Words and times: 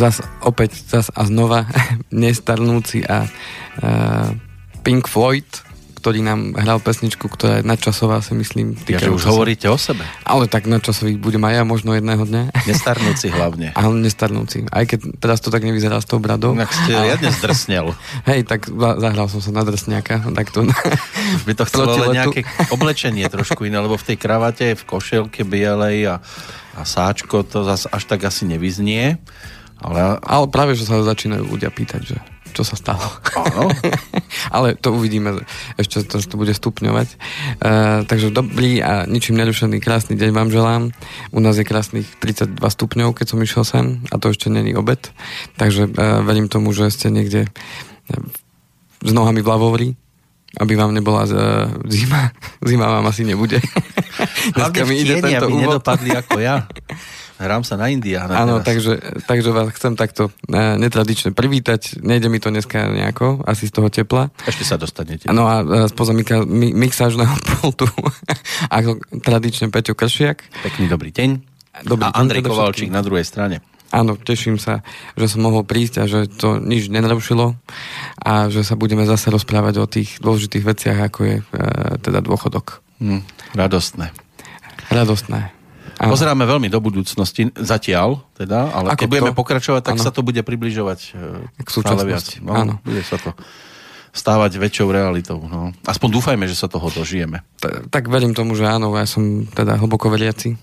zas 0.00 0.24
opäť 0.40 0.80
zas 0.88 1.12
a 1.12 1.28
znova 1.28 1.68
nestarnúci 2.08 3.04
a 3.04 3.28
Pink 4.80 5.06
Floyd, 5.06 5.46
ktorý 6.00 6.24
nám 6.24 6.56
hral 6.56 6.80
pesničku, 6.80 7.28
ktorá 7.28 7.60
je 7.60 7.68
nadčasová, 7.68 8.24
si 8.24 8.32
myslím. 8.32 8.72
Ja, 8.88 8.96
že 8.96 9.12
už 9.12 9.28
sa... 9.28 9.36
hovoríte 9.36 9.68
o 9.68 9.76
sebe. 9.76 10.00
Ale 10.24 10.48
tak 10.48 10.64
nadčasových 10.64 11.20
budem 11.20 11.44
aj 11.44 11.60
ja 11.60 11.64
možno 11.68 11.92
jedného 11.92 12.24
dňa. 12.24 12.42
Nestarnúci 12.72 13.28
hlavne. 13.28 13.76
Ale 13.76 13.92
nestarnúci. 14.00 14.64
Aj 14.72 14.88
keď 14.88 15.20
teraz 15.20 15.44
to 15.44 15.52
tak 15.52 15.60
nevyzerá 15.60 16.00
s 16.00 16.08
tou 16.08 16.16
bradou. 16.16 16.56
Tak 16.56 16.72
ste 16.72 16.96
ale... 16.96 17.12
riadne 17.12 17.30
zdrsnel. 17.36 17.92
Hej, 18.32 18.48
tak 18.48 18.72
zahral 18.72 19.28
som 19.28 19.44
sa 19.44 19.52
na 19.52 19.60
drsňaka. 19.60 20.32
Tak 20.32 20.46
to... 20.48 20.64
By 21.46 21.52
to 21.52 21.64
chcelo 21.68 21.92
ale 21.92 22.16
nejaké 22.16 22.48
oblečenie 22.72 23.28
trošku 23.28 23.68
iné, 23.68 23.76
lebo 23.76 24.00
v 24.00 24.04
tej 24.08 24.16
kravate, 24.16 24.72
v 24.72 24.82
košelke 24.88 25.44
bielej 25.44 26.16
a, 26.16 26.24
a 26.80 26.82
sáčko 26.88 27.44
to 27.44 27.60
zase 27.68 27.92
až 27.92 28.08
tak 28.08 28.24
asi 28.24 28.48
nevyznie. 28.48 29.20
Ale... 29.80 30.16
ale 30.16 30.44
práve, 30.48 30.72
že 30.76 30.88
sa 30.88 30.96
začínajú 31.04 31.44
ľudia 31.44 31.68
pýtať, 31.68 32.16
že 32.16 32.16
čo 32.50 32.62
sa 32.66 32.76
stalo. 32.76 33.02
Ale 34.54 34.74
to 34.76 34.94
uvidíme, 34.94 35.42
ešte 35.78 36.04
to, 36.06 36.20
to 36.20 36.36
bude 36.36 36.52
stupňovať. 36.54 37.08
Uh, 37.60 38.02
takže 38.06 38.34
dobrý 38.34 38.82
a 38.82 39.06
ničím 39.06 39.38
nerušený 39.38 39.78
krásny 39.80 40.14
deň 40.18 40.30
vám 40.30 40.48
želám. 40.50 40.82
U 41.30 41.40
nás 41.40 41.56
je 41.56 41.64
krásnych 41.64 42.06
32 42.18 42.58
stupňov, 42.60 43.16
keď 43.16 43.26
som 43.26 43.38
išiel 43.42 43.64
sem 43.64 43.86
a 44.10 44.18
to 44.18 44.30
ešte 44.30 44.50
není 44.50 44.74
obed. 44.74 45.00
Takže 45.56 45.90
uh, 45.90 46.22
verím 46.26 46.50
tomu, 46.50 46.70
že 46.74 46.90
ste 46.90 47.10
niekde 47.10 47.46
uh, 47.46 48.22
s 49.00 49.12
nohami 49.14 49.40
v 49.40 49.48
lavovri, 49.48 49.88
aby 50.58 50.72
vám 50.74 50.92
nebola 50.92 51.24
uh, 51.24 51.32
zima. 51.86 52.34
Zima 52.68 52.92
vám 52.92 53.06
asi 53.08 53.24
nebude. 53.24 53.56
Dneska 54.56 54.84
mi 54.84 55.00
ide 55.00 55.22
tento 55.24 55.48
aby 55.48 55.54
úvod. 55.56 55.80
nedopadli 55.80 56.10
ako 56.12 56.36
ja. 56.44 56.68
Hrám 57.40 57.64
sa 57.64 57.80
na 57.80 57.88
Indiána. 57.88 58.36
Áno, 58.36 58.60
takže, 58.60 59.00
takže 59.24 59.48
vás 59.48 59.72
chcem 59.72 59.96
takto 59.96 60.28
uh, 60.28 60.76
netradične 60.76 61.32
privítať. 61.32 61.96
Nejde 62.04 62.28
mi 62.28 62.36
to 62.36 62.52
dneska 62.52 62.92
nejako, 62.92 63.40
asi 63.48 63.64
z 63.64 63.72
toho 63.72 63.88
tepla. 63.88 64.28
Ešte 64.44 64.68
sa 64.68 64.76
dostanete. 64.76 65.24
No 65.32 65.48
a 65.48 65.64
uh, 65.64 65.88
spoza 65.88 66.12
mixážneho 66.52 67.32
pultu 67.48 67.88
ako 68.68 69.00
tradične 69.24 69.72
Peťo 69.72 69.96
Kršiak. 69.96 70.44
Pekný 70.60 70.92
dobrý 70.92 71.16
deň. 71.16 71.30
Dobrý 71.88 72.04
a 72.04 72.12
Andrej 72.12 72.44
Kovalčík 72.44 72.92
na 72.92 73.00
druhej 73.00 73.24
strane. 73.24 73.64
Áno, 73.90 74.14
teším 74.14 74.60
sa, 74.60 74.86
že 75.18 75.26
som 75.26 75.42
mohol 75.42 75.66
prísť 75.66 75.94
a 75.98 76.04
že 76.06 76.30
to 76.30 76.62
nič 76.62 76.92
nenarušilo 76.92 77.58
a 78.22 78.46
že 78.46 78.62
sa 78.62 78.78
budeme 78.78 79.02
zase 79.02 79.34
rozprávať 79.34 79.82
o 79.82 79.90
tých 79.90 80.22
dôležitých 80.22 80.62
veciach, 80.62 80.98
ako 81.10 81.20
je 81.26 81.36
e, 81.42 81.44
teda 81.98 82.22
dôchodok. 82.22 82.86
Hmm, 83.02 83.26
radostné. 83.58 84.14
Radostné. 84.94 85.59
Áno. 86.00 86.16
Pozeráme 86.16 86.48
veľmi 86.48 86.72
do 86.72 86.80
budúcnosti, 86.80 87.52
zatiaľ 87.60 88.24
teda, 88.32 88.72
ale 88.72 88.96
Ako 88.96 89.04
keď 89.04 89.06
to? 89.06 89.12
budeme 89.12 89.32
pokračovať, 89.36 89.82
tak 89.84 89.96
áno. 90.00 90.04
sa 90.08 90.08
to 90.08 90.24
bude 90.24 90.40
približovať 90.40 91.00
k 91.60 91.68
súčasnosti. 91.68 92.40
No, 92.40 92.56
áno. 92.56 92.74
Bude 92.80 93.04
sa 93.04 93.20
to 93.20 93.36
stávať 94.10 94.56
väčšou 94.58 94.88
realitou. 94.90 95.38
No. 95.44 95.76
Aspoň 95.86 96.08
dúfajme, 96.16 96.48
že 96.48 96.56
sa 96.58 96.66
toho 96.66 96.88
dožijeme. 96.90 97.44
Tak, 97.62 97.92
tak 97.92 98.04
verím 98.08 98.32
tomu, 98.32 98.56
že 98.56 98.66
áno, 98.66 98.90
ja 98.96 99.06
som 99.06 99.46
teda 99.46 99.78
hlboko 99.78 100.10
veriaci. 100.10 100.56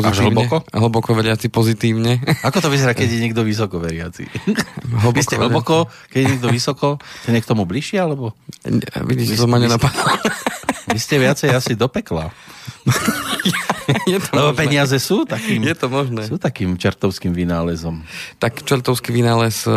Pozitívne. 0.00 0.10
Až 0.10 0.18
hlboko? 0.26 0.56
Hlboko 0.70 1.10
veriaci 1.14 1.46
pozitívne. 1.50 2.18
Ako 2.48 2.58
to 2.64 2.68
vyzerá, 2.72 2.92
keď 2.96 3.08
je 3.10 3.20
niekto 3.30 3.42
vysoko 3.46 3.78
veriaci? 3.78 4.26
Hlboko 4.90 5.14
Vy 5.14 5.22
ste 5.22 5.36
hlboko, 5.38 5.76
keď 6.10 6.18
je 6.18 6.28
niekto 6.34 6.48
vysoko, 6.50 6.88
je 7.26 7.38
k 7.38 7.48
tomu 7.48 7.64
bližšie, 7.68 7.98
alebo? 8.02 8.34
Vidíš, 9.06 9.38
to 9.38 9.46
ma 9.50 9.62
nenapadlo. 9.62 10.02
Vy 10.90 10.98
ste 11.00 11.16
viacej 11.16 11.50
asi 11.54 11.72
do 11.74 11.88
pekla. 11.88 12.28
je 14.10 14.18
to 14.20 14.30
Lebo 14.32 14.52
možné. 14.52 14.60
peniaze 14.60 14.96
sú 15.00 15.24
takým, 15.24 15.60
je 15.64 15.76
to 15.76 15.86
možné. 15.88 16.22
sú 16.28 16.36
takým 16.36 16.76
čertovským 16.76 17.32
vynálezom. 17.32 18.04
Tak 18.40 18.64
čertovský 18.64 19.12
vynález, 19.12 19.64
e, 19.64 19.72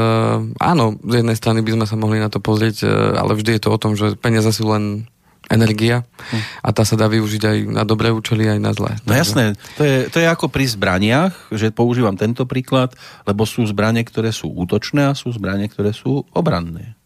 áno, 0.59 0.85
z 1.03 1.13
jednej 1.23 1.37
strany 1.39 1.59
by 1.63 1.71
sme 1.79 1.85
sa 1.87 1.95
mohli 1.99 2.19
na 2.19 2.27
to 2.31 2.43
pozrieť, 2.43 2.83
e, 2.83 2.87
ale 3.15 3.35
vždy 3.35 3.59
je 3.59 3.61
to 3.63 3.69
o 3.71 3.79
tom, 3.79 3.95
že 3.95 4.15
peniaze 4.19 4.51
sú 4.51 4.67
len 4.67 5.07
energia 5.47 6.03
hm. 6.03 6.39
a 6.63 6.69
tá 6.75 6.83
sa 6.83 6.99
dá 6.99 7.07
využiť 7.07 7.43
aj 7.43 7.57
na 7.71 7.83
dobré 7.87 8.11
účely, 8.11 8.47
aj 8.47 8.59
na 8.59 8.71
zlé. 8.75 8.99
No 9.07 9.15
jasné, 9.15 9.55
to 9.79 9.83
je, 9.83 9.97
to 10.11 10.19
je 10.19 10.27
ako 10.27 10.51
pri 10.51 10.67
zbraniach, 10.67 11.33
že 11.55 11.71
používam 11.71 12.19
tento 12.19 12.43
príklad, 12.43 12.93
lebo 13.23 13.47
sú 13.47 13.63
zbranie, 13.67 14.03
ktoré 14.03 14.35
sú 14.35 14.51
útočné 14.51 15.11
a 15.11 15.17
sú 15.17 15.31
zbranie, 15.31 15.71
ktoré 15.71 15.95
sú 15.95 16.27
obranné. 16.35 16.99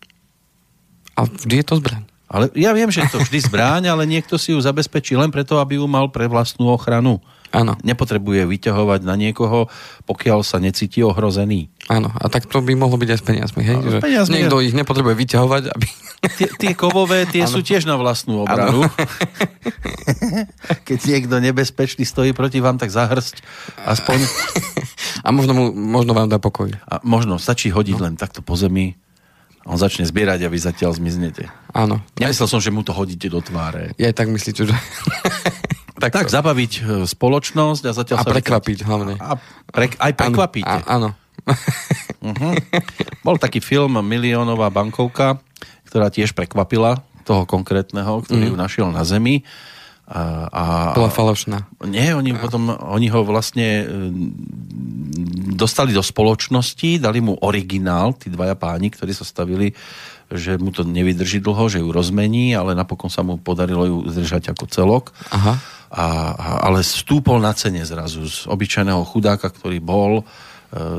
A 1.14 1.30
vždy 1.30 1.62
je 1.62 1.66
to 1.66 1.76
zbraň. 1.78 2.04
Ale 2.32 2.48
ja 2.56 2.72
viem, 2.72 2.88
že 2.88 3.04
je 3.04 3.12
to 3.12 3.20
vždy 3.20 3.44
zbráň, 3.52 3.92
ale 3.92 4.08
niekto 4.08 4.40
si 4.40 4.56
ju 4.56 4.60
zabezpečí 4.64 5.20
len 5.20 5.28
preto, 5.28 5.60
aby 5.60 5.76
ju 5.76 5.84
mal 5.84 6.08
pre 6.08 6.32
vlastnú 6.32 6.72
ochranu. 6.72 7.20
Áno. 7.52 7.76
Nepotrebuje 7.84 8.48
vyťahovať 8.48 9.04
na 9.04 9.20
niekoho, 9.20 9.68
pokiaľ 10.08 10.40
sa 10.48 10.58
necíti 10.64 11.04
ohrozený. 11.04 11.68
Áno, 11.92 12.08
a 12.16 12.32
tak 12.32 12.48
to 12.48 12.64
by 12.64 12.72
mohlo 12.80 12.96
byť 12.96 13.10
aj 13.12 13.20
s 13.20 13.26
peniazmi, 13.28 13.62
hej? 13.68 13.78
Že 13.84 13.98
peniazmi 14.00 14.34
niekto 14.40 14.58
je... 14.64 14.72
ich 14.72 14.76
nepotrebuje 14.76 15.16
vyťahovať, 15.20 15.64
aby... 15.76 15.88
Tie, 16.22 16.48
tie 16.54 16.72
kovové, 16.78 17.26
tie 17.28 17.44
ano. 17.44 17.52
sú 17.52 17.60
tiež 17.66 17.90
na 17.90 17.98
vlastnú 17.98 18.46
obranu. 18.46 18.86
Keď 20.88 21.00
niekto 21.10 21.36
nebezpečný 21.42 22.08
stojí 22.08 22.32
proti 22.32 22.62
vám, 22.62 22.78
tak 22.80 22.94
zahrsť 22.94 23.44
aspoň. 23.84 24.22
A 25.26 25.34
možno, 25.34 25.52
mu, 25.58 25.66
možno 25.74 26.14
vám 26.14 26.30
dá 26.30 26.38
pokoj. 26.38 26.72
A 26.86 27.02
možno, 27.02 27.42
stačí 27.42 27.74
hodiť 27.74 27.98
no. 27.98 28.04
len 28.06 28.14
takto 28.16 28.46
po 28.46 28.54
zemi 28.54 28.96
on 29.62 29.78
začne 29.78 30.10
zbierať 30.10 30.42
a 30.46 30.50
vy 30.50 30.58
zatiaľ 30.58 30.98
zmiznete. 30.98 31.46
Áno. 31.70 32.02
Nemyslel 32.18 32.50
som, 32.50 32.58
že 32.58 32.74
mu 32.74 32.82
to 32.82 32.98
hodíte 32.98 33.30
do 33.30 33.46
tváre. 33.46 33.94
Ja 34.02 34.10
tak 34.10 34.34
myslíte, 34.34 34.66
že... 34.66 34.74
tak, 36.02 36.12
tak 36.12 36.28
zabaviť 36.34 36.72
e, 36.74 36.82
spoločnosť 37.06 37.84
a 37.86 37.92
zatiaľ 37.94 38.18
a 38.20 38.24
sa... 38.26 38.32
prekvapiť 38.34 38.78
vykrať. 38.82 38.90
hlavne. 38.90 39.14
A 39.22 39.38
pre, 39.70 39.94
aj 39.94 40.12
prekvapíte. 40.18 40.78
Áno. 40.90 41.14
uh-huh. 41.46 42.54
Bol 43.26 43.38
taký 43.38 43.62
film 43.62 44.02
Miliónová 44.02 44.74
bankovka, 44.74 45.38
ktorá 45.86 46.10
tiež 46.10 46.34
prekvapila 46.34 47.00
toho 47.24 47.46
konkrétneho, 47.46 48.26
ktorý 48.26 48.50
mm. 48.50 48.52
ju 48.52 48.56
našiel 48.58 48.88
na 48.90 49.06
zemi. 49.06 49.46
A, 50.12 50.52
a, 50.52 50.64
Bola 50.92 51.08
falošná. 51.08 51.72
Nie, 51.88 52.12
oni, 52.12 52.36
potom, 52.36 52.68
oni 52.68 53.08
ho 53.08 53.24
vlastne 53.24 53.68
e, 53.80 54.12
dostali 55.56 55.96
do 55.96 56.04
spoločnosti, 56.04 57.00
dali 57.00 57.24
mu 57.24 57.40
originál, 57.40 58.12
tí 58.20 58.28
dvaja 58.28 58.60
páni, 58.60 58.92
ktorí 58.92 59.16
sa 59.16 59.24
stavili, 59.24 59.72
že 60.28 60.60
mu 60.60 60.76
to 60.76 60.84
nevydrží 60.84 61.40
dlho, 61.40 61.72
že 61.72 61.80
ju 61.80 61.92
rozmení, 61.92 62.52
ale 62.52 62.76
napokon 62.76 63.08
sa 63.08 63.24
mu 63.24 63.40
podarilo 63.40 63.88
ju 63.88 63.98
zdržať 64.12 64.52
ako 64.52 64.64
celok. 64.68 65.16
Aha. 65.32 65.56
A, 65.92 66.32
a, 66.32 66.50
ale 66.72 66.88
stúpol 66.88 67.44
na 67.44 67.52
cene 67.52 67.84
zrazu 67.84 68.24
z 68.24 68.48
obyčajného 68.48 69.04
chudáka, 69.04 69.52
ktorý 69.52 69.84
bol 69.84 70.22
e, 70.22 70.24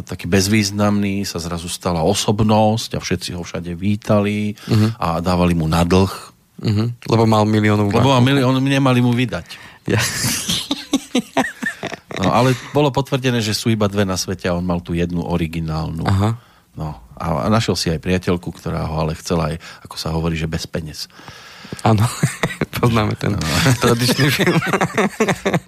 taký 0.04 0.28
bezvýznamný, 0.28 1.25
sa 1.25 1.41
zrazu 1.41 1.72
stala 1.72 2.04
osobnosť 2.04 2.97
a 2.97 3.00
všetci 3.00 3.32
ho 3.32 3.41
všade 3.41 3.72
vítali 3.72 4.52
uh-huh. 4.52 5.00
a 5.00 5.08
dávali 5.25 5.56
mu 5.56 5.64
na 5.64 5.82
dlh 5.82 6.32
Uh-huh. 6.62 6.94
Lebo 7.10 7.26
mal 7.26 7.42
miliónov 7.42 7.91
Lebo 7.91 8.14
mal 8.14 8.22
milión, 8.22 8.54
nemali 8.62 9.02
mu 9.02 9.10
vydať. 9.10 9.58
Ja. 9.91 9.98
no, 12.22 12.31
ale 12.31 12.54
bolo 12.70 12.94
potvrdené, 12.94 13.42
že 13.42 13.50
sú 13.50 13.75
iba 13.75 13.91
dve 13.91 14.06
na 14.06 14.14
svete 14.14 14.47
a 14.47 14.54
on 14.54 14.62
mal 14.62 14.78
tú 14.78 14.94
jednu 14.94 15.26
originálnu. 15.26 16.06
Aha. 16.06 16.38
No, 16.78 17.02
a, 17.19 17.44
a 17.44 17.47
našiel 17.50 17.75
si 17.75 17.91
aj 17.91 17.98
priateľku, 17.98 18.47
ktorá 18.54 18.86
ho 18.86 18.94
ale 19.02 19.19
chcela 19.19 19.52
aj, 19.52 19.58
ako 19.82 19.97
sa 19.98 20.14
hovorí, 20.14 20.38
že 20.38 20.47
bez 20.47 20.62
peniaz. 20.70 21.10
Áno, 21.82 22.06
poznáme 22.82 23.14
ten 23.14 23.38
no. 23.38 23.46
tradičný 23.79 24.26
film. 24.34 24.58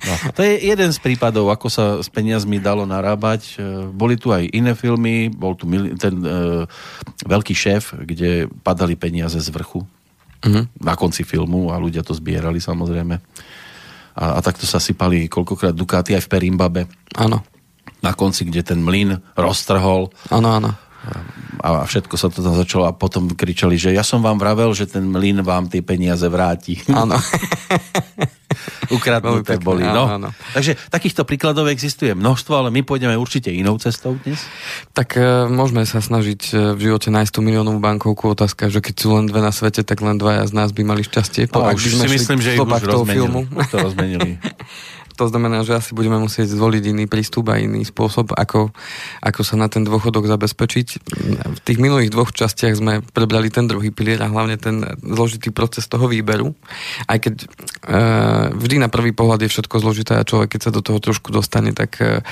No, 0.04 0.14
to 0.36 0.44
je 0.44 0.60
jeden 0.68 0.90
z 0.92 0.98
prípadov, 1.00 1.48
ako 1.48 1.68
sa 1.72 1.84
s 2.02 2.12
peniazmi 2.12 2.60
dalo 2.60 2.84
narábať. 2.84 3.56
E, 3.56 3.88
boli 3.88 4.20
tu 4.20 4.34
aj 4.34 4.44
iné 4.52 4.76
filmy, 4.76 5.32
bol 5.32 5.56
tu 5.56 5.64
ten 5.96 6.14
uh, 6.20 6.68
veľký 7.24 7.56
šéf, 7.56 7.96
kde 8.04 8.50
padali 8.60 9.00
peniaze 9.00 9.40
z 9.40 9.48
vrchu 9.48 9.80
uh-huh. 10.44 10.64
na 10.80 10.94
konci 10.94 11.24
filmu 11.24 11.72
a 11.72 11.80
ľudia 11.80 12.04
to 12.04 12.12
zbierali 12.12 12.60
samozrejme. 12.60 13.16
A, 14.14 14.24
a 14.36 14.40
takto 14.44 14.68
sa 14.68 14.78
sypali 14.78 15.26
koľkokrát 15.26 15.72
Ducati 15.74 16.12
aj 16.14 16.28
v 16.28 16.30
Perimbabe. 16.30 16.82
Áno. 17.16 17.42
Na 18.04 18.12
konci, 18.12 18.44
kde 18.44 18.60
ten 18.60 18.84
mlyn 18.84 19.16
roztrhol. 19.34 20.12
Áno, 20.28 20.48
áno. 20.52 20.76
A 21.64 21.88
všetko 21.88 22.14
sa 22.16 22.28
to 22.28 22.44
tam 22.44 22.56
začalo 22.56 22.88
a 22.88 22.92
potom 22.92 23.32
kričali, 23.32 23.80
že 23.80 23.92
ja 23.92 24.04
som 24.04 24.20
vám 24.20 24.36
vravel, 24.36 24.72
že 24.76 24.88
ten 24.88 25.04
mlyn 25.04 25.40
vám 25.40 25.68
tie 25.68 25.80
peniaze 25.80 26.24
vráti. 26.28 26.80
Áno. 26.92 27.16
ukradnuté 28.92 29.58
boli. 29.58 29.82
No. 29.84 30.06
Áno, 30.08 30.28
áno. 30.28 30.28
Takže 30.52 30.76
takýchto 30.92 31.24
príkladov 31.24 31.70
existuje 31.70 32.12
množstvo, 32.12 32.52
ale 32.52 32.68
my 32.70 32.84
pôjdeme 32.84 33.14
určite 33.16 33.48
inou 33.50 33.76
cestou 33.80 34.16
dnes. 34.20 34.40
Tak 34.92 35.16
e, 35.16 35.48
môžeme 35.48 35.84
sa 35.88 36.00
snažiť 36.04 36.40
e, 36.52 36.76
v 36.76 36.80
živote 36.90 37.08
nájsť 37.10 37.32
tú 37.32 37.40
miliónovú 37.40 37.80
bankovku. 37.80 38.34
Otázka, 38.34 38.68
že 38.70 38.84
keď 38.84 38.94
sú 38.94 39.08
len 39.16 39.26
dve 39.30 39.40
na 39.40 39.50
svete, 39.54 39.82
tak 39.82 40.00
len 40.04 40.20
dvaja 40.20 40.46
z 40.48 40.52
nás 40.54 40.70
by 40.70 40.82
mali 40.84 41.02
šťastie. 41.04 41.50
No, 41.50 41.70
už 41.70 41.82
si 41.82 42.08
myslím, 42.08 42.38
že 42.40 42.56
ich 42.56 42.60
už 42.60 42.84
rozmenili. 42.84 43.14
Filmu. 43.14 43.40
To 43.70 43.76
rozmenili. 43.80 44.30
To 45.14 45.30
znamená, 45.30 45.62
že 45.62 45.78
asi 45.78 45.94
budeme 45.94 46.18
musieť 46.18 46.50
zvoliť 46.50 46.90
iný 46.90 47.06
prístup 47.06 47.54
a 47.54 47.62
iný 47.62 47.86
spôsob, 47.86 48.34
ako, 48.34 48.74
ako 49.22 49.40
sa 49.46 49.54
na 49.54 49.70
ten 49.70 49.86
dôchodok 49.86 50.26
zabezpečiť. 50.26 50.88
V 51.54 51.60
tých 51.62 51.78
minulých 51.78 52.10
dvoch 52.10 52.34
častiach 52.34 52.74
sme 52.74 52.98
prebrali 53.14 53.46
ten 53.46 53.70
druhý 53.70 53.94
pilier 53.94 54.18
a 54.26 54.26
hlavne 54.26 54.58
ten 54.58 54.82
zložitý 54.98 55.54
proces 55.54 55.86
toho 55.86 56.10
výberu. 56.10 56.58
Aj 57.06 57.22
keď 57.22 57.46
e, 57.46 57.46
vždy 58.58 58.82
na 58.82 58.90
prvý 58.90 59.14
pohľad 59.14 59.46
je 59.46 59.52
všetko 59.54 59.78
zložité 59.78 60.18
a 60.18 60.26
človek, 60.26 60.58
keď 60.58 60.60
sa 60.66 60.74
do 60.74 60.82
toho 60.82 60.98
trošku 60.98 61.30
dostane, 61.30 61.70
tak 61.70 62.02
e, 62.02 62.26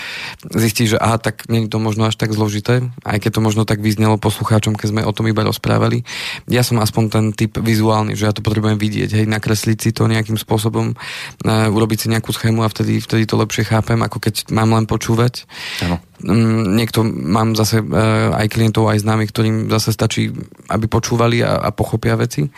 zistí, 0.51 0.91
že 0.91 0.99
aha, 0.99 1.23
tak 1.23 1.47
nie 1.47 1.63
je 1.67 1.71
to 1.71 1.79
možno 1.79 2.11
až 2.11 2.19
tak 2.19 2.35
zložité, 2.35 2.83
aj 3.07 3.19
keď 3.23 3.39
to 3.39 3.41
možno 3.47 3.63
tak 3.63 3.79
vyznelo 3.79 4.19
poslucháčom, 4.19 4.75
keď 4.75 4.91
sme 4.91 5.07
o 5.07 5.15
tom 5.15 5.31
iba 5.31 5.47
rozprávali. 5.47 6.03
Ja 6.51 6.67
som 6.67 6.83
aspoň 6.83 7.05
ten 7.07 7.25
typ 7.31 7.63
vizuálny, 7.63 8.19
že 8.19 8.27
ja 8.27 8.35
to 8.35 8.43
potrebujem 8.43 8.75
vidieť, 8.75 9.23
hej, 9.23 9.27
nakresliť 9.31 9.79
si 9.79 9.91
to 9.95 10.11
nejakým 10.11 10.35
spôsobom, 10.35 10.99
e, 11.47 11.47
urobiť 11.71 11.99
si 12.03 12.07
nejakú 12.11 12.35
schému 12.35 12.67
a 12.67 12.72
vtedy, 12.73 13.05
vtedy 13.05 13.29
to 13.29 13.37
lepšie 13.37 13.69
chápem, 13.69 14.01
ako 14.01 14.19
keď 14.19 14.49
mám 14.49 14.73
len 14.73 14.89
počúvať. 14.89 15.45
Ano. 15.85 16.01
Mm, 16.25 16.81
niekto, 16.81 17.05
mám 17.05 17.53
zase 17.53 17.85
uh, 17.85 18.33
aj 18.33 18.49
klientov, 18.49 18.89
aj 18.89 19.05
známych, 19.05 19.31
ktorým 19.31 19.69
zase 19.69 19.93
stačí, 19.93 20.33
aby 20.73 20.89
počúvali 20.89 21.45
a, 21.45 21.61
a 21.61 21.69
pochopia 21.71 22.17
veci. 22.17 22.49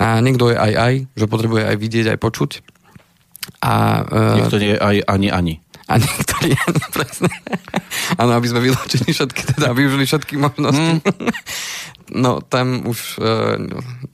A 0.00 0.24
niekto 0.24 0.48
je 0.48 0.56
aj 0.56 0.72
aj, 0.72 0.94
že 1.12 1.26
potrebuje 1.28 1.62
aj 1.68 1.76
vidieť, 1.76 2.06
aj 2.16 2.18
počuť. 2.18 2.50
A, 3.60 3.72
uh, 4.08 4.36
niekto 4.40 4.56
nie 4.56 4.72
je 4.72 4.80
aj 4.80 4.96
ani 5.04 5.28
ani. 5.28 5.54
A 5.88 5.96
niektorí 5.96 6.52
ani, 6.52 6.82
presne. 6.96 7.32
Áno, 8.20 8.36
aby 8.36 8.46
sme 8.48 8.60
vylúčili 8.60 9.12
všetky, 9.12 9.56
teda 9.56 9.72
využili 9.72 10.04
všetky 10.04 10.34
možnosti. 10.36 11.00
Mm. 11.00 11.32
No, 12.12 12.40
tam 12.40 12.88
už 12.88 13.20
uh, 13.20 13.60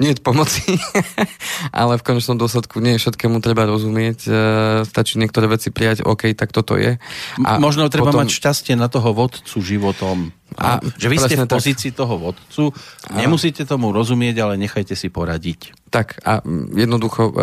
nie 0.02 0.14
je 0.14 0.18
pomoci, 0.18 0.78
ale 1.70 1.98
v 1.98 2.06
konečnom 2.06 2.38
dôsledku 2.38 2.82
nie 2.82 2.98
všetkému 2.98 3.38
treba 3.38 3.66
rozumieť. 3.66 4.18
Uh, 4.26 4.34
stačí 4.82 5.18
niektoré 5.18 5.46
veci 5.46 5.70
prijať, 5.70 6.02
OK, 6.02 6.34
tak 6.34 6.50
toto 6.50 6.74
je. 6.74 6.98
A 7.42 7.50
Možno 7.62 7.86
treba 7.90 8.10
potom... 8.10 8.26
mať 8.26 8.34
šťastie 8.34 8.74
na 8.74 8.90
toho 8.90 9.14
vodcu 9.14 9.58
životom. 9.62 10.34
A, 10.54 10.78
že 10.98 11.10
vy 11.10 11.18
ste 11.18 11.34
v 11.34 11.50
pozícii 11.50 11.90
tak. 11.90 12.06
toho 12.06 12.14
vodcu, 12.14 12.70
nemusíte 13.10 13.66
tomu 13.66 13.90
rozumieť, 13.90 14.38
ale 14.46 14.54
nechajte 14.54 14.94
si 14.94 15.10
poradiť. 15.10 15.90
Tak 15.90 16.22
a 16.22 16.46
jednoducho 16.74 17.22
uh, 17.30 17.34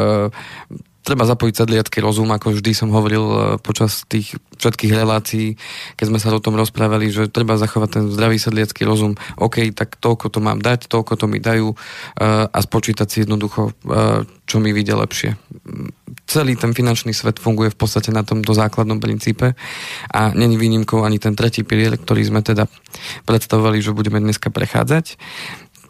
treba 1.01 1.25
zapojiť 1.25 1.53
sedliacký 1.65 1.97
rozum, 1.99 2.29
ako 2.29 2.53
vždy 2.57 2.71
som 2.77 2.93
hovoril 2.93 3.25
e, 3.25 3.37
počas 3.57 4.05
tých 4.05 4.37
všetkých 4.61 4.93
relácií, 4.93 5.57
keď 5.97 6.05
sme 6.05 6.19
sa 6.21 6.29
o 6.29 6.43
tom 6.43 6.53
rozprávali, 6.53 7.09
že 7.09 7.25
treba 7.25 7.57
zachovať 7.57 7.89
ten 7.89 8.03
zdravý 8.13 8.37
sedliacký 8.37 8.85
rozum. 8.85 9.17
OK, 9.41 9.73
tak 9.73 9.97
toľko 9.97 10.29
to 10.29 10.39
mám 10.39 10.61
dať, 10.61 10.85
toľko 10.85 11.17
to 11.17 11.25
mi 11.25 11.41
dajú 11.41 11.73
e, 11.73 11.75
a 12.45 12.59
spočítať 12.61 13.07
si 13.09 13.17
jednoducho, 13.25 13.73
e, 13.73 14.25
čo 14.45 14.61
mi 14.61 14.69
vyjde 14.69 14.93
lepšie. 14.93 15.29
Celý 16.29 16.53
ten 16.55 16.77
finančný 16.77 17.11
svet 17.17 17.41
funguje 17.41 17.73
v 17.73 17.79
podstate 17.81 18.13
na 18.13 18.21
tomto 18.21 18.53
základnom 18.53 19.01
princípe 19.01 19.57
a 20.13 20.21
není 20.37 20.55
výnimkou 20.55 21.01
ani 21.01 21.17
ten 21.17 21.33
tretí 21.33 21.65
pilier, 21.65 21.97
ktorý 21.97 22.21
sme 22.29 22.45
teda 22.45 22.69
predstavovali, 23.25 23.81
že 23.81 23.97
budeme 23.97 24.21
dneska 24.21 24.53
prechádzať. 24.53 25.17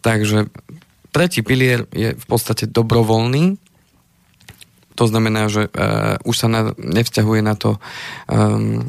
Takže 0.02 0.50
tretí 1.14 1.44
pilier 1.44 1.86
je 1.92 2.16
v 2.16 2.26
podstate 2.26 2.66
dobrovoľný, 2.66 3.61
to 4.94 5.04
znamená, 5.08 5.48
že 5.48 5.68
uh, 5.68 6.18
už 6.24 6.36
sa 6.36 6.48
na, 6.48 6.60
nevzťahuje 6.76 7.40
na 7.40 7.54
to 7.56 7.80
um, 8.28 8.84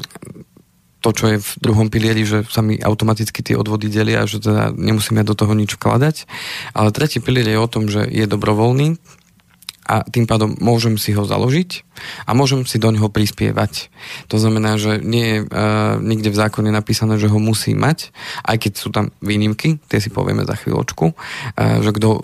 to, 1.04 1.12
čo 1.12 1.24
je 1.36 1.36
v 1.36 1.50
druhom 1.60 1.92
pilieri, 1.92 2.24
že 2.24 2.48
sa 2.48 2.64
mi 2.64 2.80
automaticky 2.80 3.44
tie 3.44 3.60
odvody 3.60 3.92
delia, 3.92 4.24
že 4.24 4.40
teda 4.40 4.72
nemusím 4.72 5.20
ja 5.20 5.28
do 5.28 5.36
toho 5.36 5.52
nič 5.52 5.76
vkladať. 5.76 6.24
Ale 6.72 6.96
tretí 6.96 7.20
pilier 7.20 7.44
je 7.44 7.60
o 7.60 7.68
tom, 7.68 7.92
že 7.92 8.08
je 8.08 8.24
dobrovoľný, 8.24 8.96
a 9.84 10.00
tým 10.08 10.24
pádom 10.24 10.56
môžem 10.64 10.96
si 10.96 11.12
ho 11.12 11.28
založiť 11.28 11.84
a 12.26 12.32
môžem 12.32 12.64
si 12.64 12.80
do 12.80 12.90
neho 12.90 13.06
prispievať. 13.12 13.92
To 14.32 14.40
znamená, 14.40 14.80
že 14.80 14.98
nie 15.04 15.24
je 15.24 15.38
uh, 15.44 16.00
nikde 16.00 16.32
v 16.32 16.40
zákone 16.40 16.72
napísané, 16.72 17.20
že 17.20 17.30
ho 17.30 17.38
musí 17.38 17.76
mať, 17.76 18.10
aj 18.48 18.56
keď 18.64 18.72
sú 18.74 18.88
tam 18.90 19.12
výnimky, 19.20 19.78
tie 19.86 20.00
si 20.00 20.08
povieme 20.08 20.42
za 20.48 20.56
chvíľočku, 20.56 21.04
uh, 21.12 21.78
že 21.84 21.90
kto, 21.92 22.08
uh, 22.10 22.20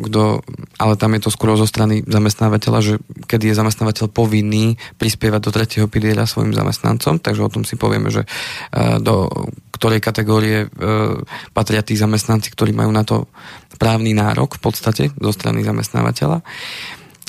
kto, 0.00 0.42
ale 0.80 0.94
tam 0.96 1.12
je 1.14 1.20
to 1.28 1.30
skôr 1.30 1.52
zo 1.54 1.68
strany 1.68 2.02
zamestnávateľa, 2.08 2.78
že 2.80 2.94
kedy 3.28 3.52
je 3.52 3.60
zamestnávateľ 3.60 4.06
povinný 4.10 4.80
prispievať 4.98 5.40
do 5.44 5.50
tretieho 5.54 5.86
piliera 5.86 6.24
svojim 6.24 6.56
zamestnancom, 6.56 7.20
takže 7.20 7.44
o 7.44 7.52
tom 7.52 7.62
si 7.62 7.76
povieme, 7.76 8.08
že 8.08 8.24
uh, 8.24 8.98
do 8.98 9.28
ktorej 9.74 10.00
kategórie 10.00 10.66
uh, 10.66 11.18
patria 11.52 11.84
tí 11.84 11.98
zamestnanci, 11.98 12.48
ktorí 12.54 12.72
majú 12.72 12.90
na 12.94 13.04
to 13.04 13.28
právny 13.76 14.14
nárok 14.14 14.56
v 14.58 14.62
podstate 14.62 15.04
zo 15.14 15.32
strany 15.34 15.66
zamestnávateľa. 15.66 16.42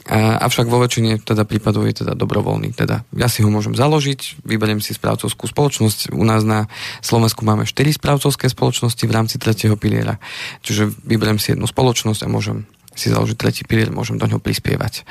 A, 0.05 0.37
avšak 0.37 0.69
vo 0.69 0.77
väčšine 0.85 1.25
teda 1.25 1.49
prípadov 1.49 1.89
je 1.89 2.05
teda 2.05 2.13
dobrovoľný. 2.13 2.77
Teda 2.77 3.01
ja 3.17 3.25
si 3.25 3.41
ho 3.41 3.49
môžem 3.49 3.73
založiť, 3.73 4.45
vyberiem 4.45 4.77
si 4.77 4.93
správcovskú 4.93 5.49
spoločnosť. 5.49 6.13
U 6.13 6.21
nás 6.21 6.45
na 6.45 6.69
Slovensku 7.01 7.41
máme 7.41 7.65
4 7.65 7.97
správcovské 7.97 8.45
spoločnosti 8.45 9.01
v 9.01 9.15
rámci 9.15 9.41
tretieho 9.41 9.73
piliera. 9.73 10.21
Čiže 10.61 10.93
vyberiem 11.09 11.41
si 11.41 11.57
jednu 11.57 11.65
spoločnosť 11.65 12.21
a 12.21 12.29
môžem 12.29 12.69
si 12.93 13.09
založiť 13.09 13.35
tretí 13.35 13.61
pilier, 13.65 13.89
môžem 13.89 14.21
do 14.21 14.29
ňoho 14.29 14.39
prispievať. 14.39 15.03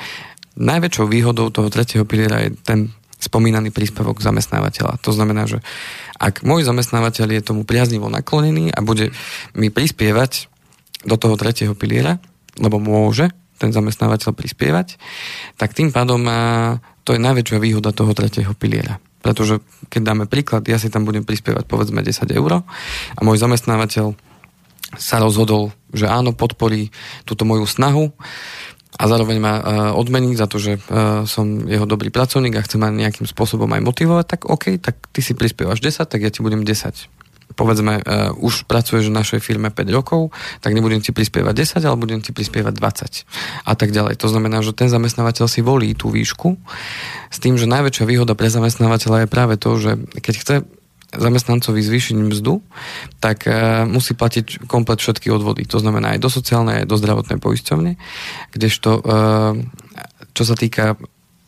Najväčšou 0.55 1.05
výhodou 1.11 1.51
toho 1.51 1.67
tretieho 1.67 2.07
piliera 2.07 2.47
je 2.47 2.55
ten 2.55 2.95
spomínaný 3.19 3.75
príspevok 3.75 4.23
zamestnávateľa. 4.23 5.03
To 5.03 5.11
znamená, 5.11 5.43
že 5.43 5.59
ak 6.15 6.47
môj 6.47 6.63
zamestnávateľ 6.63 7.27
je 7.35 7.41
tomu 7.43 7.67
priaznivo 7.67 8.07
naklonený 8.07 8.71
a 8.71 8.79
bude 8.79 9.11
mi 9.51 9.67
prispievať 9.67 10.47
do 11.05 11.15
toho 11.15 11.37
tretieho 11.37 11.77
piliera, 11.77 12.17
lebo 12.57 12.81
môže 12.81 13.29
ten 13.55 13.71
zamestnávateľ 13.71 14.35
prispievať, 14.35 14.99
tak 15.55 15.71
tým 15.71 15.95
pádom 15.95 16.27
to 17.07 17.15
je 17.15 17.21
najväčšia 17.21 17.61
výhoda 17.61 17.95
toho 17.95 18.11
tretieho 18.11 18.51
piliera. 18.51 18.99
Pretože 19.23 19.63
keď 19.87 20.01
dáme 20.01 20.25
príklad, 20.27 20.67
ja 20.67 20.77
si 20.77 20.91
tam 20.91 21.07
budem 21.07 21.23
prispievať 21.23 21.65
povedzme 21.65 22.03
10 22.03 22.29
eur 22.35 22.61
a 23.15 23.19
môj 23.23 23.37
zamestnávateľ 23.39 24.13
sa 24.95 25.17
rozhodol, 25.17 25.73
že 25.91 26.05
áno, 26.05 26.35
podporí 26.35 26.93
túto 27.25 27.41
moju 27.47 27.65
snahu 27.65 28.13
a 28.95 29.03
zároveň 29.09 29.37
ma 29.41 29.53
uh, 29.59 29.63
odmení 29.97 30.37
za 30.37 30.47
to, 30.47 30.61
že 30.61 30.77
uh, 30.77 31.27
som 31.27 31.67
jeho 31.67 31.83
dobrý 31.89 32.13
pracovník 32.13 32.55
a 32.55 32.63
chcem 32.63 32.79
ma 32.79 32.93
nejakým 32.93 33.27
spôsobom 33.27 33.67
aj 33.75 33.81
motivovať, 33.83 34.25
tak 34.29 34.41
OK, 34.47 34.77
tak 34.79 34.95
ty 35.11 35.19
si 35.19 35.35
prispievaš 35.35 35.83
10, 35.83 36.05
tak 36.05 36.21
ja 36.21 36.31
ti 36.31 36.39
budem 36.39 36.63
10 36.63 37.14
povedzme, 37.53 38.01
uh, 38.01 38.33
už 38.41 38.65
pracuješ 38.65 39.13
v 39.13 39.17
našej 39.21 39.39
firme 39.45 39.69
5 39.69 39.85
rokov, 39.93 40.33
tak 40.65 40.73
nebudem 40.73 40.99
ti 40.99 41.13
prispievať 41.13 41.77
10, 41.77 41.85
ale 41.85 41.95
budem 42.01 42.19
ti 42.25 42.33
prispievať 42.33 42.73
20 42.73 43.69
a 43.69 43.73
tak 43.77 43.93
ďalej. 43.93 44.17
To 44.17 44.27
znamená, 44.27 44.65
že 44.65 44.73
ten 44.73 44.89
zamestnávateľ 44.89 45.45
si 45.45 45.61
volí 45.61 45.93
tú 45.93 46.09
výšku 46.09 46.57
s 47.29 47.37
tým, 47.37 47.55
že 47.55 47.69
najväčšia 47.69 48.09
výhoda 48.09 48.33
pre 48.33 48.49
zamestnávateľa 48.49 49.25
je 49.25 49.27
práve 49.29 49.55
to, 49.61 49.69
že 49.77 49.91
keď 50.19 50.35
chce 50.41 50.55
zamestnancovi 51.15 51.79
zvýšiť 51.79 52.15
mzdu, 52.17 52.59
tak 53.23 53.47
uh, 53.47 53.85
musí 53.87 54.17
platiť 54.17 54.65
komplet 54.67 54.99
všetky 54.99 55.29
odvody. 55.29 55.63
To 55.69 55.79
znamená 55.79 56.17
aj 56.17 56.19
do 56.19 56.29
sociálnej, 56.33 56.83
aj 56.83 56.89
do 56.89 56.99
zdravotnej 56.99 57.39
poisťovne, 57.39 57.95
kdežto 58.51 58.89
uh, 58.99 59.55
čo 60.35 60.43
sa 60.43 60.55
týka 60.59 60.99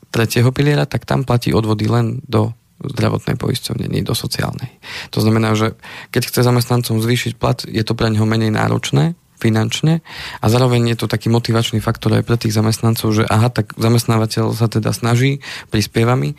tretieho 0.08 0.50
piliera, 0.56 0.88
tak 0.88 1.04
tam 1.04 1.28
platí 1.28 1.52
odvody 1.52 1.92
len 1.92 2.24
do 2.24 2.56
zdravotnej 2.82 3.36
poisťovne, 3.38 3.90
nie 3.90 4.06
do 4.06 4.14
sociálnej. 4.14 4.70
To 5.14 5.20
znamená, 5.22 5.58
že 5.58 5.74
keď 6.14 6.30
chce 6.30 6.40
zamestnancom 6.46 7.02
zvýšiť 7.02 7.34
plat, 7.38 7.62
je 7.66 7.82
to 7.82 7.98
pre 7.98 8.10
neho 8.14 8.26
menej 8.26 8.54
náročné 8.54 9.18
finančne 9.38 10.02
a 10.42 10.46
zároveň 10.50 10.94
je 10.94 10.98
to 10.98 11.06
taký 11.06 11.30
motivačný 11.30 11.78
faktor 11.78 12.18
aj 12.18 12.26
pre 12.26 12.42
tých 12.42 12.58
zamestnancov, 12.58 13.14
že 13.14 13.24
aha, 13.30 13.54
tak 13.54 13.78
zamestnávateľ 13.78 14.58
sa 14.58 14.66
teda 14.66 14.90
snaží, 14.98 15.46
prispieva 15.70 16.18
mi 16.18 16.34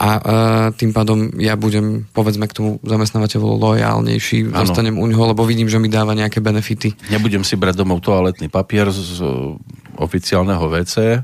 a 0.00 0.08
e, 0.16 0.20
tým 0.72 0.96
pádom 0.96 1.36
ja 1.36 1.60
budem 1.60 2.08
povedzme 2.16 2.48
k 2.48 2.56
tomu 2.56 2.70
zamestnávateľu 2.80 3.60
lojálnejší, 3.60 4.56
ano. 4.56 4.64
zostanem 4.64 4.96
u 4.96 5.04
neho, 5.04 5.20
lebo 5.20 5.44
vidím, 5.44 5.68
že 5.68 5.76
mi 5.76 5.92
dáva 5.92 6.16
nejaké 6.16 6.40
benefity. 6.40 6.96
Nebudem 7.12 7.44
si 7.44 7.60
brať 7.60 7.76
domov 7.76 8.00
toaletný 8.00 8.48
papier 8.48 8.88
z, 8.88 9.20
z 9.20 9.28
oficiálneho 10.00 10.64
WC, 10.64 11.20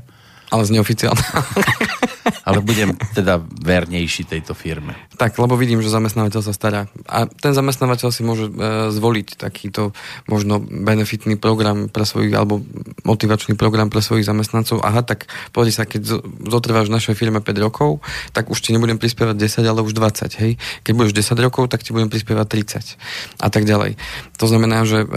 ale 0.53 0.63
z 0.63 0.69
neoficiálneho. 0.77 1.39
Ale 2.47 2.59
budem 2.61 2.93
teda 3.15 3.39
vernejší 3.41 4.27
tejto 4.27 4.53
firme. 4.53 4.93
Tak, 5.17 5.37
lebo 5.39 5.57
vidím, 5.57 5.81
že 5.81 5.89
zamestnávateľ 5.89 6.41
sa 6.43 6.53
stará. 6.53 6.81
A 7.07 7.25
ten 7.25 7.53
zamestnávateľ 7.55 8.09
si 8.13 8.21
môže 8.21 8.49
e, 8.49 8.53
zvoliť 8.93 9.39
takýto 9.39 9.95
možno 10.29 10.61
benefitný 10.61 11.39
program 11.39 11.89
pre 11.89 12.05
svojich, 12.05 12.33
alebo 12.35 12.61
motivačný 13.07 13.57
program 13.57 13.89
pre 13.89 14.03
svojich 14.03 14.27
zamestnancov. 14.27 14.83
Aha, 14.83 15.01
tak 15.01 15.25
povedz 15.55 15.79
sa, 15.79 15.89
keď 15.89 16.21
zotrváš 16.47 16.89
v 16.89 16.95
našej 16.97 17.15
firme 17.15 17.39
5 17.39 17.65
rokov, 17.65 18.01
tak 18.33 18.51
už 18.51 18.59
ti 18.59 18.73
nebudem 18.73 18.97
prispievať 18.97 19.35
10, 19.37 19.65
ale 19.65 19.85
už 19.85 19.93
20, 19.93 20.41
hej. 20.41 20.51
Keď 20.83 20.93
budeš 20.93 21.13
10 21.13 21.45
rokov, 21.45 21.69
tak 21.69 21.85
ti 21.85 21.93
budem 21.93 22.09
prispievať 22.09 22.47
30 22.49 23.41
a 23.41 23.47
tak 23.53 23.63
ďalej. 23.69 23.97
To 24.41 24.45
znamená, 24.45 24.83
že 24.83 25.05
e, 25.05 25.07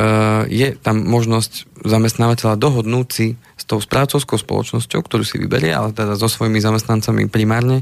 je 0.48 0.68
tam 0.76 1.00
možnosť 1.02 1.70
zamestnávateľa 1.84 2.60
dohodnúť 2.60 3.08
si 3.08 3.26
s 3.60 3.64
tou 3.68 3.76
správcovskou 3.76 4.40
spoločnosťou, 4.40 5.00
ktorú 5.04 5.24
si 5.24 5.36
vyberie, 5.36 5.72
ale 5.72 5.92
teda 5.92 6.16
so 6.16 6.28
svojimi 6.32 6.60
zamestnancami 6.60 6.99
primárne, 7.32 7.80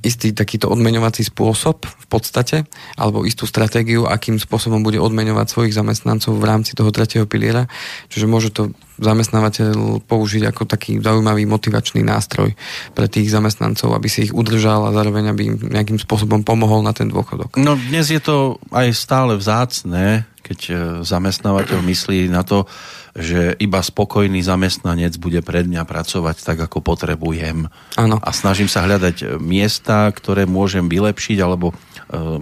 istý 0.00 0.32
takýto 0.32 0.72
odmeňovací 0.72 1.28
spôsob 1.28 1.84
v 1.84 2.06
podstate, 2.08 2.64
alebo 2.96 3.28
istú 3.28 3.44
stratégiu, 3.44 4.08
akým 4.08 4.40
spôsobom 4.40 4.80
bude 4.80 4.96
odmeňovať 4.96 5.46
svojich 5.46 5.76
zamestnancov 5.76 6.36
v 6.36 6.48
rámci 6.48 6.72
toho 6.72 6.88
tretieho 6.90 7.28
piliera. 7.28 7.68
Čiže 8.08 8.26
môže 8.26 8.50
to 8.50 8.72
zamestnávateľ 9.00 10.04
použiť 10.04 10.52
ako 10.52 10.68
taký 10.68 11.00
zaujímavý 11.00 11.48
motivačný 11.48 12.04
nástroj 12.04 12.52
pre 12.92 13.06
tých 13.08 13.32
zamestnancov, 13.32 13.96
aby 13.96 14.08
si 14.12 14.28
ich 14.28 14.32
udržal 14.36 14.88
a 14.88 14.94
zároveň 14.94 15.32
aby 15.32 15.42
im 15.48 15.56
nejakým 15.56 15.96
spôsobom 15.96 16.44
pomohol 16.44 16.84
na 16.84 16.92
ten 16.92 17.08
dôchodok. 17.08 17.56
No 17.56 17.80
dnes 17.80 18.12
je 18.12 18.20
to 18.20 18.60
aj 18.70 18.92
stále 18.92 19.32
vzácne, 19.40 20.28
keď 20.50 20.60
e, 20.66 20.74
zamestnávateľ 21.06 21.78
myslí 21.78 22.26
na 22.26 22.42
to, 22.42 22.66
že 23.14 23.54
iba 23.62 23.78
spokojný 23.78 24.42
zamestnanec 24.42 25.14
bude 25.22 25.38
pred 25.46 25.70
mňa 25.70 25.86
pracovať 25.86 26.42
tak, 26.42 26.58
ako 26.66 26.82
potrebujem. 26.82 27.70
Áno. 27.94 28.16
A 28.18 28.30
snažím 28.34 28.66
sa 28.66 28.82
hľadať 28.82 29.38
miesta, 29.38 30.10
ktoré 30.10 30.50
môžem 30.50 30.90
vylepšiť, 30.90 31.38
alebo 31.38 31.70
e, 31.70 31.74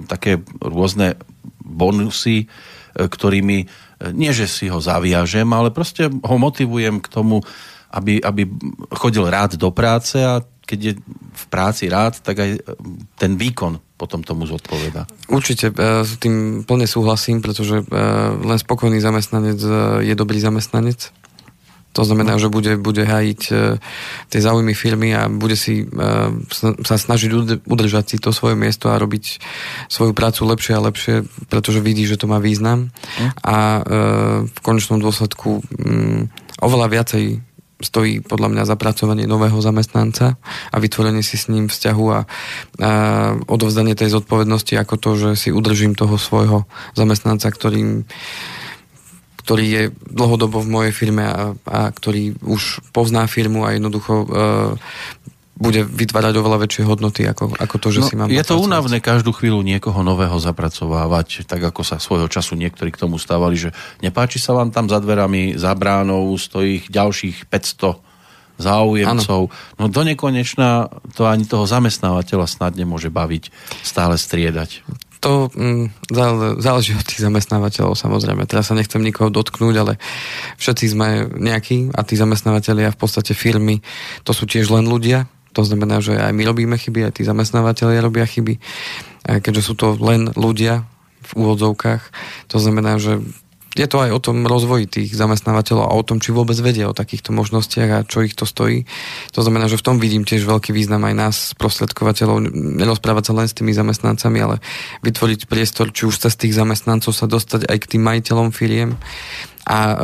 také 0.08 0.40
rôzne 0.60 1.20
bonusy, 1.60 2.44
e, 2.44 2.46
ktorými 2.96 3.58
e, 3.64 3.66
nie, 4.16 4.32
že 4.32 4.48
si 4.48 4.72
ho 4.72 4.80
zaviažem, 4.80 5.48
ale 5.52 5.68
proste 5.68 6.08
ho 6.08 6.36
motivujem 6.40 7.04
k 7.04 7.08
tomu, 7.12 7.44
aby, 7.90 8.20
aby 8.20 8.42
chodil 8.92 9.24
rád 9.24 9.56
do 9.56 9.72
práce 9.72 10.20
a 10.20 10.44
keď 10.68 10.78
je 10.84 10.92
v 11.32 11.44
práci 11.48 11.88
rád, 11.88 12.20
tak 12.20 12.36
aj 12.44 12.50
e, 12.52 12.60
ten 13.16 13.40
výkon 13.40 13.80
potom 13.96 14.20
tomu 14.20 14.44
zodpoveda. 14.44 15.08
Určite, 15.32 15.72
e, 15.72 16.04
s 16.04 16.20
tým 16.20 16.68
plne 16.68 16.84
súhlasím, 16.84 17.40
pretože 17.40 17.80
e, 17.80 17.84
len 18.44 18.58
spokojný 18.60 19.00
zamestnanec 19.00 19.58
je 20.04 20.12
dobrý 20.12 20.36
zamestnanec. 20.44 21.16
To 21.96 22.04
znamená, 22.04 22.36
že 22.36 22.52
bude, 22.52 22.76
bude 22.78 23.02
hájiť 23.02 23.42
tie 24.30 24.40
záujmy 24.44 24.70
firmy 24.76 25.18
a 25.18 25.26
bude 25.26 25.58
si 25.58 25.82
sa 26.84 26.94
snažiť 26.94 27.32
udržať 27.66 28.04
si 28.06 28.16
to 28.22 28.30
svoje 28.30 28.54
miesto 28.54 28.92
a 28.92 29.00
robiť 29.00 29.42
svoju 29.90 30.14
prácu 30.14 30.46
lepšie 30.46 30.78
a 30.78 30.84
lepšie, 30.84 31.26
pretože 31.50 31.82
vidí, 31.82 32.06
že 32.06 32.20
to 32.20 32.30
má 32.30 32.38
význam. 32.38 32.94
Hm. 33.18 33.28
A 33.40 33.56
v 34.46 34.58
konečnom 34.62 35.02
dôsledku 35.02 35.64
mm, 35.64 36.20
oveľa 36.62 36.86
viacej 36.92 37.24
stojí 37.78 38.18
podľa 38.20 38.48
mňa 38.50 38.62
zapracovanie 38.66 39.24
nového 39.30 39.58
zamestnanca 39.62 40.34
a 40.74 40.76
vytvorenie 40.82 41.22
si 41.22 41.38
s 41.38 41.46
ním 41.46 41.70
vzťahu 41.70 42.04
a, 42.10 42.18
a 42.18 42.20
odovzdanie 43.46 43.94
tej 43.94 44.18
zodpovednosti 44.18 44.74
ako 44.74 44.94
to, 44.98 45.10
že 45.14 45.30
si 45.38 45.48
udržím 45.54 45.94
toho 45.94 46.18
svojho 46.18 46.66
zamestnanca, 46.98 47.46
ktorým 47.50 48.06
ktorý 49.48 49.64
je 49.64 49.84
dlhodobo 50.12 50.60
v 50.60 50.68
mojej 50.68 50.92
firme 50.92 51.24
a, 51.24 51.56
a 51.64 51.88
ktorý 51.88 52.36
už 52.44 52.84
pozná 52.92 53.24
firmu 53.24 53.64
a 53.64 53.72
jednoducho 53.72 54.12
e, 54.20 54.26
bude 55.58 55.82
vytvárať 55.82 56.38
oveľa 56.38 56.58
väčšie 56.64 56.86
hodnoty 56.86 57.26
ako, 57.26 57.58
ako 57.58 57.76
to, 57.82 57.88
že 57.90 58.00
no, 58.00 58.06
si 58.06 58.14
mám... 58.14 58.30
Je 58.30 58.46
to 58.46 58.62
únavné 58.62 59.02
každú 59.02 59.34
chvíľu 59.34 59.66
niekoho 59.66 60.06
nového 60.06 60.38
zapracovávať, 60.38 61.50
tak 61.50 61.66
ako 61.66 61.82
sa 61.82 61.98
svojho 61.98 62.30
času 62.30 62.54
niektorí 62.54 62.94
k 62.94 63.02
tomu 63.02 63.18
stávali, 63.18 63.58
že 63.58 63.74
nepáči 63.98 64.38
sa 64.38 64.54
vám 64.54 64.70
tam 64.70 64.86
za 64.86 65.02
dverami, 65.02 65.58
za 65.58 65.74
bránou, 65.74 66.30
stojí 66.38 66.86
ďalších 66.86 67.50
500 67.50 68.62
záujemcov. 68.62 69.40
Ano. 69.50 69.54
No 69.78 69.84
do 69.90 70.02
nekonečna 70.06 70.90
to 71.14 71.26
ani 71.26 71.46
toho 71.46 71.66
zamestnávateľa 71.66 72.46
snad 72.46 72.78
nemôže 72.78 73.10
baviť 73.10 73.50
stále 73.82 74.14
striedať. 74.14 74.86
To 75.18 75.50
mm, 75.50 76.14
záleží 76.62 76.94
od 76.94 77.02
tých 77.02 77.26
zamestnávateľov 77.26 77.98
samozrejme. 77.98 78.46
Teraz 78.46 78.70
sa 78.70 78.78
nechcem 78.78 79.02
nikoho 79.02 79.34
dotknúť, 79.34 79.74
ale 79.74 79.92
všetci 80.62 80.84
sme 80.94 81.26
nejakí 81.26 81.90
a 81.90 82.06
tí 82.06 82.14
zamestnávateľia 82.14 82.94
v 82.94 82.98
podstate 82.98 83.34
firmy, 83.34 83.82
to 84.22 84.30
sú 84.30 84.46
tiež 84.46 84.70
len 84.70 84.86
ľudia, 84.86 85.26
to 85.52 85.62
znamená, 85.64 86.00
že 86.04 86.16
aj 86.16 86.32
my 86.34 86.42
robíme 86.44 86.76
chyby, 86.78 87.08
aj 87.08 87.20
tí 87.20 87.22
zamestnávateľia 87.24 88.04
robia 88.04 88.28
chyby, 88.28 88.60
keďže 89.24 89.62
sú 89.62 89.74
to 89.74 89.96
len 89.98 90.30
ľudia 90.36 90.86
v 91.28 91.30
úvodzovkách. 91.34 92.02
To 92.52 92.56
znamená, 92.62 92.96
že 92.96 93.20
je 93.76 93.86
to 93.86 94.00
aj 94.02 94.10
o 94.10 94.18
tom 94.18 94.42
rozvoji 94.42 94.90
tých 94.90 95.14
zamestnávateľov 95.14 95.86
a 95.86 95.94
o 95.94 96.02
tom, 96.02 96.18
či 96.18 96.34
vôbec 96.34 96.56
vedia 96.58 96.90
o 96.90 96.96
takýchto 96.96 97.30
možnostiach 97.30 97.90
a 97.94 98.06
čo 98.08 98.26
ich 98.26 98.34
to 98.34 98.42
stojí. 98.42 98.88
To 99.36 99.44
znamená, 99.44 99.70
že 99.70 99.78
v 99.78 99.86
tom 99.86 99.96
vidím 100.02 100.26
tiež 100.26 100.48
veľký 100.48 100.74
význam 100.74 101.06
aj 101.06 101.14
nás, 101.14 101.36
sprostredkovateľov, 101.54 102.48
nerozprávať 102.54 103.30
sa 103.30 103.36
len 103.38 103.46
s 103.46 103.54
tými 103.54 103.70
zamestnancami, 103.70 104.38
ale 104.40 104.56
vytvoriť 105.06 105.46
priestor, 105.46 105.94
či 105.94 106.10
už 106.10 106.16
cez 106.16 106.34
tých 106.34 106.58
zamestnancov 106.58 107.14
sa 107.14 107.30
dostať 107.30 107.70
aj 107.70 107.78
k 107.78 107.88
tým 107.94 108.02
majiteľom 108.02 108.50
firiem 108.50 108.98
a 109.68 109.78
e, 109.84 109.94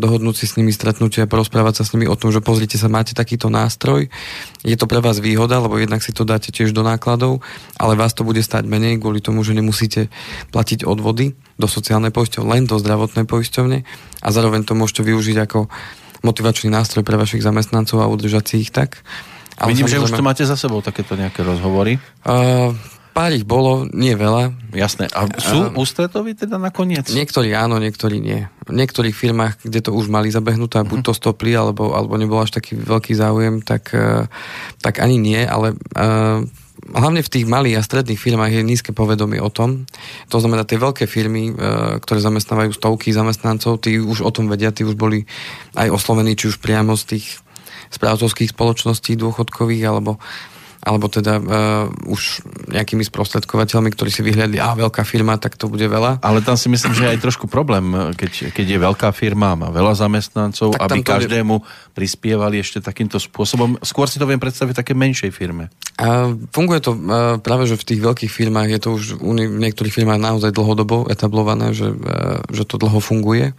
dohodnúť 0.00 0.32
si 0.40 0.46
s 0.48 0.56
nimi 0.56 0.72
stretnutie 0.72 1.20
a 1.20 1.28
porozprávať 1.28 1.80
sa 1.80 1.84
s 1.84 1.92
nimi 1.92 2.08
o 2.08 2.16
tom, 2.16 2.32
že 2.32 2.40
pozrite 2.40 2.80
sa, 2.80 2.88
máte 2.88 3.12
takýto 3.12 3.52
nástroj, 3.52 4.08
je 4.64 4.76
to 4.80 4.88
pre 4.88 5.04
vás 5.04 5.20
výhoda, 5.20 5.60
lebo 5.60 5.76
jednak 5.76 6.00
si 6.00 6.16
to 6.16 6.24
dáte 6.24 6.48
tiež 6.48 6.72
do 6.72 6.80
nákladov, 6.80 7.44
ale 7.76 8.00
vás 8.00 8.16
to 8.16 8.24
bude 8.24 8.40
stať 8.40 8.64
menej 8.64 8.96
kvôli 8.96 9.20
tomu, 9.20 9.44
že 9.44 9.52
nemusíte 9.52 10.08
platiť 10.56 10.88
odvody 10.88 11.36
do 11.60 11.68
sociálnej 11.68 12.16
poisťovne, 12.16 12.48
len 12.48 12.64
do 12.64 12.80
zdravotnej 12.80 13.28
poisťovne 13.28 13.78
a 14.24 14.28
zároveň 14.32 14.64
to 14.64 14.72
môžete 14.72 15.04
využiť 15.04 15.36
ako 15.44 15.68
motivačný 16.24 16.72
nástroj 16.72 17.04
pre 17.04 17.20
vašich 17.20 17.44
zamestnancov 17.44 18.00
a 18.00 18.08
udržať 18.08 18.44
si 18.48 18.54
ich 18.64 18.72
tak. 18.72 19.04
Ale 19.60 19.76
Vidím, 19.76 19.92
že 19.92 20.00
už 20.00 20.16
to 20.16 20.24
máte 20.24 20.40
za 20.48 20.56
sebou 20.56 20.80
takéto 20.80 21.20
nejaké 21.20 21.44
rozhovory. 21.44 22.00
Uh, 22.24 22.72
Pár 23.10 23.34
ich 23.34 23.42
bolo, 23.42 23.90
nie 23.90 24.14
veľa. 24.14 24.54
Jasné. 24.70 25.10
A 25.10 25.26
sú 25.42 25.66
a, 25.66 25.74
ústretoví 25.74 26.38
teda 26.38 26.62
nakoniec? 26.62 27.10
Niektorí 27.10 27.50
áno, 27.58 27.82
niektorí 27.82 28.22
nie. 28.22 28.46
V 28.66 28.72
niektorých 28.72 29.14
firmách, 29.14 29.66
kde 29.66 29.82
to 29.82 29.90
už 29.90 30.06
mali 30.06 30.30
zabehnuté 30.30 30.78
a 30.78 30.86
buď 30.86 31.02
mhm. 31.02 31.06
to 31.10 31.12
stopli, 31.12 31.52
alebo, 31.52 31.90
alebo 31.90 32.14
nebol 32.14 32.38
až 32.38 32.54
taký 32.54 32.78
veľký 32.78 33.18
záujem, 33.18 33.66
tak, 33.66 33.90
e, 33.92 34.30
tak 34.78 35.02
ani 35.02 35.18
nie, 35.18 35.42
ale 35.42 35.74
uh, 35.98 36.46
hlavne 36.94 37.20
v 37.20 37.32
tých 37.32 37.46
malých 37.50 37.82
a 37.82 37.86
stredných 37.86 38.20
firmách 38.20 38.52
je 38.54 38.62
nízke 38.62 38.90
povedomie 38.94 39.42
o 39.42 39.50
tom. 39.50 39.90
To 40.30 40.38
znamená, 40.38 40.62
tie 40.62 40.78
veľké 40.78 41.10
firmy, 41.10 41.50
uh, 41.50 41.98
ktoré 41.98 42.22
zamestnávajú 42.22 42.70
stovky 42.78 43.10
zamestnancov, 43.10 43.82
tí 43.82 43.98
už 43.98 44.22
o 44.22 44.30
tom 44.30 44.46
vedia, 44.46 44.70
tí 44.70 44.86
už 44.86 44.94
boli 44.94 45.26
aj 45.74 45.90
oslovení, 45.90 46.38
či 46.38 46.46
už 46.46 46.62
priamo 46.62 46.94
z 46.94 47.18
tých 47.18 47.26
správcovských 47.90 48.54
spoločností 48.54 49.18
dôchodkových, 49.18 49.84
alebo 49.90 50.22
alebo 50.80 51.12
teda 51.12 51.36
uh, 51.36 51.44
už 52.08 52.40
nejakými 52.72 53.04
sprostredkovateľmi, 53.04 53.92
ktorí 53.92 54.08
si 54.08 54.24
vyhľadli, 54.24 54.56
a 54.56 54.72
veľká 54.72 55.04
firma, 55.04 55.36
tak 55.36 55.60
to 55.60 55.68
bude 55.68 55.84
veľa. 55.84 56.24
Ale 56.24 56.40
tam 56.40 56.56
si 56.56 56.72
myslím, 56.72 56.96
že 56.96 57.04
je 57.04 57.12
aj 57.16 57.20
trošku 57.20 57.52
problém, 57.52 58.14
keď, 58.16 58.48
keď 58.56 58.66
je 58.66 58.78
veľká 58.80 59.08
firma, 59.12 59.52
má 59.60 59.68
veľa 59.68 59.92
zamestnancov, 60.00 60.72
tak 60.72 60.88
aby 60.88 60.98
každému 61.04 61.60
je... 61.60 61.64
prispievali 61.92 62.64
ešte 62.64 62.80
takýmto 62.80 63.20
spôsobom. 63.20 63.76
Skôr 63.84 64.08
si 64.08 64.16
to 64.16 64.24
viem 64.24 64.40
predstaviť 64.40 64.80
také 64.80 64.96
menšej 64.96 65.30
firme. 65.36 65.68
A 66.00 66.32
funguje 66.48 66.80
to 66.80 66.96
uh, 66.96 67.36
práve, 67.36 67.68
že 67.68 67.76
v 67.76 67.84
tých 67.84 68.00
veľkých 68.00 68.32
firmách 68.32 68.68
je 68.72 68.80
to 68.80 68.88
už 68.96 69.04
v 69.20 69.60
niektorých 69.60 69.92
firmách 69.92 70.16
naozaj 70.16 70.56
dlhodobo 70.56 71.12
etablované, 71.12 71.76
že, 71.76 71.92
uh, 71.92 72.40
že 72.48 72.64
to 72.64 72.80
dlho 72.80 73.04
funguje 73.04 73.52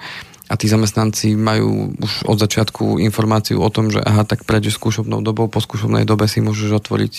a 0.51 0.59
tí 0.59 0.67
zamestnanci 0.67 1.39
majú 1.39 1.95
už 1.95 2.27
od 2.27 2.35
začiatku 2.35 2.99
informáciu 2.99 3.63
o 3.63 3.71
tom, 3.71 3.87
že 3.87 4.03
aha, 4.03 4.27
tak 4.27 4.43
prejdeš 4.43 4.75
skúšobnou 4.75 5.23
dobou, 5.23 5.47
po 5.47 5.63
skúšobnej 5.63 6.03
dobe 6.03 6.27
si 6.27 6.43
môžeš 6.43 6.83
otvoriť 6.83 7.13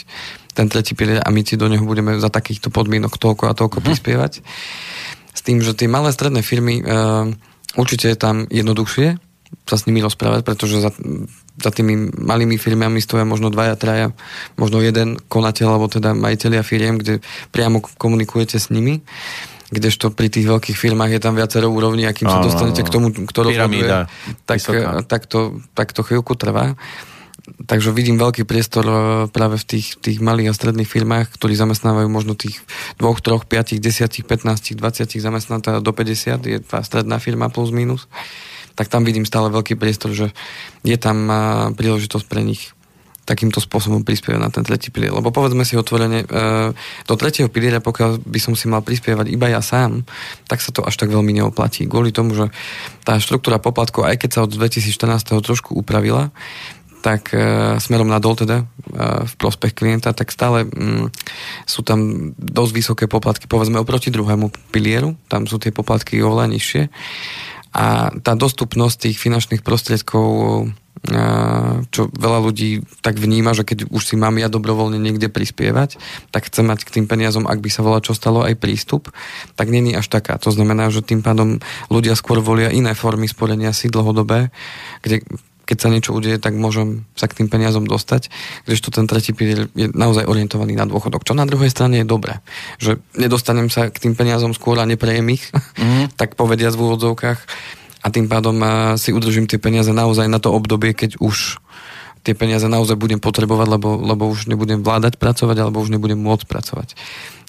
ten 0.53 0.69
tretí 0.69 0.93
pilier 0.93 1.25
a 1.25 1.33
my 1.33 1.41
ti 1.41 1.57
do 1.57 1.65
neho 1.73 1.89
budeme 1.89 2.21
za 2.21 2.29
takýchto 2.29 2.69
podmienok 2.69 3.17
toľko 3.17 3.49
a 3.49 3.57
toľko 3.57 3.81
uh-huh. 3.81 3.89
prispievať. 3.89 4.45
S 5.33 5.41
tým, 5.41 5.65
že 5.65 5.73
tie 5.73 5.89
malé 5.89 6.13
stredné 6.13 6.45
firmy 6.45 6.85
uh, 6.85 7.33
určite 7.81 8.13
je 8.13 8.21
tam 8.21 8.45
jednoduchšie 8.53 9.17
sa 9.69 9.77
s 9.77 9.85
nimi 9.85 10.01
rozprávať, 10.01 10.49
pretože 10.49 10.81
za, 10.81 10.91
za 11.61 11.71
tými 11.71 12.09
malými 12.17 12.57
firmami 12.57 13.05
stoja 13.05 13.29
možno 13.29 13.53
dvaja, 13.53 13.77
traja, 13.77 14.17
možno 14.57 14.81
jeden 14.81 15.21
konateľ, 15.29 15.77
alebo 15.77 15.93
teda 15.93 16.17
majiteľia 16.17 16.65
firiem, 16.65 16.97
kde 16.97 17.21
priamo 17.53 17.85
komunikujete 18.01 18.57
s 18.57 18.73
nimi 18.73 19.05
kdežto 19.73 20.13
pri 20.13 20.29
tých 20.29 20.45
veľkých 20.45 20.77
firmách 20.77 21.17
je 21.17 21.21
tam 21.25 21.33
viacero 21.33 21.73
úrovní, 21.73 22.05
akým 22.05 22.29
sa 22.29 22.45
dostanete 22.45 22.85
k 22.85 22.93
tomu, 22.93 23.09
kto 23.11 23.41
rozhoduje, 23.49 23.89
tak, 24.45 24.61
tak, 25.09 25.23
to, 25.25 25.65
tak 25.73 25.97
to 25.97 26.05
chvíľku 26.05 26.37
trvá. 26.37 26.77
Takže 27.43 27.91
vidím 27.91 28.23
veľký 28.23 28.47
priestor 28.47 28.87
e, 28.87 28.95
práve 29.27 29.59
v 29.59 29.65
tých, 29.67 29.99
tých 29.99 30.23
malých 30.23 30.55
a 30.55 30.57
stredných 30.57 30.87
firmách, 30.87 31.27
ktorí 31.35 31.59
zamestnávajú 31.59 32.07
možno 32.07 32.39
tých 32.39 32.63
2, 33.03 33.03
3, 33.03 33.43
5, 33.43 33.83
10, 33.83 34.23
15, 34.23 34.79
20 34.79 35.19
zamestnancov 35.19 35.83
do 35.83 35.91
50, 35.91 36.39
je 36.47 36.59
tá 36.63 36.79
stredná 36.87 37.19
firma 37.19 37.51
plus 37.51 37.75
minus. 37.75 38.07
Tak 38.79 38.87
tam 38.87 39.03
vidím 39.03 39.27
stále 39.27 39.51
veľký 39.51 39.75
priestor, 39.75 40.15
že 40.15 40.31
je 40.87 40.95
tam 40.95 41.27
e, 41.27 41.35
príležitosť 41.75 42.27
pre 42.31 42.47
nich 42.47 42.71
takýmto 43.23 43.63
spôsobom 43.63 44.03
prispievať 44.03 44.41
na 44.43 44.51
ten 44.51 44.67
tretí 44.67 44.91
pilier. 44.91 45.15
Lebo 45.15 45.31
povedzme 45.31 45.63
si 45.63 45.79
otvorene, 45.79 46.27
e, 46.27 46.27
do 47.07 47.15
tretieho 47.15 47.47
piliera, 47.47 47.79
pokiaľ 47.79 48.19
by 48.19 48.41
som 48.43 48.59
si 48.59 48.67
mal 48.67 48.83
prispievať 48.83 49.31
iba 49.31 49.47
ja 49.47 49.63
sám, 49.63 50.03
tak 50.51 50.59
sa 50.59 50.75
to 50.75 50.83
až 50.83 50.99
tak 50.99 51.15
veľmi 51.15 51.31
neoplatí. 51.31 51.87
Kvôli 51.87 52.11
tomu, 52.11 52.35
že 52.35 52.51
tá 53.07 53.19
štruktúra 53.23 53.63
poplatkov, 53.63 54.11
aj 54.11 54.19
keď 54.27 54.31
sa 54.35 54.41
od 54.43 54.51
2014. 54.51 55.39
trošku 55.39 55.79
upravila, 55.79 56.35
tak 57.03 57.35
e, 57.35 57.79
smerom 57.83 58.07
nadol 58.07 58.39
teda 58.39 58.63
e, 58.63 58.65
v 59.27 59.33
prospech 59.39 59.75
klienta, 59.75 60.15
tak 60.15 60.31
stále 60.31 60.67
mm, 60.67 61.11
sú 61.67 61.83
tam 61.83 62.31
dosť 62.39 62.73
vysoké 62.75 63.05
poplatky, 63.11 63.51
povedzme 63.51 63.83
oproti 63.83 64.15
druhému 64.15 64.51
pilieru, 64.71 65.19
tam 65.27 65.51
sú 65.51 65.59
tie 65.59 65.75
poplatky 65.75 66.23
oveľa 66.23 66.47
nižšie 66.51 66.83
a 67.73 68.13
tá 68.21 68.33
dostupnosť 68.37 69.09
tých 69.09 69.17
finančných 69.17 69.65
prostriedkov 69.65 70.69
čo 71.91 72.07
veľa 72.15 72.39
ľudí 72.47 72.87
tak 73.03 73.19
vníma, 73.19 73.59
že 73.59 73.67
keď 73.67 73.91
už 73.91 74.03
si 74.07 74.15
mám 74.15 74.39
ja 74.39 74.47
dobrovoľne 74.47 75.03
niekde 75.03 75.27
prispievať, 75.27 75.99
tak 76.31 76.47
chcem 76.47 76.63
mať 76.63 76.87
k 76.87 76.95
tým 76.95 77.07
peniazom, 77.11 77.51
ak 77.51 77.59
by 77.59 77.71
sa 77.75 77.83
volá 77.83 77.99
čo 77.99 78.15
stalo, 78.15 78.47
aj 78.47 78.55
prístup, 78.55 79.11
tak 79.59 79.67
není 79.75 79.99
až 79.99 80.07
taká. 80.07 80.39
To 80.39 80.55
znamená, 80.55 80.95
že 80.95 81.03
tým 81.03 81.19
pádom 81.19 81.59
ľudia 81.91 82.15
skôr 82.15 82.39
volia 82.39 82.71
iné 82.71 82.95
formy 82.95 83.27
sporenia 83.27 83.75
si 83.75 83.91
dlhodobé, 83.91 84.55
kde 85.03 85.27
keď 85.67 85.77
sa 85.79 85.89
niečo 85.89 86.15
udeje, 86.15 86.39
tak 86.43 86.59
môžem 86.59 87.07
sa 87.15 87.31
k 87.31 87.43
tým 87.43 87.49
peniazom 87.49 87.87
dostať, 87.87 88.29
kdežto 88.67 88.91
ten 88.91 89.07
tretí 89.07 89.31
pilier 89.33 89.71
je 89.73 89.89
naozaj 89.93 90.27
orientovaný 90.27 90.75
na 90.75 90.87
dôchodok. 90.87 91.23
Čo 91.23 91.39
na 91.39 91.47
druhej 91.47 91.71
strane 91.71 92.03
je 92.03 92.07
dobré, 92.07 92.43
že 92.83 92.99
nedostanem 93.15 93.71
sa 93.71 93.89
k 93.89 93.97
tým 94.03 94.15
peniazom 94.19 94.53
skôr 94.53 94.79
a 94.83 94.89
neprejem 94.89 95.27
ich, 95.33 95.45
mm. 95.79 96.13
tak 96.21 96.35
povedia 96.35 96.75
v 96.75 96.83
úvodzovkách, 96.83 97.41
a 98.03 98.11
tým 98.11 98.27
pádom 98.27 98.59
si 98.99 99.15
udržím 99.15 99.47
tie 99.47 99.63
peniaze 99.63 99.95
naozaj 99.95 100.27
na 100.27 100.43
to 100.43 100.51
obdobie, 100.51 100.91
keď 100.91 101.23
už 101.23 101.63
tie 102.23 102.35
peniaze 102.39 102.65
naozaj 102.71 102.95
budem 102.95 103.19
potrebovať, 103.19 103.69
lebo, 103.79 103.99
lebo 103.99 104.31
už 104.31 104.47
nebudem 104.47 104.81
vládať 104.81 105.19
pracovať, 105.19 105.57
alebo 105.59 105.83
už 105.83 105.91
nebudem 105.91 106.19
môcť 106.19 106.47
pracovať. 106.47 106.95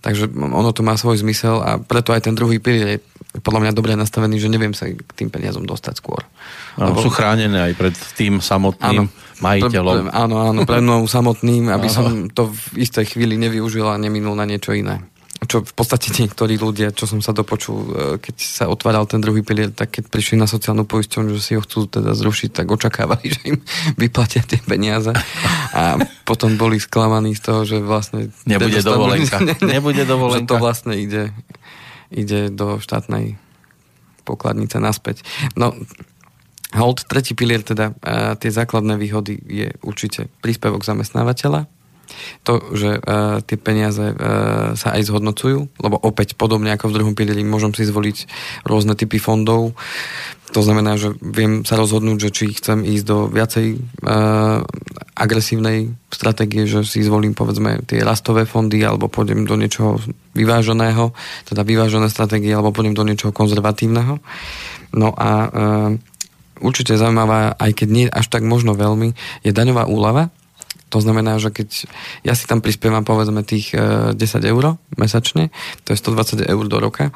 Takže 0.04 0.28
ono 0.36 0.76
to 0.76 0.84
má 0.84 1.00
svoj 1.00 1.24
zmysel 1.24 1.64
a 1.64 1.80
preto 1.80 2.12
aj 2.12 2.28
ten 2.28 2.36
druhý 2.36 2.60
pilier 2.60 3.00
je 3.00 3.40
podľa 3.40 3.64
mňa 3.64 3.72
dobre 3.72 3.96
nastavený, 3.96 4.36
že 4.36 4.52
neviem 4.52 4.76
sa 4.76 4.92
k 4.92 5.12
tým 5.16 5.32
peniazom 5.32 5.64
dostať 5.64 5.94
skôr. 5.96 6.28
Áno, 6.76 6.92
lebo... 6.92 7.00
sú 7.00 7.10
chránené 7.10 7.72
aj 7.72 7.74
pred 7.80 7.96
tým 8.20 8.44
samotným 8.44 9.08
áno, 9.08 9.40
majiteľom. 9.40 10.12
Pre, 10.12 10.14
áno, 10.14 10.36
áno, 10.44 10.60
pred 10.68 10.84
mnou 10.84 11.08
samotným, 11.08 11.72
aby 11.72 11.88
áno. 11.88 11.96
som 11.96 12.06
to 12.30 12.52
v 12.52 12.84
istej 12.84 13.16
chvíli 13.16 13.40
nevyužil 13.40 13.88
a 13.88 13.96
neminul 13.96 14.36
na 14.36 14.44
niečo 14.44 14.76
iné 14.76 15.02
čo 15.48 15.64
v 15.64 15.74
podstate 15.74 16.14
niektorí 16.16 16.56
ľudia, 16.56 16.94
čo 16.94 17.10
som 17.10 17.20
sa 17.20 17.36
dopočul, 17.36 17.78
e, 17.78 17.90
keď 18.22 18.36
sa 18.38 18.66
otváral 18.70 19.08
ten 19.10 19.20
druhý 19.20 19.42
pilier, 19.42 19.74
tak 19.74 19.96
keď 19.96 20.10
prišli 20.10 20.36
na 20.40 20.48
sociálnu 20.48 20.88
poisťovňu, 20.88 21.32
že 21.36 21.42
si 21.42 21.52
ho 21.58 21.62
chcú 21.64 21.90
teda 21.90 22.16
zrušiť, 22.16 22.50
tak 22.54 22.68
očakávali, 22.70 23.26
že 23.36 23.42
im 23.54 23.58
vyplatia 24.00 24.46
tie 24.46 24.62
peniaze 24.64 25.12
a 25.74 25.98
potom 26.24 26.56
boli 26.56 26.80
sklamaní 26.80 27.36
z 27.36 27.42
toho, 27.42 27.62
že 27.68 27.78
vlastne... 27.84 28.32
Nebude 28.48 28.80
dovolenka. 28.80 29.38
Ne, 29.44 29.60
Nebude 29.60 30.08
dovolenka. 30.08 30.48
Že 30.48 30.52
to 30.56 30.64
vlastne 30.64 30.94
ide, 30.96 31.36
ide 32.08 32.48
do 32.48 32.80
štátnej 32.80 33.36
pokladnice 34.24 34.80
naspäť. 34.80 35.26
No, 35.60 35.76
Hold, 36.74 37.06
tretí 37.06 37.38
pilier, 37.38 37.62
teda 37.62 37.94
uh, 37.94 38.34
tie 38.34 38.50
základné 38.50 38.98
výhody 38.98 39.38
je 39.46 39.70
určite 39.86 40.26
príspevok 40.42 40.82
zamestnávateľa, 40.82 41.70
to, 42.44 42.60
že 42.76 43.00
uh, 43.00 43.40
tie 43.44 43.58
peniaze 43.58 44.14
uh, 44.14 44.76
sa 44.76 44.88
aj 44.96 45.10
zhodnocujú, 45.10 45.70
lebo 45.80 45.96
opäť 45.98 46.36
podobne 46.38 46.76
ako 46.76 46.92
v 46.92 46.96
druhom 47.00 47.14
pilieri 47.16 47.42
môžem 47.42 47.72
si 47.74 47.88
zvoliť 47.88 48.18
rôzne 48.68 48.94
typy 48.94 49.18
fondov. 49.18 49.74
To 50.54 50.62
znamená, 50.62 51.02
že 51.02 51.18
viem 51.18 51.66
sa 51.66 51.74
rozhodnúť, 51.82 52.30
že 52.30 52.34
či 52.34 52.46
chcem 52.54 52.86
ísť 52.86 53.06
do 53.10 53.18
viacej 53.26 53.82
uh, 54.06 54.62
agresívnej 55.18 55.98
stratégie, 56.14 56.70
že 56.70 56.86
si 56.86 57.02
zvolím 57.02 57.34
povedzme 57.34 57.82
tie 57.90 58.06
rastové 58.06 58.46
fondy 58.46 58.86
alebo 58.86 59.10
pôjdem 59.10 59.50
do 59.50 59.58
niečoho 59.58 59.98
vyváženého, 60.38 61.10
teda 61.50 61.66
vyvážené 61.66 62.06
stratégie 62.10 62.54
alebo 62.54 62.70
pôjdem 62.70 62.94
do 62.94 63.02
niečoho 63.02 63.34
konzervatívneho. 63.34 64.22
No 64.94 65.10
a 65.18 65.30
uh, 65.50 65.92
určite 66.62 66.94
zaujímavá, 67.02 67.58
aj 67.58 67.72
keď 67.74 67.88
nie 67.90 68.06
až 68.06 68.30
tak 68.30 68.46
možno 68.46 68.78
veľmi, 68.78 69.18
je 69.42 69.52
daňová 69.52 69.90
úlava, 69.90 70.30
to 70.94 71.02
znamená, 71.02 71.42
že 71.42 71.50
keď 71.50 71.90
ja 72.22 72.38
si 72.38 72.46
tam 72.46 72.62
prispievam 72.62 73.02
povedzme 73.02 73.42
tých 73.42 73.74
10 73.74 74.14
e, 74.14 74.38
eur 74.46 74.78
mesačne, 74.94 75.50
to 75.82 75.98
je 75.98 75.98
120 75.98 76.46
eur 76.46 76.66
do 76.70 76.78
roka, 76.78 77.10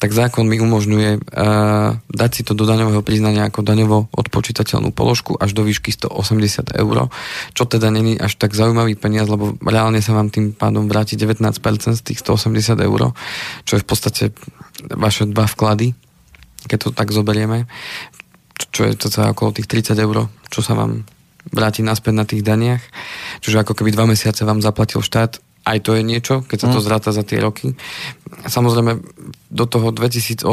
tak 0.00 0.16
zákon 0.16 0.48
mi 0.48 0.56
umožňuje 0.56 1.20
uh, 1.20 2.00
dať 2.08 2.30
si 2.32 2.42
to 2.46 2.56
do 2.56 2.64
daňového 2.64 3.04
priznania 3.04 3.52
ako 3.52 3.60
daňovo 3.60 4.08
odpočítateľnú 4.16 4.96
položku 4.96 5.36
až 5.36 5.52
do 5.52 5.60
výšky 5.60 5.92
180 5.92 6.72
eur, 6.72 7.12
čo 7.52 7.68
teda 7.68 7.92
není 7.92 8.16
až 8.16 8.40
tak 8.40 8.56
zaujímavý 8.56 8.96
peniaz, 8.96 9.28
lebo 9.28 9.60
reálne 9.60 10.00
sa 10.00 10.16
vám 10.16 10.32
tým 10.32 10.56
pádom 10.56 10.88
vráti 10.88 11.20
19% 11.20 11.52
z 11.92 12.00
tých 12.00 12.24
180 12.24 12.80
eur, 12.80 13.12
čo 13.68 13.76
je 13.76 13.84
v 13.84 13.86
podstate 13.86 14.24
vaše 14.88 15.28
dva 15.28 15.44
vklady, 15.44 15.92
keď 16.64 16.78
to 16.80 16.88
tak 16.96 17.12
zoberieme, 17.12 17.68
čo 18.72 18.88
je 18.88 18.96
to 18.96 19.12
okolo 19.12 19.52
tých 19.52 19.68
30 19.68 20.00
eur, 20.00 20.32
čo 20.48 20.64
sa 20.64 20.72
vám 20.72 21.04
vráti 21.50 21.80
naspäť 21.84 22.14
na 22.14 22.24
tých 22.24 22.42
daniach. 22.44 22.82
Čiže 23.44 23.64
ako 23.64 23.72
keby 23.78 23.94
dva 23.94 24.08
mesiace 24.08 24.44
vám 24.44 24.64
zaplatil 24.64 25.04
štát, 25.04 25.40
aj 25.68 25.78
to 25.84 25.92
je 25.92 26.02
niečo, 26.02 26.34
keď 26.48 26.58
sa 26.64 26.68
to 26.72 26.80
mm. 26.80 26.84
zráta 26.84 27.10
za 27.12 27.20
tie 27.20 27.36
roky. 27.44 27.76
Samozrejme, 28.48 29.04
do 29.52 29.64
toho 29.68 29.92
2008, 29.92 30.48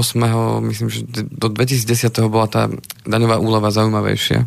myslím, 0.67 0.87
že 0.91 1.07
do 1.15 1.47
2010 1.47 2.11
bola 2.27 2.51
tá 2.51 2.67
daňová 3.07 3.39
úlava 3.39 3.71
zaujímavejšia. 3.71 4.43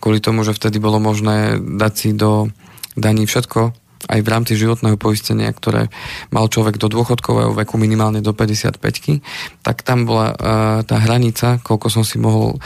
Kvôli 0.00 0.20
tomu, 0.20 0.44
že 0.44 0.52
vtedy 0.52 0.76
bolo 0.76 1.00
možné 1.00 1.56
dať 1.56 1.92
si 1.96 2.08
do 2.12 2.52
daní 2.92 3.24
všetko, 3.24 3.72
aj 4.06 4.20
v 4.22 4.28
rámci 4.28 4.52
životného 4.54 5.00
poistenia, 5.00 5.50
ktoré 5.50 5.88
mal 6.30 6.46
človek 6.46 6.78
do 6.78 6.86
dôchodkového 6.86 7.56
veku 7.56 7.80
minimálne 7.80 8.22
do 8.22 8.30
55 8.36 8.78
tak 9.64 9.82
tam 9.82 10.06
bola 10.06 10.30
uh, 10.30 10.36
tá 10.86 10.96
hranica, 11.02 11.58
koľko 11.64 11.88
som 11.90 12.04
si 12.06 12.20
mohol 12.20 12.60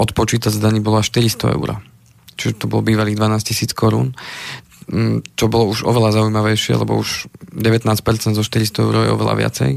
odpočítať 0.00 0.50
z 0.50 0.58
daní, 0.58 0.80
bola 0.82 1.04
400 1.04 1.56
eur 1.56 1.89
čiže 2.40 2.64
to 2.64 2.70
bolo 2.72 2.80
bývalých 2.80 3.20
12 3.20 3.44
tisíc 3.44 3.76
korún, 3.76 4.16
mm, 4.88 5.36
čo 5.36 5.52
bolo 5.52 5.68
už 5.68 5.84
oveľa 5.84 6.16
zaujímavejšie, 6.16 6.80
lebo 6.80 6.96
už 6.96 7.28
19% 7.52 8.32
zo 8.32 8.40
400 8.40 8.80
eur 8.80 8.94
je 9.04 9.12
oveľa 9.12 9.34
viacej. 9.36 9.72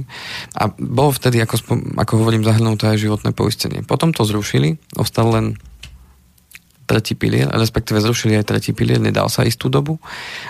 A 0.55 0.71
bolo 0.79 1.11
vtedy, 1.11 1.43
ako, 1.43 1.59
ako 1.99 2.13
hovorím, 2.23 2.47
zahrnuté 2.47 2.87
aj 2.87 3.03
životné 3.03 3.35
poistenie. 3.35 3.83
Potom 3.83 4.15
to 4.15 4.23
zrušili, 4.23 4.79
ostal 4.95 5.35
len 5.35 5.59
tretí 6.83 7.15
pilier, 7.15 7.47
respektíve 7.49 8.03
zrušili 8.03 8.37
aj 8.37 8.53
tretí 8.53 8.75
pilier, 8.75 8.99
nedal 8.99 9.31
sa 9.31 9.47
istú 9.47 9.71
dobu 9.71 9.97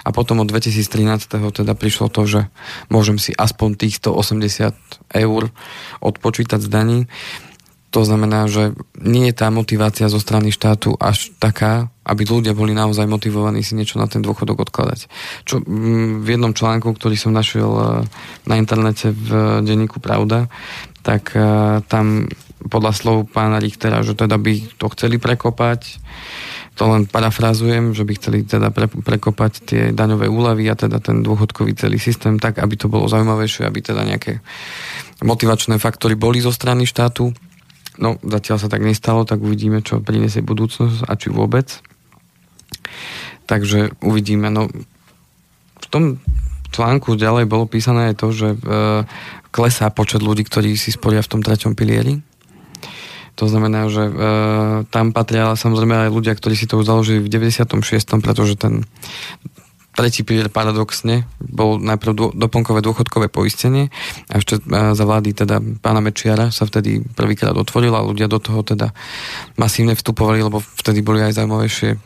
a 0.02 0.10
potom 0.10 0.42
od 0.42 0.50
2013. 0.50 1.30
teda 1.30 1.74
prišlo 1.78 2.10
to, 2.10 2.26
že 2.26 2.42
môžem 2.90 3.22
si 3.22 3.32
aspoň 3.38 3.78
tých 3.78 4.02
180 4.02 4.74
eur 5.14 5.42
odpočítať 6.02 6.60
z 6.60 6.70
daní. 6.70 7.00
To 7.94 8.02
znamená, 8.02 8.50
že 8.50 8.74
nie 8.98 9.30
je 9.30 9.38
tá 9.38 9.54
motivácia 9.54 10.10
zo 10.10 10.18
strany 10.18 10.50
štátu 10.50 10.98
až 10.98 11.30
taká, 11.38 11.94
aby 12.02 12.26
ľudia 12.26 12.58
boli 12.58 12.74
naozaj 12.74 13.06
motivovaní 13.06 13.62
si 13.62 13.78
niečo 13.78 14.02
na 14.02 14.10
ten 14.10 14.26
dôchodok 14.26 14.66
odkladať. 14.66 15.06
Čo 15.46 15.62
mm, 15.62 16.26
v 16.26 16.28
jednom 16.34 16.58
článku, 16.58 16.90
ktorý 16.90 17.14
som 17.14 17.38
našiel 17.38 17.70
e, 17.70 17.86
na 18.50 18.56
internete 18.58 19.14
v 19.14 19.62
denníku 19.62 20.02
Pravda, 20.02 20.50
tak 21.06 21.38
e, 21.38 21.46
tam 21.86 22.26
podľa 22.66 22.92
slov 22.98 23.30
pána 23.30 23.62
Richtera, 23.62 24.02
že 24.02 24.18
teda 24.18 24.42
by 24.42 24.82
to 24.82 24.90
chceli 24.98 25.22
prekopať, 25.22 26.02
to 26.74 26.84
len 26.90 27.06
parafrazujem, 27.06 27.94
že 27.94 28.02
by 28.02 28.14
chceli 28.18 28.40
teda 28.42 28.74
pre, 28.74 28.90
prekopať 28.90 29.52
tie 29.62 29.84
daňové 29.94 30.26
úlavy 30.26 30.66
a 30.66 30.74
teda 30.74 30.98
ten 30.98 31.22
dôchodkový 31.22 31.78
celý 31.78 32.02
systém 32.02 32.42
tak, 32.42 32.58
aby 32.58 32.74
to 32.74 32.90
bolo 32.90 33.06
zaujímavejšie, 33.06 33.70
aby 33.70 33.80
teda 33.86 34.02
nejaké 34.02 34.42
motivačné 35.22 35.78
faktory 35.78 36.18
boli 36.18 36.42
zo 36.42 36.50
strany 36.50 36.90
štátu 36.90 37.30
No, 38.02 38.18
zatiaľ 38.26 38.58
sa 38.58 38.72
tak 38.72 38.82
nestalo, 38.82 39.26
tak 39.26 39.44
uvidíme, 39.44 39.86
čo 39.86 40.02
priniesie 40.02 40.42
budúcnosť 40.42 41.06
a 41.06 41.14
či 41.14 41.30
vôbec. 41.30 41.82
Takže 43.46 43.94
uvidíme. 44.02 44.50
No, 44.50 44.72
v 45.78 45.88
tom 45.94 46.04
článku 46.74 47.14
ďalej 47.14 47.46
bolo 47.46 47.70
písané 47.70 48.12
aj 48.12 48.16
to, 48.18 48.28
že 48.34 48.50
e, 48.54 48.58
klesá 49.54 49.94
počet 49.94 50.26
ľudí, 50.26 50.42
ktorí 50.42 50.74
si 50.74 50.90
sporia 50.90 51.22
v 51.22 51.32
tom 51.38 51.42
treťom 51.46 51.78
pilieri. 51.78 52.18
To 53.38 53.46
znamená, 53.46 53.86
že 53.90 54.10
e, 54.10 54.14
tam 54.90 55.14
patria 55.14 55.54
samozrejme 55.54 56.10
aj 56.10 56.14
ľudia, 56.14 56.34
ktorí 56.34 56.58
si 56.58 56.66
to 56.66 56.82
už 56.82 56.90
založili 56.90 57.22
v 57.22 57.30
96., 57.30 57.78
pretože 58.22 58.58
ten 58.58 58.86
tretí 59.94 60.26
pilier 60.26 60.50
paradoxne 60.50 61.30
bol 61.38 61.78
najprv 61.78 62.34
doplnkové 62.34 62.82
dôchodkové 62.82 63.30
poistenie 63.30 63.94
a 64.28 64.42
ešte 64.42 64.58
e, 64.58 64.62
za 64.98 65.04
vlády 65.06 65.38
teda 65.38 65.62
pána 65.80 66.02
Mečiara 66.02 66.50
sa 66.50 66.66
vtedy 66.66 67.06
prvýkrát 67.14 67.54
otvorila 67.54 68.02
a 68.02 68.08
ľudia 68.10 68.26
do 68.26 68.42
toho 68.42 68.66
teda 68.66 68.90
masívne 69.56 69.94
vstupovali, 69.94 70.42
lebo 70.42 70.58
vtedy 70.60 71.06
boli 71.06 71.22
aj 71.22 71.38
zaujímavejšie 71.38 71.90
e, 71.94 71.98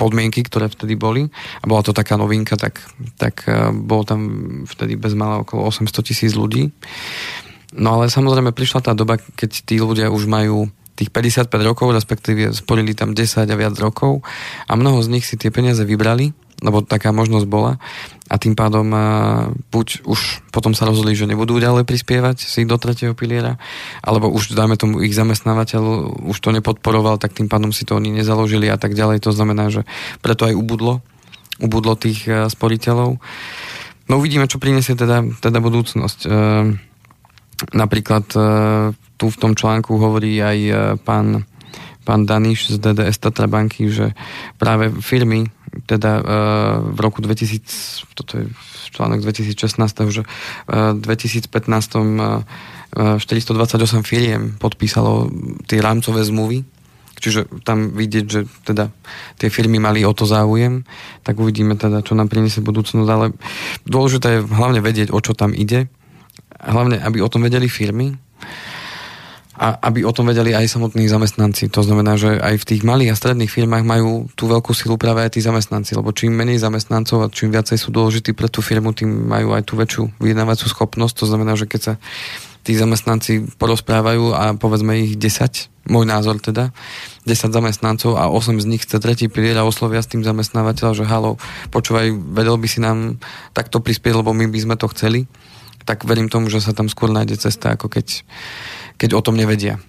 podmienky, 0.00 0.40
ktoré 0.48 0.72
vtedy 0.72 0.96
boli 0.96 1.28
a 1.60 1.64
bola 1.68 1.84
to 1.84 1.92
taká 1.92 2.16
novinka, 2.16 2.56
tak, 2.56 2.80
tak 3.20 3.44
e, 3.44 3.68
bolo 3.76 4.02
tam 4.08 4.20
vtedy 4.64 4.96
bezmála 4.96 5.44
okolo 5.44 5.68
800 5.68 6.00
tisíc 6.00 6.32
ľudí. 6.32 6.72
No 7.76 8.00
ale 8.00 8.10
samozrejme 8.10 8.50
prišla 8.50 8.82
tá 8.82 8.92
doba, 8.96 9.20
keď 9.20 9.50
tí 9.62 9.78
ľudia 9.78 10.10
už 10.10 10.26
majú 10.26 10.66
tých 11.00 11.08
55 11.08 11.48
rokov, 11.64 11.96
respektíve 11.96 12.52
sporili 12.52 12.92
tam 12.92 13.16
10 13.16 13.48
a 13.48 13.56
viac 13.56 13.74
rokov 13.80 14.20
a 14.68 14.72
mnoho 14.76 15.00
z 15.00 15.08
nich 15.08 15.24
si 15.24 15.40
tie 15.40 15.48
peniaze 15.48 15.80
vybrali 15.82 16.36
lebo 16.60 16.84
taká 16.84 17.10
možnosť 17.10 17.46
bola 17.48 17.80
a 18.28 18.34
tým 18.36 18.52
pádom 18.52 18.84
buď 19.72 20.04
už 20.04 20.44
potom 20.52 20.76
sa 20.76 20.86
rozhodli, 20.86 21.16
že 21.16 21.26
nebudú 21.26 21.56
ďalej 21.56 21.88
prispievať 21.88 22.44
si 22.44 22.68
do 22.68 22.76
tretieho 22.76 23.16
piliera, 23.16 23.56
alebo 24.04 24.28
už 24.30 24.52
dáme 24.54 24.76
tomu 24.76 25.00
ich 25.00 25.16
zamestnávateľ 25.16 25.82
už 26.28 26.38
to 26.38 26.52
nepodporoval, 26.52 27.16
tak 27.16 27.34
tým 27.34 27.48
pádom 27.48 27.72
si 27.72 27.88
to 27.88 27.96
oni 27.96 28.12
nezaložili 28.12 28.68
a 28.68 28.76
tak 28.76 28.92
ďalej. 28.94 29.24
To 29.24 29.32
znamená, 29.32 29.72
že 29.72 29.88
preto 30.20 30.46
aj 30.46 30.54
ubudlo, 30.54 31.00
ubudlo 31.58 31.96
tých 31.96 32.28
sporiteľov. 32.28 33.18
No 34.06 34.12
uvidíme, 34.20 34.46
čo 34.46 34.62
prinesie 34.62 34.94
teda, 34.94 35.24
teda 35.40 35.58
budúcnosť. 35.64 36.28
Napríklad 37.72 38.24
tu 39.20 39.28
v 39.28 39.36
tom 39.36 39.52
článku 39.52 40.00
hovorí 40.00 40.40
aj 40.40 40.58
e, 40.64 40.72
pán, 41.04 41.44
pán 42.08 42.24
Daniš 42.24 42.72
z 42.72 42.76
DDS 42.80 43.20
Tatra 43.20 43.44
banky, 43.44 43.92
že 43.92 44.16
práve 44.56 44.88
firmy, 45.04 45.52
teda 45.84 46.12
e, 46.16 46.22
v 46.96 46.98
roku 47.04 47.20
2000, 47.20 48.16
toto 48.16 48.40
je 48.40 48.48
článok 48.96 49.20
2016, 49.20 49.52
že 50.08 50.24
v 50.66 50.98
2015 50.98 51.52
428 52.90 54.02
firiem 54.02 54.58
podpísalo 54.58 55.30
tie 55.70 55.78
rámcové 55.78 56.26
zmluvy. 56.26 56.66
Čiže 57.20 57.62
tam 57.62 57.94
vidieť, 57.94 58.24
že 58.26 58.48
teda 58.64 58.90
tie 59.38 59.46
firmy 59.52 59.78
mali 59.78 60.02
o 60.02 60.10
to 60.10 60.26
záujem, 60.26 60.88
tak 61.22 61.36
uvidíme 61.38 61.76
teda, 61.76 62.02
čo 62.02 62.16
nám 62.16 62.32
priniesie 62.32 62.64
budúcnosť, 62.64 63.06
ale 63.06 63.36
dôležité 63.84 64.40
je 64.40 64.46
hlavne 64.48 64.80
vedieť, 64.80 65.12
o 65.12 65.20
čo 65.20 65.36
tam 65.36 65.52
ide, 65.52 65.86
hlavne, 66.58 66.96
aby 66.98 67.20
o 67.20 67.28
tom 67.28 67.44
vedeli 67.44 67.68
firmy 67.68 68.16
a 69.60 69.76
aby 69.92 70.08
o 70.08 70.12
tom 70.16 70.32
vedeli 70.32 70.56
aj 70.56 70.72
samotní 70.72 71.04
zamestnanci. 71.04 71.68
To 71.68 71.84
znamená, 71.84 72.16
že 72.16 72.40
aj 72.40 72.64
v 72.64 72.68
tých 72.72 72.82
malých 72.82 73.12
a 73.12 73.20
stredných 73.20 73.52
firmách 73.52 73.84
majú 73.84 74.32
tú 74.32 74.48
veľkú 74.48 74.72
silu 74.72 74.96
práve 74.96 75.20
aj 75.20 75.36
tí 75.36 75.44
zamestnanci, 75.44 76.00
lebo 76.00 76.16
čím 76.16 76.32
menej 76.32 76.64
zamestnancov 76.64 77.20
a 77.20 77.28
čím 77.28 77.52
viacej 77.52 77.76
sú 77.76 77.92
dôležití 77.92 78.32
pre 78.32 78.48
tú 78.48 78.64
firmu, 78.64 78.96
tým 78.96 79.28
majú 79.28 79.52
aj 79.52 79.68
tú 79.68 79.76
väčšiu 79.76 80.16
vyjednávacú 80.16 80.64
schopnosť. 80.64 81.14
To 81.20 81.26
znamená, 81.28 81.60
že 81.60 81.68
keď 81.68 81.80
sa 81.84 81.94
tí 82.64 82.72
zamestnanci 82.72 83.52
porozprávajú 83.60 84.32
a 84.32 84.56
povedzme 84.56 84.96
ich 84.96 85.20
10, 85.20 85.92
môj 85.92 86.04
názor 86.08 86.40
teda, 86.40 86.72
10 87.28 87.52
zamestnancov 87.52 88.16
a 88.16 88.32
8 88.32 88.64
z 88.64 88.66
nich 88.68 88.84
chce 88.84 88.96
tretí 88.96 89.28
pilier 89.28 89.60
a 89.60 89.68
oslovia 89.68 90.00
s 90.00 90.08
tým 90.08 90.24
zamestnávateľa, 90.24 90.92
že 90.96 91.04
halo, 91.04 91.36
počúvaj, 91.68 92.16
vedel 92.32 92.56
by 92.56 92.68
si 92.68 92.80
nám 92.80 93.20
takto 93.52 93.80
prispieť, 93.84 94.24
lebo 94.24 94.32
my 94.32 94.48
by 94.48 94.60
sme 94.60 94.76
to 94.80 94.88
chceli, 94.92 95.28
tak 95.88 96.04
verím 96.04 96.28
tomu, 96.28 96.52
že 96.52 96.60
sa 96.60 96.76
tam 96.76 96.88
skôr 96.92 97.08
nájde 97.08 97.40
cesta, 97.40 97.76
ako 97.76 97.88
keď, 97.88 98.24
keď 99.00 99.16
o 99.16 99.24
tom 99.24 99.40
nevedia. 99.40 99.80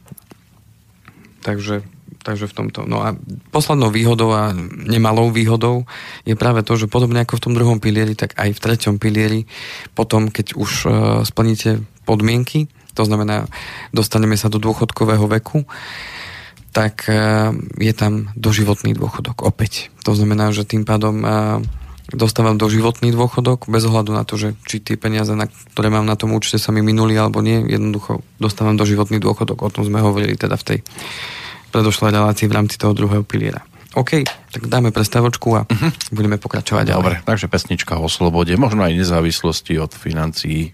Takže, 1.44 1.84
takže 2.24 2.48
v 2.48 2.56
tomto. 2.56 2.88
No 2.88 3.04
a 3.04 3.12
poslednou 3.52 3.92
výhodou 3.92 4.32
a 4.32 4.56
nemalou 4.88 5.28
výhodou 5.36 5.84
je 6.24 6.40
práve 6.40 6.64
to, 6.64 6.80
že 6.80 6.88
podobne 6.88 7.20
ako 7.28 7.36
v 7.36 7.44
tom 7.44 7.54
druhom 7.58 7.84
pilieri, 7.84 8.16
tak 8.16 8.40
aj 8.40 8.56
v 8.56 8.64
treťom 8.64 8.96
pilieri, 9.04 9.52
potom 9.92 10.32
keď 10.32 10.56
už 10.56 10.72
uh, 10.88 10.92
splníte 11.28 11.84
podmienky, 12.08 12.72
to 12.96 13.04
znamená, 13.04 13.52
dostaneme 13.92 14.40
sa 14.40 14.48
do 14.52 14.60
dôchodkového 14.60 15.28
veku, 15.40 15.64
tak 16.72 17.08
e, 17.08 17.16
je 17.84 17.94
tam 17.96 18.32
doživotný 18.40 18.96
dôchodok 18.96 19.44
opäť. 19.44 19.92
To 20.08 20.16
znamená, 20.16 20.56
že 20.56 20.64
tým 20.64 20.88
pádom 20.88 21.24
e, 21.24 21.28
dostávam 22.10 22.58
doživotný 22.58 23.14
dôchodok 23.14 23.70
bez 23.70 23.86
ohľadu 23.86 24.12
na 24.18 24.26
to, 24.26 24.36
že 24.36 24.58
či 24.66 24.82
tie 24.82 24.98
peniaze, 24.98 25.32
na, 25.38 25.46
ktoré 25.46 25.94
mám 25.94 26.04
na 26.10 26.18
tom 26.18 26.34
účte, 26.34 26.58
sa 26.58 26.74
mi 26.74 26.82
minuli 26.82 27.14
alebo 27.14 27.46
nie, 27.46 27.62
jednoducho 27.70 28.26
dostávam 28.42 28.74
doživotný 28.74 29.22
dôchodok. 29.22 29.62
O 29.62 29.70
tom 29.70 29.86
sme 29.86 30.02
hovorili 30.02 30.34
teda 30.36 30.58
v 30.58 30.66
tej 30.66 30.80
predošlej 31.72 32.12
relácii 32.12 32.50
v 32.52 32.56
rámci 32.58 32.76
toho 32.76 32.92
druhého 32.92 33.24
piliera. 33.24 33.64
OK, 33.92 34.24
tak 34.24 34.72
dáme 34.72 34.96
prestavočku 34.96 35.50
a 35.52 35.62
uh-huh. 35.68 35.92
budeme 36.16 36.40
pokračovať 36.40 36.96
ďalej. 36.96 37.00
Dobre, 37.00 37.16
takže 37.28 37.52
pesnička 37.52 38.00
o 38.00 38.08
slobode, 38.08 38.56
možno 38.56 38.88
aj 38.88 38.96
nezávislosti 38.96 39.76
od 39.84 39.92
financií. 39.92 40.72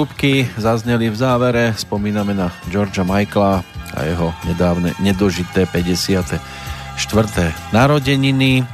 Trúbky 0.00 0.48
zazneli 0.56 1.12
v 1.12 1.16
závere. 1.20 1.76
Spomíname 1.76 2.32
na 2.32 2.48
Georgia 2.72 3.04
Michaela 3.04 3.60
a 3.92 4.08
jeho 4.08 4.32
nedávne 4.48 4.96
nedožité 4.96 5.68
54. 5.68 6.40
narodeniny. 7.68 8.64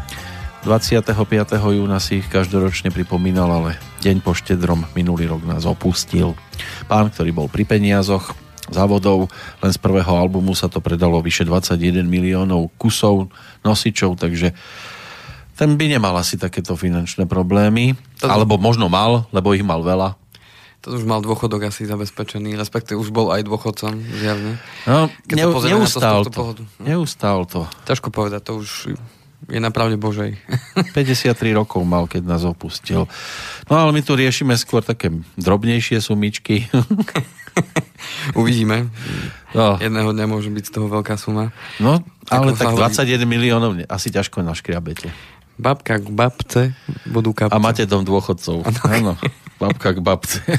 25. 0.63 1.19
júna 1.59 1.99
si 1.99 2.23
ich 2.23 2.31
každoročne 2.31 2.95
pripomínal, 2.95 3.51
ale 3.51 3.75
deň 4.07 4.23
po 4.23 4.39
štedrom 4.39 4.87
minulý 4.95 5.27
rok 5.27 5.43
nás 5.43 5.67
opustil. 5.67 6.39
Pán, 6.87 7.11
ktorý 7.11 7.35
bol 7.35 7.51
pri 7.51 7.67
peniazoch, 7.67 8.31
závodov, 8.71 9.27
len 9.67 9.75
z 9.75 9.83
prvého 9.83 10.15
albumu 10.15 10.55
sa 10.55 10.71
to 10.71 10.79
predalo 10.79 11.19
vyše 11.19 11.43
21 11.43 12.07
miliónov 12.07 12.71
kusov 12.79 13.35
nosičov, 13.67 14.15
takže 14.15 14.55
ten 15.59 15.75
by 15.75 15.91
nemal 15.91 16.15
asi 16.15 16.39
takéto 16.39 16.79
finančné 16.79 17.27
problémy. 17.27 17.99
To... 18.23 18.31
Alebo 18.31 18.63
možno 18.63 18.87
mal, 18.87 19.27
lebo 19.35 19.59
ich 19.59 19.67
mal 19.67 19.83
veľa. 19.83 20.15
To 20.87 20.95
už 20.95 21.03
mal 21.03 21.19
dôchodok 21.19 21.67
asi 21.67 21.83
zabezpečený, 21.83 22.55
respektíve 22.55 22.95
už 22.95 23.11
bol 23.11 23.35
aj 23.35 23.43
dôchodcom, 23.43 23.99
zjavne. 24.23 24.63
No, 24.87 25.11
Keď 25.27 25.35
ne, 25.35 25.47
neustál 25.75 26.23
to, 26.31 26.31
to. 26.31 26.63
Neustál 26.79 27.43
to. 27.43 27.67
Ťažko 27.91 28.15
povedať, 28.15 28.47
to 28.47 28.63
už 28.63 28.95
je 29.51 29.59
na 29.59 29.75
pravde 29.75 29.99
Božej. 29.99 30.39
53 30.95 31.35
rokov 31.59 31.83
mal, 31.83 32.07
keď 32.07 32.23
nás 32.23 32.47
opustil. 32.47 33.11
No 33.67 33.75
ale 33.75 33.91
my 33.91 34.01
tu 34.07 34.15
riešime 34.15 34.55
skôr 34.55 34.87
také 34.87 35.11
drobnejšie 35.35 35.99
sumičky. 35.99 36.71
Uvidíme. 38.39 38.87
No. 39.51 39.83
Jedného 39.83 40.15
dňa 40.15 40.27
môže 40.31 40.55
byť 40.55 40.65
z 40.67 40.73
toho 40.73 40.87
veľká 40.87 41.19
suma. 41.19 41.51
No, 41.83 41.99
ale 42.31 42.55
tak 42.55 42.79
21 42.79 43.27
miliónov 43.27 43.75
asi 43.91 44.15
ťažko 44.15 44.47
naškriabete. 44.47 45.11
Babka 45.57 45.97
k 45.97 46.09
babce 46.13 46.63
budú 47.09 47.33
kapce. 47.33 47.57
A 47.57 47.59
máte 47.59 47.89
dom 47.89 48.05
dôchodcov. 48.05 48.63
Áno, 48.85 49.17
babka 49.59 49.97
k 49.97 50.01
babce. 50.01 50.41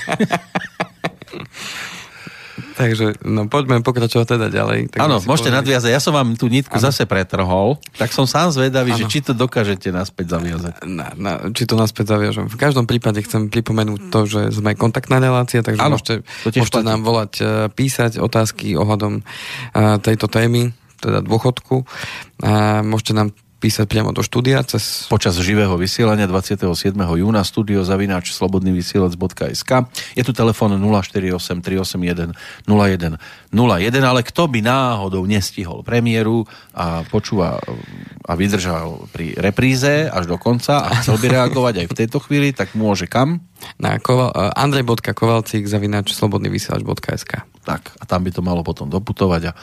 Takže 2.77 3.25
no, 3.25 3.49
poďme 3.49 3.81
pokračovať 3.81 4.37
teda 4.37 4.47
ďalej. 4.53 4.93
Áno, 5.01 5.17
môžete 5.25 5.49
povedali. 5.49 5.57
nadviazať. 5.65 5.89
Ja 5.97 6.01
som 6.01 6.13
vám 6.13 6.37
tú 6.37 6.45
nitku 6.45 6.77
ano. 6.77 6.85
zase 6.85 7.09
pretrhol, 7.09 7.81
tak 7.97 8.13
som 8.13 8.29
sám 8.29 8.53
zvedavý, 8.53 8.93
ano. 8.93 9.01
že 9.01 9.09
či 9.09 9.25
to 9.25 9.33
dokážete 9.33 9.89
naspäť 9.89 10.37
zaviazať. 10.37 10.85
Na, 10.85 11.09
na, 11.17 11.49
či 11.57 11.65
to 11.65 11.73
naspäť 11.73 12.13
zaviažem. 12.13 12.45
V 12.45 12.57
každom 12.57 12.85
prípade 12.85 13.17
chcem 13.25 13.49
pripomenúť 13.49 14.13
to, 14.13 14.19
že 14.29 14.41
sme 14.53 14.77
kontaktná 14.77 15.17
relácia, 15.17 15.65
takže 15.65 15.81
ano, 15.81 15.97
môžete, 15.97 16.21
môžete 16.53 16.85
nám 16.85 17.01
volať, 17.01 17.31
e, 17.41 17.43
písať 17.73 18.21
otázky 18.21 18.77
ohľadom 18.77 19.25
uh, 19.25 19.97
tejto 19.97 20.29
témy, 20.29 20.69
teda 21.01 21.25
dôchodku. 21.25 21.81
Uh, 21.81 22.85
môžete 22.85 23.17
nám 23.17 23.33
písať 23.57 23.89
priamo 23.89 24.13
do 24.13 24.21
štúdia 24.21 24.61
cez... 24.61 25.09
Počas 25.09 25.33
živého 25.41 25.73
vysielania 25.75 26.29
27. 26.29 26.93
júna 26.93 27.41
studio 27.41 27.81
zavináč 27.81 28.29
slobodnyvysielac.sk 28.37 29.71
Je 30.13 30.23
tu 30.23 30.31
telefón 30.31 30.77
048 30.77 31.65
381 31.65 32.37
01 32.69 33.17
01, 33.17 33.97
ale 34.05 34.21
kto 34.21 34.43
by 34.45 34.59
náhodou 34.61 35.25
nestihol 35.25 35.81
premiéru 35.81 36.45
a 36.77 37.01
počúva 37.09 37.57
a 38.27 38.33
vydržal 38.37 39.09
pri 39.09 39.33
repríze 39.39 40.05
až 40.05 40.29
do 40.29 40.37
konca 40.37 40.85
a 40.85 41.01
chcel 41.01 41.17
by 41.17 41.27
reagovať 41.41 41.73
aj 41.81 41.87
v 41.89 41.97
tejto 41.97 42.17
chvíli, 42.21 42.53
tak 42.53 42.77
môže 42.77 43.09
kam? 43.09 43.41
Na 43.81 43.97
koval, 43.97 44.29
uh, 44.37 44.53
andrej.kovalcík 44.53 45.65
zavináč 45.65 46.13
slobodnyvysielač.sk 46.13 47.33
Tak, 47.65 47.81
a 47.97 48.03
tam 48.05 48.21
by 48.21 48.29
to 48.29 48.45
malo 48.45 48.61
potom 48.61 48.85
doputovať 48.85 49.41
a 49.49 49.57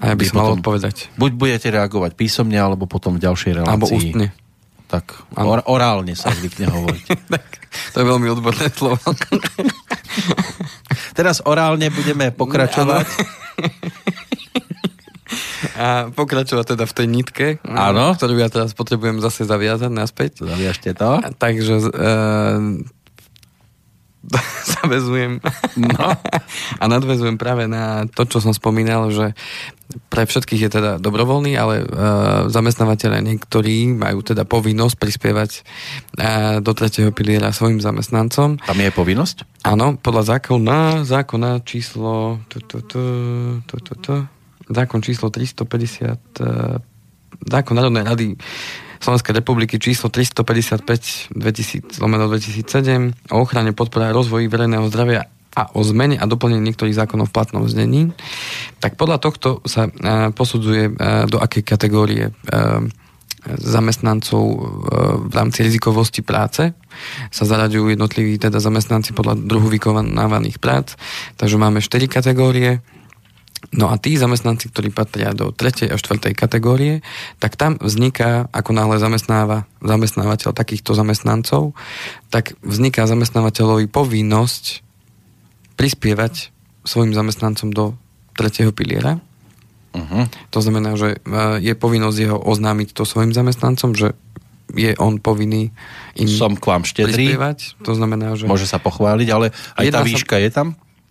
a 0.00 0.04
ja 0.08 0.14
by 0.16 0.24
som 0.24 0.36
mal 0.40 0.56
odpovedať. 0.56 1.12
Buď 1.20 1.36
budete 1.36 1.68
reagovať 1.68 2.16
písomne, 2.16 2.56
alebo 2.56 2.88
potom 2.88 3.20
v 3.20 3.22
ďalšej 3.28 3.60
relácii. 3.60 3.76
Alebo 3.76 3.86
ústne. 3.92 4.32
Tak, 4.88 5.36
or, 5.38 5.60
orálne 5.68 6.16
sa 6.16 6.32
zvykne 6.32 6.66
hovoriť. 6.74 7.04
tak, 7.28 7.44
to 7.92 7.96
je 8.00 8.06
veľmi 8.08 8.26
odborné 8.32 8.72
slovo. 8.72 8.98
Teraz 11.18 11.44
orálne 11.44 11.92
budeme 11.92 12.32
pokračovať. 12.32 13.06
A 15.76 16.08
pokračovať 16.10 16.66
teda 16.76 16.84
v 16.88 16.96
tej 16.96 17.06
nitke, 17.06 17.46
Áno. 17.64 18.14
ktorú 18.16 18.40
ja 18.40 18.48
teraz 18.52 18.74
potrebujem 18.76 19.20
zase 19.20 19.44
zaviazať 19.48 19.90
naspäť. 19.92 20.44
Zaviažte 20.44 20.92
to. 20.92 21.20
Takže 21.40 21.74
uh, 21.88 22.60
zavezujem 24.76 25.40
no. 25.80 26.06
a 26.76 26.84
nadvezujem 26.84 27.40
práve 27.40 27.64
na 27.64 28.04
to, 28.10 28.28
čo 28.28 28.44
som 28.44 28.52
spomínal, 28.52 29.08
že 29.08 29.32
pre 30.10 30.26
všetkých 30.26 30.60
je 30.66 30.70
teda 30.70 30.90
dobrovoľný, 31.02 31.52
ale 31.58 31.82
uh, 31.82 31.86
zamestnávateľe 32.46 33.22
niektorí 33.22 33.90
majú 33.94 34.22
teda 34.22 34.46
povinnosť 34.46 34.96
prispievať 34.96 35.50
uh, 35.60 35.62
do 36.62 36.72
tretieho 36.74 37.10
piliera 37.10 37.50
svojim 37.50 37.82
zamestnancom. 37.82 38.62
Tam 38.62 38.78
je 38.78 38.90
povinnosť? 38.94 39.66
Áno, 39.66 39.98
podľa 39.98 40.38
zákona, 40.38 41.04
zákona 41.04 41.66
číslo 41.66 42.40
tu, 42.46 42.62
tu, 42.64 42.80
tu, 42.86 43.02
tu, 43.66 43.76
tu, 43.82 43.92
tu, 43.98 44.14
zákon 44.70 45.02
číslo 45.02 45.28
350 45.28 46.42
uh, 46.42 46.78
zákon 47.40 47.74
Národnej 47.74 48.04
rady 48.04 48.26
Slovenskej 49.00 49.32
republiky 49.32 49.80
číslo 49.80 50.12
355 50.12 51.32
2000, 51.32 51.96
2007 51.96 53.32
o 53.32 53.36
ochrane 53.40 53.72
podpora 53.72 54.12
a 54.12 54.16
rozvoji 54.16 54.44
verejného 54.44 54.84
zdravia 54.92 55.39
a 55.50 55.74
o 55.74 55.82
zmene 55.82 56.14
a 56.14 56.30
doplnení 56.30 56.62
niektorých 56.70 56.94
zákonov 56.94 57.30
v 57.30 57.34
platnom 57.34 57.64
znení, 57.66 58.14
tak 58.78 58.94
podľa 58.94 59.18
tohto 59.18 59.48
sa 59.66 59.90
e, 59.90 60.30
posudzuje, 60.30 60.84
e, 60.88 60.92
do 61.26 61.42
akej 61.42 61.66
kategórie 61.66 62.30
e, 62.30 62.32
zamestnancov 63.40 64.44
v 65.26 65.32
rámci 65.32 65.64
rizikovosti 65.64 66.20
práce 66.20 66.76
sa 67.32 67.44
zaraďujú 67.48 67.96
jednotliví 67.96 68.36
teda 68.36 68.60
zamestnanci 68.60 69.16
podľa 69.16 69.32
druhu 69.40 69.72
vykonávaných 69.72 70.60
prác. 70.60 71.00
Takže 71.40 71.56
máme 71.56 71.80
4 71.80 72.04
kategórie 72.04 72.84
No 73.70 73.92
a 73.92 74.00
tí 74.00 74.16
zamestnanci, 74.16 74.72
ktorí 74.72 74.88
patria 74.88 75.36
do 75.36 75.52
tretej 75.52 75.92
a 75.92 76.00
štvrtej 76.00 76.32
kategórie, 76.32 77.04
tak 77.38 77.60
tam 77.60 77.76
vzniká, 77.76 78.48
ako 78.50 78.72
náhle 78.72 78.96
zamestnáva 78.96 79.68
zamestnávateľ 79.84 80.56
takýchto 80.56 80.96
zamestnancov, 80.96 81.76
tak 82.32 82.56
vzniká 82.64 83.04
zamestnávateľovi 83.04 83.86
povinnosť 83.92 84.89
prispievať 85.80 86.52
svojim 86.84 87.16
zamestnancom 87.16 87.72
do 87.72 87.96
tretieho 88.36 88.72
piliera. 88.76 89.16
Uh-huh. 89.90 90.28
To 90.54 90.60
znamená, 90.60 90.94
že 90.94 91.18
e, 91.18 91.64
je 91.64 91.74
povinnosť 91.74 92.18
jeho 92.20 92.38
oznámiť 92.38 92.94
to 92.94 93.08
svojim 93.08 93.32
zamestnancom, 93.32 93.96
že 93.96 94.14
je 94.70 94.94
on 95.02 95.18
povinný 95.18 95.74
im 96.14 96.30
Som 96.30 96.54
k 96.54 96.64
vám 96.70 96.86
štedrý. 96.86 97.34
prispievať. 97.34 97.80
To 97.82 97.92
znamená, 97.96 98.38
že... 98.38 98.46
Môže 98.46 98.70
sa 98.70 98.78
pochváliť, 98.78 99.28
ale 99.34 99.50
aj 99.74 99.86
tá 99.90 100.00
výška 100.06 100.38
sa... 100.38 100.42
je 100.46 100.50
tam? 100.52 100.68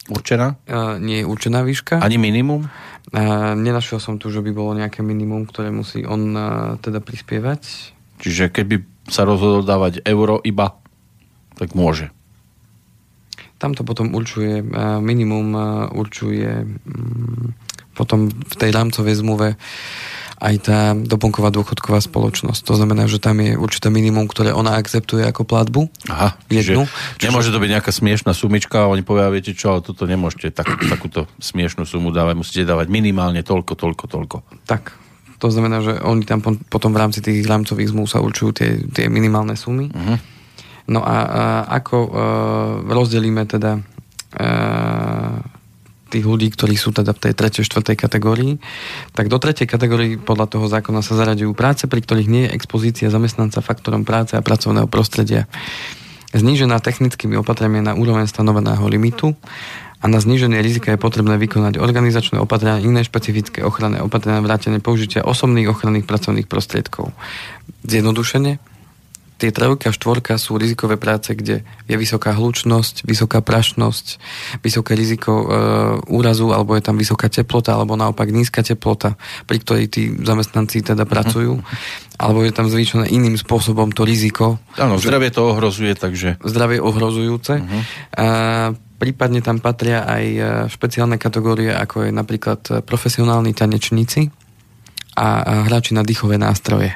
Určená? 0.10 0.56
Uh, 0.64 0.96
nie 0.98 1.22
je 1.22 1.26
určená 1.28 1.62
výška. 1.62 2.00
Ani 2.00 2.16
minimum? 2.16 2.72
Uh, 3.12 3.54
nenašiel 3.60 4.00
som 4.00 4.16
tu, 4.16 4.32
že 4.32 4.40
by 4.40 4.52
bolo 4.56 4.74
nejaké 4.80 5.04
minimum, 5.04 5.44
ktoré 5.46 5.70
musí 5.76 6.08
on 6.08 6.34
uh, 6.34 6.80
teda 6.80 7.04
prispievať. 7.04 7.94
Čiže 8.24 8.48
keby 8.50 8.82
sa 9.12 9.28
rozhodol 9.28 9.68
dávať 9.68 10.02
euro 10.08 10.40
iba, 10.42 10.80
tak 11.60 11.76
môže. 11.76 12.10
Tam 13.60 13.76
to 13.76 13.84
potom 13.84 14.16
určuje, 14.16 14.64
uh, 14.64 15.04
minimum 15.04 15.48
uh, 15.52 15.92
určuje 15.92 16.64
um, 16.64 17.52
potom 17.92 18.32
v 18.32 18.56
tej 18.56 18.72
rámcovej 18.72 19.20
zmluve 19.20 19.60
aj 20.40 20.56
tá 20.64 20.80
doplnková 20.96 21.52
dôchodková 21.52 22.00
spoločnosť. 22.00 22.64
To 22.64 22.80
znamená, 22.80 23.12
že 23.12 23.20
tam 23.20 23.44
je 23.44 23.60
určité 23.60 23.92
minimum, 23.92 24.24
ktoré 24.24 24.56
ona 24.56 24.80
akceptuje 24.80 25.28
ako 25.28 25.44
platbu. 25.44 25.92
Aha, 26.08 26.40
jednu. 26.48 26.88
Čiže 27.20 27.28
nemôže 27.28 27.52
to 27.52 27.60
byť 27.60 27.72
nejaká 27.76 27.92
smiešná 27.92 28.32
sumička 28.32 28.88
a 28.88 28.92
oni 28.92 29.04
povedia, 29.04 29.36
viete 29.36 29.52
čo, 29.52 29.76
ale 29.76 29.84
toto 29.84 30.08
nemôžete 30.08 30.56
tak, 30.56 30.80
takúto 30.80 31.28
smiešnú 31.44 31.84
sumu 31.84 32.16
dávať, 32.16 32.40
musíte 32.40 32.64
dávať 32.64 32.88
minimálne 32.88 33.44
toľko, 33.44 33.76
toľko, 33.76 34.04
toľko. 34.08 34.38
Tak, 34.64 34.96
to 35.44 35.52
znamená, 35.52 35.84
že 35.84 36.00
oni 36.00 36.24
tam 36.24 36.40
potom 36.72 36.96
v 36.96 37.02
rámci 37.04 37.20
tých 37.20 37.44
rámcových 37.44 37.92
zmluv 37.92 38.08
sa 38.08 38.24
určujú 38.24 38.52
tie, 38.56 38.70
tie 38.96 39.12
minimálne 39.12 39.60
sumy. 39.60 39.92
Uh-huh. 39.92 40.39
No 40.90 41.06
a, 41.06 41.18
a 41.22 41.44
ako 41.70 41.98
uh, 42.02 42.12
rozdelíme 42.90 43.46
teda 43.46 43.78
uh, 43.78 45.38
tých 46.10 46.26
ľudí, 46.26 46.50
ktorí 46.50 46.74
sú 46.74 46.90
teda 46.90 47.14
v 47.14 47.30
tej 47.30 47.34
tretej, 47.38 47.64
štvrtej 47.70 47.96
kategórii, 47.96 48.58
tak 49.14 49.30
do 49.30 49.38
tretej 49.38 49.70
kategórii 49.70 50.18
podľa 50.18 50.58
toho 50.58 50.66
zákona 50.66 51.06
sa 51.06 51.14
zaraďujú 51.14 51.54
práce, 51.54 51.86
pri 51.86 52.02
ktorých 52.02 52.30
nie 52.30 52.50
je 52.50 52.54
expozícia 52.58 53.14
zamestnanca 53.14 53.62
faktorom 53.62 54.02
práce 54.02 54.34
a 54.34 54.42
pracovného 54.42 54.90
prostredia 54.90 55.46
znížená 56.34 56.78
technickými 56.82 57.38
opatreniami 57.42 57.82
na 57.82 57.94
úroveň 57.98 58.30
stanoveného 58.30 58.86
limitu 58.86 59.34
a 60.00 60.06
na 60.08 60.22
zníženie 60.22 60.62
rizika 60.62 60.94
je 60.94 61.02
potrebné 61.02 61.36
vykonať 61.42 61.82
organizačné 61.82 62.38
opatrenia, 62.38 62.86
iné 62.86 63.02
špecifické 63.02 63.66
ochranné 63.66 64.00
opatrenia, 64.00 64.46
vrátenie 64.46 64.80
použitia 64.80 65.26
osobných 65.26 65.68
ochranných 65.68 66.06
pracovných 66.06 66.48
prostriedkov. 66.48 67.12
Zjednodušene, 67.84 68.62
tie 69.40 69.56
trojka 69.56 69.90
a 69.90 69.96
štvorka 69.96 70.36
sú 70.36 70.60
rizikové 70.60 71.00
práce, 71.00 71.32
kde 71.32 71.64
je 71.88 71.96
vysoká 71.96 72.36
hlučnosť, 72.36 73.08
vysoká 73.08 73.40
prašnosť, 73.40 74.20
vysoké 74.60 75.00
riziko 75.00 75.32
e, 75.32 75.46
úrazu, 76.12 76.52
alebo 76.52 76.76
je 76.76 76.84
tam 76.84 77.00
vysoká 77.00 77.32
teplota, 77.32 77.80
alebo 77.80 77.96
naopak 77.96 78.28
nízka 78.28 78.60
teplota, 78.60 79.16
pri 79.48 79.64
ktorej 79.64 79.88
tí 79.88 80.12
zamestnanci 80.12 80.84
teda 80.84 81.08
pracujú, 81.08 81.64
uh-huh. 81.64 82.20
alebo 82.20 82.44
je 82.44 82.52
tam 82.52 82.68
zvýšené 82.68 83.08
iným 83.08 83.40
spôsobom 83.40 83.96
to 83.96 84.04
riziko. 84.04 84.60
Áno, 84.76 85.00
zdravie 85.00 85.32
to 85.32 85.48
ohrozuje, 85.48 85.96
takže... 85.96 86.36
Zdravie 86.44 86.84
ohrozujúce. 86.84 87.64
Uh-huh. 87.64 87.82
A, 88.20 88.26
prípadne 89.00 89.40
tam 89.40 89.64
patria 89.64 90.04
aj 90.04 90.24
e, 90.28 90.42
špeciálne 90.68 91.16
kategórie, 91.16 91.72
ako 91.72 92.06
je 92.06 92.12
napríklad 92.12 92.62
e, 92.68 92.72
profesionálni 92.84 93.56
tanečníci 93.56 94.28
a 95.16 95.64
hráči 95.68 95.96
na 95.96 96.04
dýchové 96.04 96.36
nástroje. 96.36 96.96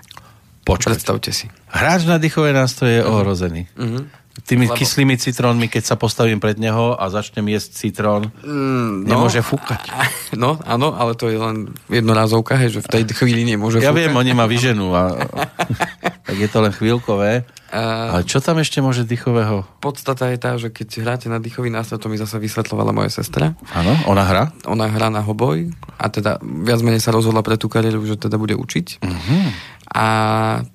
Počkať. 0.64 0.96
Predstavte 0.96 1.32
si. 1.32 1.48
Hráč 1.74 2.06
na 2.06 2.22
dýchové 2.22 2.54
nástroje 2.54 3.02
je 3.02 3.04
ohrozený. 3.04 3.66
Uh-huh. 3.74 4.06
Tými 4.46 4.66
Lebo... 4.66 4.78
kyslými 4.78 5.14
citrónmi, 5.18 5.70
keď 5.70 5.94
sa 5.94 5.96
postavím 5.98 6.42
pred 6.42 6.58
neho 6.58 6.98
a 6.98 7.06
začnem 7.10 7.54
jesť 7.54 7.70
citrón, 7.86 8.34
mm, 8.42 9.06
no, 9.06 9.10
nemôže 9.10 9.42
fúkať. 9.42 9.90
No, 10.34 10.58
áno, 10.66 10.98
ale 10.98 11.14
to 11.14 11.30
je 11.30 11.38
len 11.38 11.70
jednorázovka, 11.94 12.58
hej, 12.58 12.74
že 12.74 12.80
v 12.82 12.90
tej 12.90 13.04
chvíli 13.14 13.46
nemôže 13.46 13.78
ja 13.78 13.94
fúkať. 13.94 14.02
Ja 14.02 14.10
viem, 14.10 14.18
oni 14.18 14.34
ma 14.34 14.50
vyženú. 14.50 14.90
A, 14.98 15.30
tak 16.26 16.36
je 16.42 16.50
to 16.50 16.58
len 16.66 16.74
chvíľkové. 16.74 17.46
Uh, 17.70 18.18
ale 18.18 18.26
čo 18.26 18.42
tam 18.42 18.58
ešte 18.58 18.82
môže 18.82 19.06
dýchového? 19.06 19.62
Podstata 19.78 20.34
je 20.34 20.38
tá, 20.42 20.58
že 20.58 20.74
keď 20.74 21.06
hráte 21.06 21.28
na 21.30 21.38
dýchový 21.38 21.70
nástroj, 21.70 22.02
to 22.02 22.10
mi 22.10 22.18
zase 22.18 22.42
vysvetlovala 22.42 22.90
moja 22.90 23.14
sestra. 23.14 23.54
Áno, 23.74 23.94
ona 24.10 24.26
hrá? 24.26 24.44
Ona 24.66 24.90
hrá 24.90 25.14
na 25.14 25.22
hoboj 25.22 25.70
a 26.02 26.06
teda 26.10 26.42
viac 26.42 26.82
menej 26.82 27.02
sa 27.02 27.14
rozhodla 27.14 27.46
pre 27.46 27.58
tú 27.58 27.70
kariéru, 27.70 28.02
že 28.06 28.18
teda 28.18 28.42
bude 28.42 28.58
učiť. 28.58 29.06
Uh-huh. 29.06 29.46
A 29.92 30.06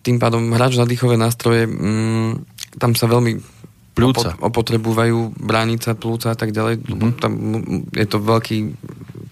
tým 0.05 0.21
pádom 0.21 0.53
hráč 0.53 0.77
na 0.77 0.85
dýchové 0.85 1.17
nástroje, 1.17 1.65
mm, 1.65 2.45
tam 2.77 2.93
sa 2.93 3.09
veľmi 3.09 3.41
Plúca. 3.99 4.31
opotrebujú 4.39 5.35
bránica, 5.35 5.99
plúca 5.99 6.33
a 6.33 6.37
tak 6.39 6.55
ďalej. 6.55 6.87
Mm-hmm. 6.87 7.13
Tam 7.19 7.33
je 7.91 8.07
to 8.07 8.19
veľký 8.23 8.59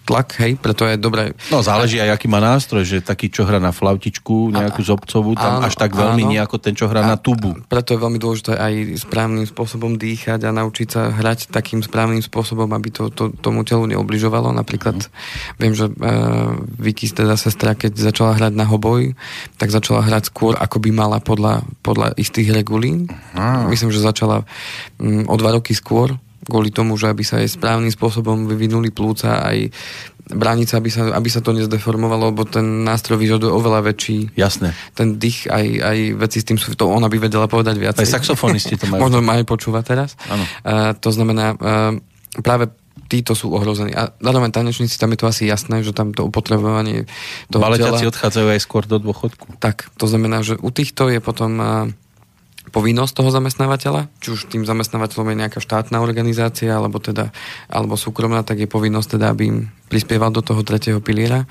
tlak, 0.07 0.39
hej, 0.39 0.55
preto 0.55 0.87
je 0.87 0.95
dobré. 0.95 1.35
No 1.51 1.59
záleží 1.59 1.99
aj, 1.99 2.15
aký 2.15 2.31
má 2.31 2.39
nástroj, 2.39 2.87
že 2.87 3.03
taký, 3.03 3.27
čo 3.27 3.43
hrá 3.43 3.59
na 3.59 3.75
flautičku, 3.75 4.55
nejakú 4.55 4.79
zobcovú, 4.79 5.35
tam 5.35 5.59
áno, 5.59 5.67
až 5.67 5.75
tak 5.75 5.91
veľmi 5.91 6.23
áno. 6.23 6.31
nie 6.31 6.39
ako 6.39 6.55
ten, 6.63 6.71
čo 6.71 6.87
hrá 6.87 7.03
a, 7.03 7.11
na 7.11 7.17
tubu. 7.19 7.59
Preto 7.67 7.91
je 7.91 7.99
veľmi 7.99 8.15
dôležité 8.15 8.55
aj 8.55 9.03
správnym 9.03 9.43
spôsobom 9.43 9.99
dýchať 9.99 10.47
a 10.47 10.55
naučiť 10.55 10.87
sa 10.87 11.11
hrať 11.11 11.51
takým 11.51 11.83
správnym 11.83 12.23
spôsobom, 12.23 12.71
aby 12.71 12.87
to, 12.87 13.11
to 13.11 13.35
tomu 13.43 13.67
telu 13.67 13.83
neobližovalo. 13.83 14.55
Napríklad 14.55 14.95
mm. 14.95 15.59
viem, 15.59 15.75
že 15.75 15.91
uh, 15.91 16.55
Vicky, 16.79 17.11
teda 17.11 17.35
sestra, 17.35 17.75
keď 17.75 17.99
začala 17.99 18.39
hrať 18.39 18.55
na 18.55 18.63
hoboj, 18.63 19.11
tak 19.59 19.75
začala 19.75 20.07
hrať 20.07 20.31
skôr, 20.31 20.55
ako 20.55 20.79
by 20.87 20.89
mala 20.95 21.19
podľa, 21.19 21.67
podľa 21.83 22.15
istých 22.15 22.55
regulín. 22.55 23.11
Mm. 23.35 23.67
Myslím, 23.67 23.91
že 23.91 23.99
začala 23.99 24.47
o 25.03 25.35
dva 25.37 25.55
roky 25.55 25.73
skôr, 25.77 26.15
kvôli 26.47 26.71
tomu, 26.71 26.95
že 26.95 27.11
aby 27.11 27.27
sa 27.27 27.43
aj 27.43 27.59
správnym 27.59 27.91
spôsobom 27.91 28.47
vyvinuli 28.47 28.89
plúca, 28.89 29.43
aj 29.43 29.71
brániť 30.27 30.67
sa, 30.67 30.75
aby 30.83 30.89
sa, 30.91 31.03
aby 31.15 31.29
sa 31.31 31.39
to 31.39 31.55
nezdeformovalo, 31.55 32.35
lebo 32.35 32.43
ten 32.43 32.83
nástroj 32.83 33.15
vyžaduje 33.15 33.47
oveľa 33.47 33.91
väčší. 33.91 34.35
Jasné. 34.35 34.75
Ten 34.91 35.15
dých, 35.15 35.47
aj, 35.47 35.65
aj 35.79 35.97
veci 36.19 36.37
s 36.43 36.45
tým 36.47 36.59
sú, 36.59 36.75
to 36.75 36.91
ona 36.91 37.07
by 37.07 37.15
vedela 37.15 37.47
povedať 37.47 37.79
viac. 37.79 37.95
Aj 37.95 38.07
saxofonisti 38.07 38.75
to 38.75 38.91
majú. 38.91 38.99
Možno 39.07 39.23
aj 39.23 39.47
počúva 39.47 39.79
teraz. 39.87 40.19
Uh, 40.27 40.91
to 40.99 41.15
znamená, 41.15 41.55
uh, 41.55 41.95
práve 42.43 42.67
títo 43.07 43.39
sú 43.39 43.55
ohrození. 43.55 43.95
A 43.95 44.11
zároveň 44.19 44.51
tanečníci, 44.51 44.99
tam 44.99 45.15
je 45.15 45.19
to 45.23 45.31
asi 45.31 45.47
jasné, 45.47 45.79
že 45.79 45.95
tam 45.95 46.11
to 46.11 46.27
upotrebovanie 46.27 47.07
toho 47.47 47.63
Baletiaci 47.63 48.03
tela... 48.03 48.11
odchádzajú 48.11 48.47
aj 48.51 48.59
skôr 48.59 48.83
do 48.83 48.99
dôchodku. 48.99 49.55
Tak, 49.63 49.95
to 49.95 50.11
znamená, 50.11 50.43
že 50.43 50.59
u 50.59 50.69
týchto 50.75 51.07
je 51.07 51.23
potom 51.23 51.51
uh, 51.55 51.67
povinnosť 52.69 53.13
toho 53.23 53.29
zamestnávateľa, 53.31 54.11
či 54.19 54.35
už 54.35 54.51
tým 54.51 54.67
zamestnávateľom 54.67 55.31
je 55.31 55.39
nejaká 55.39 55.59
štátna 55.63 56.03
organizácia, 56.03 56.75
alebo 56.75 56.99
teda, 56.99 57.31
alebo 57.71 57.95
súkromná, 57.95 58.43
tak 58.43 58.59
je 58.59 58.67
povinnosť 58.67 59.17
teda, 59.17 59.31
aby 59.31 59.43
im 59.47 59.57
prispieval 59.87 60.35
do 60.35 60.43
toho 60.43 60.61
tretieho 60.67 60.99
piliera, 60.99 61.47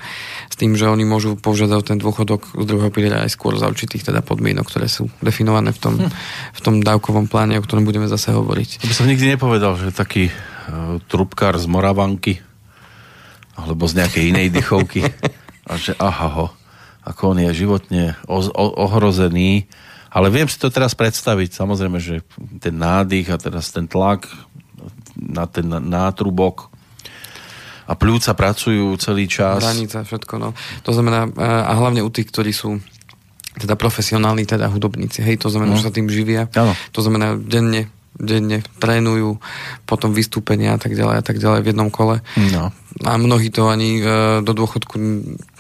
s 0.53 0.57
tým, 0.61 0.77
že 0.77 0.93
oni 0.93 1.09
môžu 1.09 1.41
požiadať 1.41 1.97
ten 1.97 1.99
dôchodok 1.99 2.53
z 2.53 2.65
druhého 2.69 2.93
piliera 2.93 3.25
aj 3.25 3.33
skôr 3.33 3.57
za 3.57 3.65
určitých 3.65 4.13
teda 4.13 4.21
podmienok, 4.21 4.69
ktoré 4.69 4.93
sú 4.93 5.09
definované 5.25 5.73
v 5.73 5.81
tom, 5.81 5.95
hm. 5.97 6.13
v 6.53 6.61
tom 6.61 6.75
dávkovom 6.85 7.33
pláne, 7.33 7.57
o 7.57 7.65
ktorom 7.65 7.89
budeme 7.89 8.07
zase 8.13 8.37
hovoriť. 8.37 8.85
To 8.85 8.91
by 8.93 8.97
som 8.97 9.09
nikdy 9.09 9.37
nepovedal, 9.37 9.81
že 9.81 9.97
taký 9.97 10.29
uh, 10.29 11.01
trubkár 11.09 11.57
z 11.57 11.65
Moravanky 11.65 12.45
alebo 13.57 13.89
z 13.89 14.05
nejakej 14.05 14.25
inej 14.37 14.49
dychovky 14.53 15.01
a 15.71 15.73
že 15.81 15.97
aha 15.97 16.29
ho, 16.29 16.47
ako 17.09 17.33
on 17.33 17.39
je 17.41 17.51
životne 17.57 18.05
o, 18.29 18.45
o, 18.45 18.65
ohrozený 18.85 19.65
ale 20.17 20.33
viem 20.33 20.49
si 20.49 20.57
to 20.57 20.73
teraz 20.73 20.97
predstaviť, 20.97 21.53
samozrejme, 21.53 22.01
že 22.01 22.25
ten 22.57 22.73
nádych 22.73 23.29
a 23.29 23.37
teraz 23.37 23.69
ten 23.69 23.85
tlak 23.85 24.25
na 25.13 25.45
ten 25.45 25.69
nátrubok 25.69 26.73
a 27.85 27.93
pľúca 27.93 28.33
pracujú 28.33 28.97
celý 28.97 29.29
čas. 29.29 29.61
Hranica, 29.61 30.09
všetko, 30.09 30.35
no. 30.41 30.57
To 30.89 30.91
znamená, 30.97 31.29
a 31.37 31.73
hlavne 31.77 32.01
u 32.01 32.09
tých, 32.09 32.33
ktorí 32.33 32.51
sú 32.57 32.81
teda 33.57 33.77
profesionálni, 33.77 34.49
teda 34.49 34.73
hudobníci, 34.73 35.21
hej, 35.21 35.37
to 35.37 35.53
znamená, 35.53 35.77
no. 35.77 35.79
že 35.81 35.89
sa 35.89 35.95
tým 35.95 36.09
živia. 36.09 36.49
Ano. 36.57 36.73
To 36.97 37.01
znamená, 37.05 37.37
denne 37.37 37.93
denne 38.17 38.65
trénujú, 38.81 39.37
potom 39.85 40.13
vystúpenia 40.13 40.77
a 40.77 40.81
tak 40.81 40.97
ďalej 40.97 41.17
a 41.21 41.25
tak 41.25 41.37
ďalej 41.37 41.61
v 41.65 41.69
jednom 41.73 41.91
kole. 41.93 42.25
No. 42.53 42.73
A 43.05 43.13
mnohí 43.21 43.53
to 43.53 43.69
ani 43.69 44.01
e, 44.01 44.41
do 44.41 44.57
dôchodku 44.57 44.97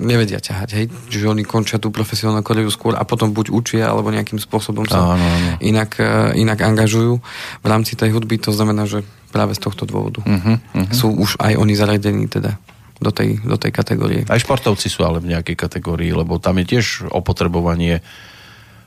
nevedia 0.00 0.40
ťahať, 0.40 0.68
hej? 0.72 0.86
Čiže 1.12 1.36
oni 1.36 1.44
končia 1.44 1.76
tú 1.76 1.92
profesionálnu 1.92 2.40
kariéru 2.40 2.72
skôr 2.72 2.96
a 2.96 3.04
potom 3.04 3.36
buď 3.36 3.52
učia, 3.52 3.84
alebo 3.92 4.08
nejakým 4.08 4.40
spôsobom 4.40 4.88
sa 4.88 5.14
áno, 5.14 5.20
áno. 5.20 5.50
Inak, 5.60 6.00
e, 6.00 6.40
inak 6.40 6.64
angažujú 6.64 7.20
v 7.60 7.66
rámci 7.68 7.92
tej 7.92 8.16
hudby. 8.16 8.40
To 8.48 8.56
znamená, 8.56 8.88
že 8.88 9.04
práve 9.28 9.52
z 9.52 9.60
tohto 9.60 9.84
dôvodu 9.84 10.24
uh-huh, 10.24 10.56
uh-huh. 10.56 10.88
sú 10.96 11.12
už 11.12 11.36
aj 11.36 11.60
oni 11.60 11.76
zaradení 11.76 12.24
teda 12.24 12.56
do 12.96 13.12
tej, 13.12 13.36
do 13.44 13.60
tej 13.60 13.68
kategórie. 13.68 14.24
Aj 14.24 14.40
športovci 14.40 14.88
sú 14.88 15.04
ale 15.04 15.20
v 15.20 15.36
nejakej 15.36 15.56
kategórii, 15.60 16.08
lebo 16.16 16.40
tam 16.40 16.56
je 16.64 16.76
tiež 16.76 17.12
opotrebovanie 17.12 18.00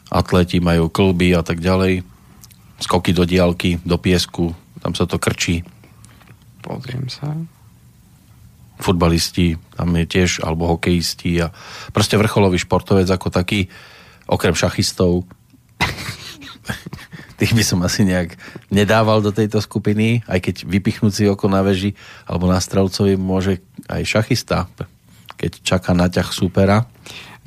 atléti 0.09 0.57
majú 0.57 0.89
klby 0.89 1.38
a 1.38 1.45
tak 1.45 1.61
ďalej 1.61 2.01
skoky 2.80 3.11
do 3.11 3.27
diálky, 3.27 3.80
do 3.84 3.99
piesku, 3.99 4.55
tam 4.80 4.95
sa 4.95 5.03
to 5.05 5.19
krčí. 5.19 5.61
Pozriem 6.63 7.07
sa. 7.11 7.36
Futbalisti, 8.80 9.59
tam 9.75 9.91
je 9.99 10.05
tiež, 10.07 10.39
alebo 10.39 10.71
hokejisti 10.71 11.43
a 11.43 11.51
proste 11.91 12.15
vrcholový 12.15 12.55
športovec 12.55 13.11
ako 13.11 13.27
taký, 13.27 13.67
okrem 14.23 14.55
šachistov. 14.55 15.27
Tých 17.39 17.55
by 17.55 17.63
som 17.63 17.80
asi 17.84 18.07
nejak 18.07 18.39
nedával 18.71 19.19
do 19.19 19.36
tejto 19.36 19.59
skupiny, 19.59 20.23
aj 20.27 20.39
keď 20.43 20.55
vypichnúci 20.67 21.27
oko 21.27 21.51
na 21.51 21.63
veži 21.63 21.95
alebo 22.23 22.47
na 22.47 22.59
strelcovi 22.59 23.19
môže 23.19 23.63
aj 23.91 24.03
šachista, 24.07 24.67
keď 25.39 25.59
čaká 25.63 25.91
na 25.95 26.07
ťah 26.07 26.27
supera 26.32 26.88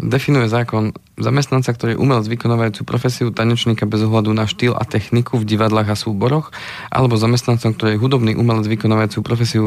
definuje 0.03 0.51
zákon 0.51 0.93
zamestnanca, 1.15 1.71
ktorý 1.71 1.95
je 1.95 2.03
umelec 2.03 2.27
vykonávajúcu 2.27 2.83
profesiu 2.83 3.31
tanečníka 3.31 3.87
bez 3.87 4.03
ohľadu 4.03 4.35
na 4.35 4.51
štýl 4.51 4.75
a 4.75 4.83
techniku 4.83 5.39
v 5.39 5.47
divadlách 5.47 5.95
a 5.95 5.97
súboroch, 5.97 6.51
alebo 6.91 7.15
zamestnancom, 7.15 7.73
ktorý 7.73 7.97
je 7.97 8.03
hudobný 8.03 8.33
umelec 8.35 8.67
vykonávajúcu 8.67 9.19
profesiu 9.23 9.65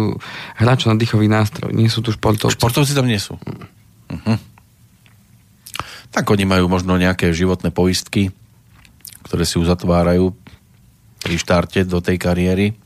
hráča 0.60 0.92
na 0.92 1.00
dýchový 1.00 1.32
nástroj. 1.32 1.72
Nie 1.72 1.88
sú 1.88 2.04
tu 2.04 2.12
športovci. 2.12 2.60
Športovci 2.60 2.92
tam 2.94 3.08
nie 3.08 3.18
sú. 3.18 3.40
Uh-huh. 4.12 4.38
Tak 6.12 6.28
oni 6.28 6.44
majú 6.44 6.68
možno 6.68 7.00
nejaké 7.00 7.32
životné 7.32 7.72
poistky, 7.72 8.36
ktoré 9.24 9.48
si 9.48 9.58
uzatvárajú 9.58 10.36
pri 11.24 11.36
štarte 11.42 11.82
do 11.90 11.98
tej 12.04 12.22
kariéry 12.22 12.78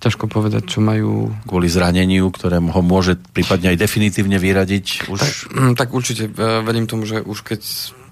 ťažko 0.00 0.28
povedať, 0.28 0.68
čo 0.68 0.80
majú... 0.84 1.32
Kvôli 1.48 1.68
zraneniu, 1.68 2.28
ktoré 2.28 2.58
ho 2.58 2.82
môže 2.84 3.18
prípadne 3.32 3.72
aj 3.74 3.78
definitívne 3.80 4.36
vyradiť? 4.36 5.10
Už... 5.10 5.18
Tak, 5.18 5.34
mm, 5.52 5.72
tak 5.78 5.88
určite, 5.92 6.28
e, 6.28 6.62
verím 6.62 6.86
tomu, 6.86 7.08
že 7.08 7.20
už 7.20 7.42
keď 7.44 7.60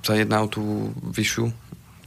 sa 0.01 0.17
jedná 0.17 0.41
o 0.45 0.49
tú 0.49 0.93
vyššiu 1.13 1.53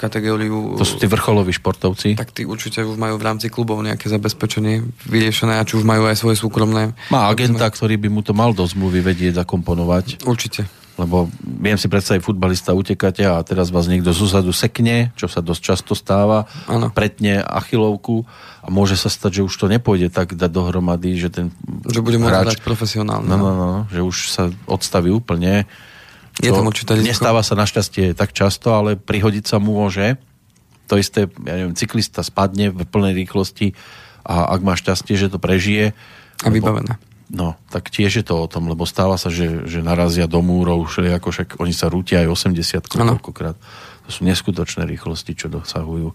kategóriu... 0.03 0.75
To 0.75 0.83
sú 0.83 0.99
tí 0.99 1.07
vrcholoví 1.07 1.55
športovci? 1.55 2.19
Tak 2.19 2.35
tí 2.35 2.43
určite 2.43 2.83
už 2.83 2.99
majú 2.99 3.15
v 3.15 3.23
rámci 3.23 3.47
klubov 3.47 3.79
nejaké 3.79 4.11
zabezpečenie 4.11 4.83
vyriešené 5.07 5.55
a 5.55 5.63
či 5.63 5.79
už 5.79 5.87
majú 5.87 6.09
aj 6.11 6.19
svoje 6.19 6.35
súkromné... 6.35 6.91
Má 7.07 7.31
agenta, 7.31 7.71
ktorý 7.71 7.95
by 7.95 8.09
mu 8.11 8.19
to 8.19 8.35
mal 8.35 8.51
do 8.51 8.67
zmluvy 8.67 8.99
vedieť 8.99 9.39
zakomponovať? 9.39 10.27
Určite. 10.27 10.82
Lebo 10.93 11.25
viem 11.41 11.73
si 11.73 11.89
predstaviť 11.89 12.21
futbalista 12.21 12.77
utekáte 12.77 13.25
a 13.25 13.41
teraz 13.41 13.73
vás 13.73 13.89
niekto 13.89 14.13
z 14.13 14.29
úzadu 14.29 14.53
sekne, 14.53 15.09
čo 15.17 15.25
sa 15.25 15.41
dosť 15.41 15.61
často 15.61 15.93
stáva, 15.97 16.45
ano. 16.69 16.93
pretne 16.93 17.41
achilovku 17.41 18.29
a 18.61 18.69
môže 18.69 18.93
sa 18.93 19.09
stať, 19.09 19.41
že 19.41 19.45
už 19.49 19.53
to 19.57 19.65
nepôjde 19.65 20.13
tak 20.13 20.37
dať 20.37 20.51
dohromady, 20.53 21.17
že 21.17 21.33
ten 21.33 21.45
Že 21.89 22.05
bude 22.05 22.21
môcť 22.21 22.61
profesionálne. 22.61 23.25
No, 23.25 23.41
no, 23.41 23.49
no, 23.57 23.65
no, 23.65 23.79
že 23.89 24.05
už 24.05 24.29
sa 24.29 24.53
odstaví 24.69 25.09
úplne. 25.09 25.65
Je 26.41 26.49
to 26.53 26.61
tam 26.61 26.69
určité 26.69 26.97
Nestáva 26.97 27.41
sa 27.41 27.57
našťastie 27.57 28.13
tak 28.13 28.33
často, 28.33 28.73
ale 28.73 28.93
prihodiť 28.93 29.45
sa 29.49 29.57
môže. 29.57 30.17
To 30.89 30.97
isté, 30.97 31.25
ja 31.45 31.53
neviem, 31.57 31.77
cyklista 31.77 32.21
spadne 32.21 32.69
v 32.69 32.85
plnej 32.85 33.17
rýchlosti 33.17 33.73
a 34.25 34.49
ak 34.53 34.61
má 34.61 34.77
šťastie, 34.77 35.17
že 35.17 35.33
to 35.33 35.37
prežije. 35.41 35.97
A 36.45 36.49
vybavené. 36.49 36.97
No, 37.33 37.57
tak 37.73 37.89
tiež 37.89 38.21
je 38.21 38.25
to 38.29 38.45
o 38.45 38.45
tom, 38.45 38.69
lebo 38.69 38.85
stáva 38.85 39.17
sa, 39.17 39.33
že, 39.33 39.65
že 39.65 39.81
narazia 39.81 40.29
do 40.29 40.37
múrov, 40.45 40.85
že 40.85 41.09
ako 41.17 41.33
však 41.33 41.49
oni 41.57 41.73
sa 41.73 41.89
rútia 41.89 42.21
aj 42.21 42.29
80 42.29 42.85
koľkokrát. 42.85 43.57
to 44.05 44.09
sú 44.13 44.21
neskutočné 44.29 44.85
rýchlosti, 44.85 45.33
čo 45.33 45.49
dosahujú. 45.49 46.13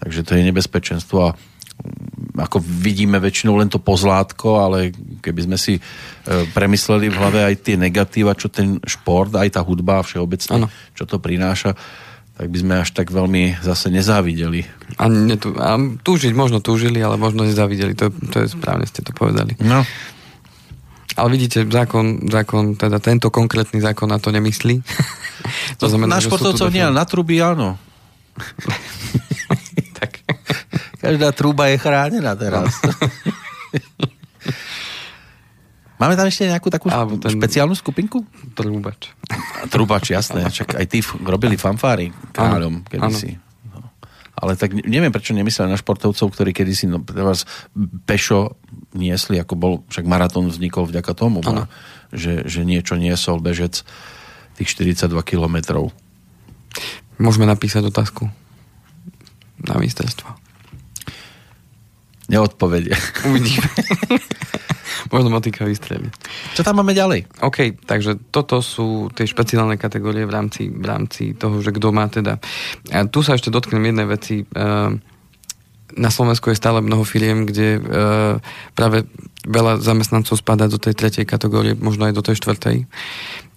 Takže 0.00 0.20
to 0.24 0.32
je 0.32 0.42
nebezpečenstvo 0.48 1.16
a 1.20 1.30
mm, 1.36 2.40
ako 2.40 2.64
vidíme 2.64 3.20
väčšinou 3.20 3.60
len 3.60 3.68
to 3.68 3.76
pozlátko, 3.76 4.64
ale 4.64 4.88
keby 5.20 5.52
sme 5.52 5.60
si 5.60 5.76
e, 5.76 5.80
premysleli 6.56 7.12
v 7.12 7.18
hlave 7.20 7.44
aj 7.44 7.54
tie 7.60 7.76
negatíva, 7.76 8.32
čo 8.32 8.48
ten 8.48 8.80
šport, 8.88 9.36
aj 9.36 9.60
tá 9.60 9.60
hudba 9.60 10.00
všeobecne, 10.00 10.64
ano. 10.64 10.68
čo 10.96 11.04
to 11.04 11.20
prináša, 11.20 11.76
tak 12.34 12.48
by 12.50 12.58
sme 12.58 12.74
až 12.80 12.90
tak 12.90 13.12
veľmi 13.12 13.60
zase 13.60 13.92
nezávideli. 13.92 14.64
A, 14.96 15.06
netú, 15.12 15.54
a 15.60 15.76
túžiť 15.78 16.32
možno 16.34 16.58
túžili, 16.58 16.98
ale 17.04 17.14
možno 17.14 17.46
nezávideli. 17.46 17.94
To, 17.94 18.10
to 18.10 18.42
je 18.42 18.48
správne, 18.50 18.88
ste 18.90 19.06
to 19.06 19.14
povedali. 19.14 19.54
No. 19.62 19.86
Ale 21.14 21.28
vidíte, 21.30 21.62
zákon, 21.68 22.26
zákon, 22.26 22.74
teda 22.74 22.98
tento 22.98 23.30
konkrétny 23.30 23.78
zákon 23.78 24.10
na 24.10 24.18
to 24.18 24.34
nemyslí. 24.34 24.82
to 25.80 25.86
znamená, 25.86 26.18
na 26.18 26.24
športovcov 26.24 26.68
nie, 26.74 26.82
na 26.82 27.04
truby 27.06 27.38
áno. 27.38 27.78
tak. 29.98 30.26
Každá 30.98 31.30
truba 31.36 31.70
je 31.70 31.76
chránená 31.78 32.34
teraz. 32.34 32.74
Máme 35.94 36.18
tam 36.18 36.26
ešte 36.26 36.50
nejakú 36.50 36.68
takú 36.74 36.90
Alebo 36.90 37.16
ten... 37.22 37.30
špeciálnu 37.38 37.78
skupinku? 37.78 38.26
Trúbač. 38.58 39.14
Trúbač, 39.70 40.10
jasné. 40.10 40.42
Čak 40.50 40.74
aj 40.74 40.86
tí 40.90 40.98
robili 41.22 41.54
fanfári 41.54 42.10
kráľom 42.34 42.82
kedysi. 42.90 43.38
No. 43.70 43.94
Ale 44.34 44.58
tak 44.58 44.74
neviem, 44.74 45.14
prečo 45.14 45.32
nemysleli 45.38 45.70
na 45.70 45.78
športovcov, 45.78 46.34
ktorí 46.34 46.50
kedysi 46.50 46.90
no, 46.90 46.98
vás 46.98 47.46
pešo 48.04 48.58
niesli, 48.94 49.36
ako 49.42 49.54
bol, 49.58 49.74
však 49.90 50.06
maratón 50.06 50.48
vznikol 50.48 50.86
vďaka 50.86 51.12
tomu, 51.12 51.42
ano. 51.42 51.66
že, 52.14 52.46
že 52.46 52.62
niečo 52.62 52.94
niesol 52.94 53.42
bežec 53.42 53.82
tých 54.54 54.68
42 54.70 55.10
kilometrov. 55.26 55.90
Môžeme 57.18 57.46
napísať 57.46 57.90
otázku 57.90 58.30
na 59.62 59.74
ministerstvo. 59.78 60.26
Neodpovedie. 62.30 62.96
Uvidíme. 63.28 63.68
Možno 65.12 65.28
motika 65.28 65.68
vystrelí. 65.68 66.08
Čo 66.56 66.64
tam 66.64 66.80
máme 66.80 66.96
ďalej? 66.96 67.28
OK, 67.44 67.76
takže 67.84 68.16
toto 68.32 68.64
sú 68.64 69.12
tie 69.12 69.28
špeciálne 69.28 69.76
kategórie 69.76 70.24
v 70.24 70.32
rámci, 70.32 70.72
v 70.72 70.84
rámci 70.86 71.36
toho, 71.36 71.60
že 71.60 71.70
kto 71.76 71.92
má 71.92 72.08
teda. 72.08 72.40
A 72.88 73.04
tu 73.04 73.20
sa 73.20 73.36
ešte 73.36 73.52
dotknem 73.52 73.92
jednej 73.92 74.08
veci. 74.08 74.42
Ehm, 74.56 75.04
na 75.92 76.08
Slovensku 76.08 76.48
je 76.48 76.56
stále 76.56 76.80
mnoho 76.80 77.04
firiem, 77.04 77.44
kde 77.44 77.78
ehm, 77.78 77.82
práve 78.72 79.04
veľa 79.44 79.84
zamestnancov 79.84 80.40
spadá 80.40 80.66
do 80.66 80.80
tej 80.80 80.96
tretej 80.96 81.28
kategórie, 81.28 81.76
možno 81.76 82.08
aj 82.08 82.16
do 82.16 82.24
tej 82.24 82.40
štvrtej. 82.40 82.88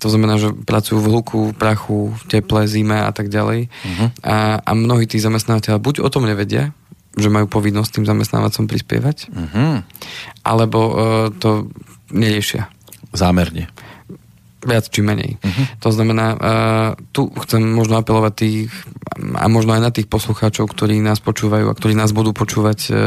To 0.04 0.08
znamená, 0.12 0.36
že 0.36 0.52
pracujú 0.52 1.00
v 1.00 1.10
hluku, 1.10 1.40
v 1.52 1.58
prachu, 1.58 2.12
v 2.12 2.24
teple, 2.28 2.68
zime 2.68 3.00
a 3.00 3.12
tak 3.16 3.32
ďalej. 3.32 3.72
Uh-huh. 3.72 4.08
A, 4.22 4.60
a 4.60 4.72
mnohí 4.76 5.08
tí 5.08 5.18
zamestnávateľa 5.18 5.80
buď 5.80 6.04
o 6.04 6.12
tom 6.12 6.28
nevedia, 6.28 6.76
že 7.16 7.32
majú 7.32 7.48
povinnosť 7.48 7.98
tým 7.98 8.06
zamestnávacom 8.06 8.68
prispievať, 8.70 9.32
uh-huh. 9.32 9.82
alebo 10.44 10.80
uh, 10.92 10.94
to 11.34 11.72
neriešia. 12.14 12.70
Zámerne. 13.16 13.72
Viac 14.58 14.90
či 14.90 15.06
menej. 15.06 15.38
Uh-huh. 15.38 15.66
To 15.86 15.90
znamená, 15.94 16.28
uh, 16.34 16.40
tu 17.14 17.30
chcem 17.46 17.62
možno 17.62 18.02
apelovať 18.02 18.34
tých, 18.34 18.74
a 19.38 19.46
možno 19.46 19.78
aj 19.78 19.82
na 19.86 19.92
tých 19.94 20.10
poslucháčov, 20.10 20.66
ktorí 20.74 20.98
nás 20.98 21.22
počúvajú 21.22 21.70
a 21.70 21.78
ktorí 21.78 21.94
nás 21.94 22.10
budú 22.10 22.34
počúvať 22.34 22.80
uh, 22.90 22.98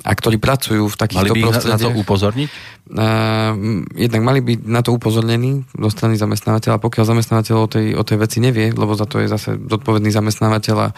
a 0.00 0.10
ktorí 0.16 0.40
pracujú 0.40 0.88
v 0.88 0.96
takýchto 0.96 1.32
Mali 1.32 1.40
by 1.40 1.42
prostrediach. 1.44 1.76
na 1.76 1.84
to 1.84 1.90
upozorniť? 1.92 2.50
Uh, 2.90 3.86
jednak 3.94 4.22
mali 4.26 4.42
byť 4.42 4.66
na 4.66 4.82
to 4.82 4.90
upozornení 4.90 5.62
zo 5.70 5.90
strany 5.94 6.18
zamestnávateľa, 6.18 6.82
pokiaľ 6.82 7.04
zamestnávateľ 7.06 7.54
o 7.54 7.68
tej, 7.70 7.86
o 7.94 8.02
tej 8.02 8.18
veci 8.18 8.42
nevie, 8.42 8.74
lebo 8.74 8.98
za 8.98 9.06
to 9.06 9.22
je 9.22 9.30
zase 9.30 9.54
zodpovedný 9.54 10.10
zamestnávateľ 10.10 10.76
a 10.80 10.88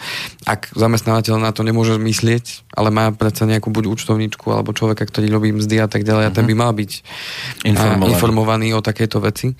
ak 0.49 0.73
zamestnávateľ 0.73 1.37
na 1.37 1.53
to 1.53 1.61
nemôže 1.61 2.01
myslieť, 2.01 2.73
ale 2.73 2.89
má 2.89 3.13
predsa 3.13 3.45
nejakú 3.45 3.69
buď 3.69 3.85
účtovníčku 3.93 4.49
alebo 4.49 4.73
človeka, 4.73 5.05
ktorý 5.05 5.29
robí 5.29 5.53
mzdy 5.53 5.85
a 5.85 5.87
tak 5.91 6.01
ďalej, 6.01 6.31
uh-huh. 6.31 6.33
a 6.33 6.35
ten 6.35 6.45
mhm. 6.47 6.49
by 6.49 6.55
mal 6.57 6.71
byť 6.73 6.91
informovaný. 7.67 8.09
informovaný 8.09 8.67
o 8.73 8.81
takejto 8.81 9.17
veci. 9.21 9.53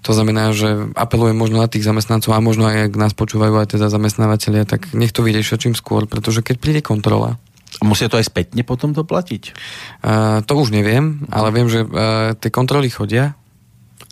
To 0.00 0.16
znamená, 0.16 0.56
že 0.56 0.90
apelujem 0.96 1.36
možno 1.36 1.60
na 1.60 1.68
tých 1.68 1.84
zamestnancov 1.84 2.32
a 2.32 2.40
možno 2.40 2.64
aj 2.66 2.88
ak 2.88 2.94
nás 2.96 3.12
počúvajú 3.12 3.60
aj 3.60 3.76
teda 3.76 3.92
zamestnávateľia, 3.92 4.64
tak 4.64 4.96
nech 4.96 5.12
to 5.12 5.20
vyriešia 5.20 5.60
čím 5.60 5.76
skôr, 5.76 6.08
pretože 6.08 6.40
keď 6.40 6.56
príde 6.56 6.80
kontrola, 6.80 7.36
musia 7.80 8.12
to 8.12 8.20
aj 8.20 8.28
spätne 8.28 8.62
potom 8.64 8.92
to 8.92 9.02
platiť? 9.04 9.56
Uh, 10.04 10.40
to 10.44 10.56
už 10.56 10.72
neviem, 10.72 11.24
ale 11.32 11.48
viem, 11.52 11.68
že 11.68 11.84
uh, 11.84 12.36
tie 12.36 12.52
kontroly 12.52 12.92
chodia 12.92 13.34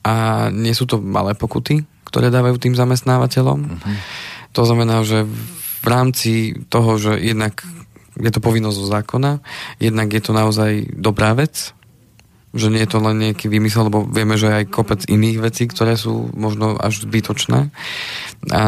a 0.05 0.49
nie 0.49 0.73
sú 0.73 0.89
to 0.89 1.01
malé 1.01 1.37
pokuty, 1.37 1.85
ktoré 2.09 2.33
dávajú 2.33 2.57
tým 2.57 2.75
zamestnávateľom. 2.75 3.59
Uh-huh. 3.61 3.97
To 4.57 4.63
znamená, 4.65 5.05
že 5.05 5.29
v 5.85 5.87
rámci 5.87 6.33
toho, 6.73 6.97
že 6.97 7.21
jednak 7.21 7.61
je 8.19 8.33
to 8.33 8.43
povinnosť 8.43 8.77
zo 8.77 8.87
zákona, 8.89 9.33
jednak 9.79 10.09
je 10.11 10.23
to 10.25 10.33
naozaj 10.35 10.89
dobrá 10.97 11.37
vec, 11.39 11.77
že 12.57 12.73
nie 12.73 12.81
je 12.83 12.91
to 12.91 12.99
len 13.05 13.17
nejaký 13.21 13.47
vymysel, 13.53 13.93
lebo 13.93 14.09
vieme, 14.09 14.41
že 14.41 14.49
aj 14.49 14.73
kopec 14.73 15.05
iných 15.05 15.39
vecí, 15.39 15.69
ktoré 15.69 15.95
sú 16.01 16.33
možno 16.33 16.81
až 16.81 17.05
zbytočné. 17.05 17.69
A 18.51 18.63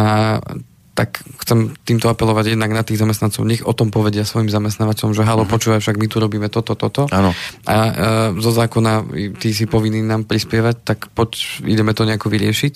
tak 1.01 1.25
chcem 1.41 1.73
týmto 1.89 2.13
apelovať 2.13 2.53
jednak 2.53 2.77
na 2.77 2.85
tých 2.85 3.01
zamestnancov, 3.01 3.49
nech 3.49 3.65
o 3.65 3.73
tom 3.73 3.89
povedia 3.89 4.29
svojim 4.29 4.53
zamestnávateľom, 4.53 5.17
že 5.17 5.25
halo, 5.25 5.49
uh-huh. 5.49 5.55
počúvaj, 5.57 5.81
však 5.81 5.97
my 5.97 6.07
tu 6.13 6.21
robíme 6.21 6.53
toto, 6.53 6.77
toto. 6.77 7.09
Áno. 7.09 7.33
A 7.65 7.77
e, 7.89 7.93
zo 8.37 8.53
zákona 8.53 9.09
ty 9.41 9.57
si 9.57 9.65
povinný 9.65 10.05
nám 10.05 10.29
prispievať, 10.29 10.77
tak 10.85 11.09
poď, 11.17 11.65
ideme 11.65 11.97
to 11.97 12.05
nejako 12.05 12.29
vyriešiť. 12.29 12.75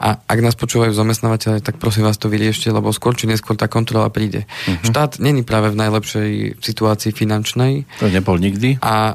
A 0.00 0.16
ak 0.16 0.38
nás 0.40 0.56
počúvajú 0.56 0.96
zamestnávateľe, 0.96 1.60
tak 1.60 1.76
prosím 1.76 2.08
vás 2.08 2.16
to 2.16 2.32
vyriešte, 2.32 2.72
lebo 2.72 2.88
skôr 2.96 3.12
či 3.12 3.28
neskôr 3.28 3.52
tá 3.52 3.68
kontrola 3.68 4.08
príde. 4.08 4.48
Uh-huh. 4.48 4.88
Štát 4.88 5.20
není 5.20 5.44
práve 5.44 5.68
v 5.68 5.76
najlepšej 5.76 6.64
situácii 6.64 7.12
finančnej. 7.12 7.84
To 8.00 8.08
nebol 8.08 8.40
nikdy. 8.40 8.80
A 8.80 9.12
e, 9.12 9.14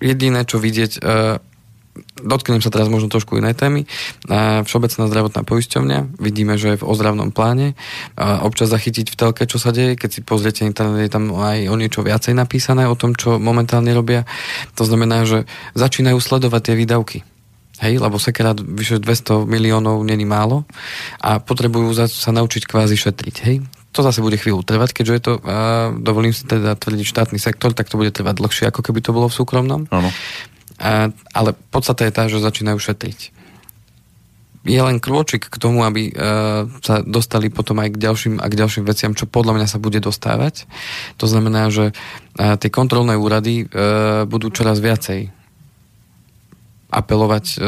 jediné, 0.00 0.48
čo 0.48 0.56
vidieť, 0.56 0.92
e, 0.96 1.00
dotknem 2.20 2.58
sa 2.58 2.70
teraz 2.70 2.90
možno 2.90 3.06
trošku 3.10 3.38
inej 3.38 3.54
témy. 3.54 3.86
Všeobecná 4.66 5.04
zdravotná 5.06 5.42
poisťovňa, 5.46 6.18
vidíme, 6.18 6.58
že 6.58 6.74
je 6.74 6.80
v 6.82 6.86
ozdravnom 6.86 7.30
pláne. 7.30 7.78
Občas 8.18 8.70
zachytiť 8.70 9.14
v 9.14 9.18
telke, 9.18 9.42
čo 9.46 9.62
sa 9.62 9.70
deje, 9.70 9.94
keď 9.94 10.10
si 10.10 10.20
pozriete 10.22 10.66
internet, 10.66 11.06
je 11.06 11.12
tam 11.12 11.30
aj 11.34 11.70
o 11.70 11.74
niečo 11.78 12.02
viacej 12.02 12.34
napísané 12.34 12.90
o 12.90 12.98
tom, 12.98 13.14
čo 13.14 13.38
momentálne 13.38 13.94
robia. 13.94 14.26
To 14.78 14.82
znamená, 14.86 15.22
že 15.26 15.46
začínajú 15.78 16.18
sledovať 16.18 16.60
tie 16.70 16.74
výdavky. 16.78 17.18
Hej, 17.82 17.98
lebo 17.98 18.22
sekerát 18.22 18.54
vyše 18.62 19.02
200 19.02 19.50
miliónov 19.50 20.06
není 20.06 20.22
málo 20.22 20.62
a 21.18 21.42
potrebujú 21.42 21.90
sa 22.06 22.30
naučiť 22.30 22.70
kvázi 22.70 22.94
šetriť. 22.94 23.36
Hej, 23.42 23.66
to 23.94 24.02
zase 24.02 24.22
bude 24.22 24.34
chvíľu 24.34 24.66
trvať, 24.66 24.90
keďže 24.90 25.14
je 25.14 25.22
to, 25.22 25.32
uh, 25.38 25.94
dovolím 25.94 26.34
si 26.34 26.46
teda 26.46 26.74
tvrdiť 26.74 27.06
štátny 27.06 27.38
sektor, 27.38 27.70
tak 27.70 27.86
to 27.86 27.94
bude 27.94 28.10
trvať 28.10 28.42
dlhšie, 28.42 28.64
ako 28.70 28.82
keby 28.82 29.02
to 29.02 29.14
bolo 29.14 29.30
v 29.30 29.38
súkromnom. 29.38 29.86
Ano. 29.90 30.10
Ale 31.32 31.56
podstata 31.72 32.04
je 32.04 32.12
tá, 32.12 32.28
že 32.28 32.44
začínajú 32.44 32.76
šetriť. 32.76 33.32
Je 34.64 34.80
len 34.80 34.96
krôčik 34.96 35.52
k 35.52 35.56
tomu, 35.60 35.84
aby 35.84 36.08
uh, 36.08 36.64
sa 36.80 37.04
dostali 37.04 37.52
potom 37.52 37.84
aj 37.84 37.92
k 37.92 38.00
ďalším 38.00 38.34
a 38.40 38.48
k 38.48 38.56
ďalším 38.56 38.88
veciam, 38.88 39.12
čo 39.12 39.28
podľa 39.28 39.60
mňa 39.60 39.68
sa 39.68 39.76
bude 39.76 40.00
dostávať. 40.00 40.64
To 41.20 41.28
znamená, 41.28 41.68
že 41.68 41.92
uh, 41.92 42.56
tie 42.56 42.72
kontrolné 42.72 43.12
úrady 43.12 43.68
uh, 43.68 44.24
budú 44.24 44.48
čoraz 44.48 44.80
viacej 44.80 45.28
apelovať, 46.94 47.58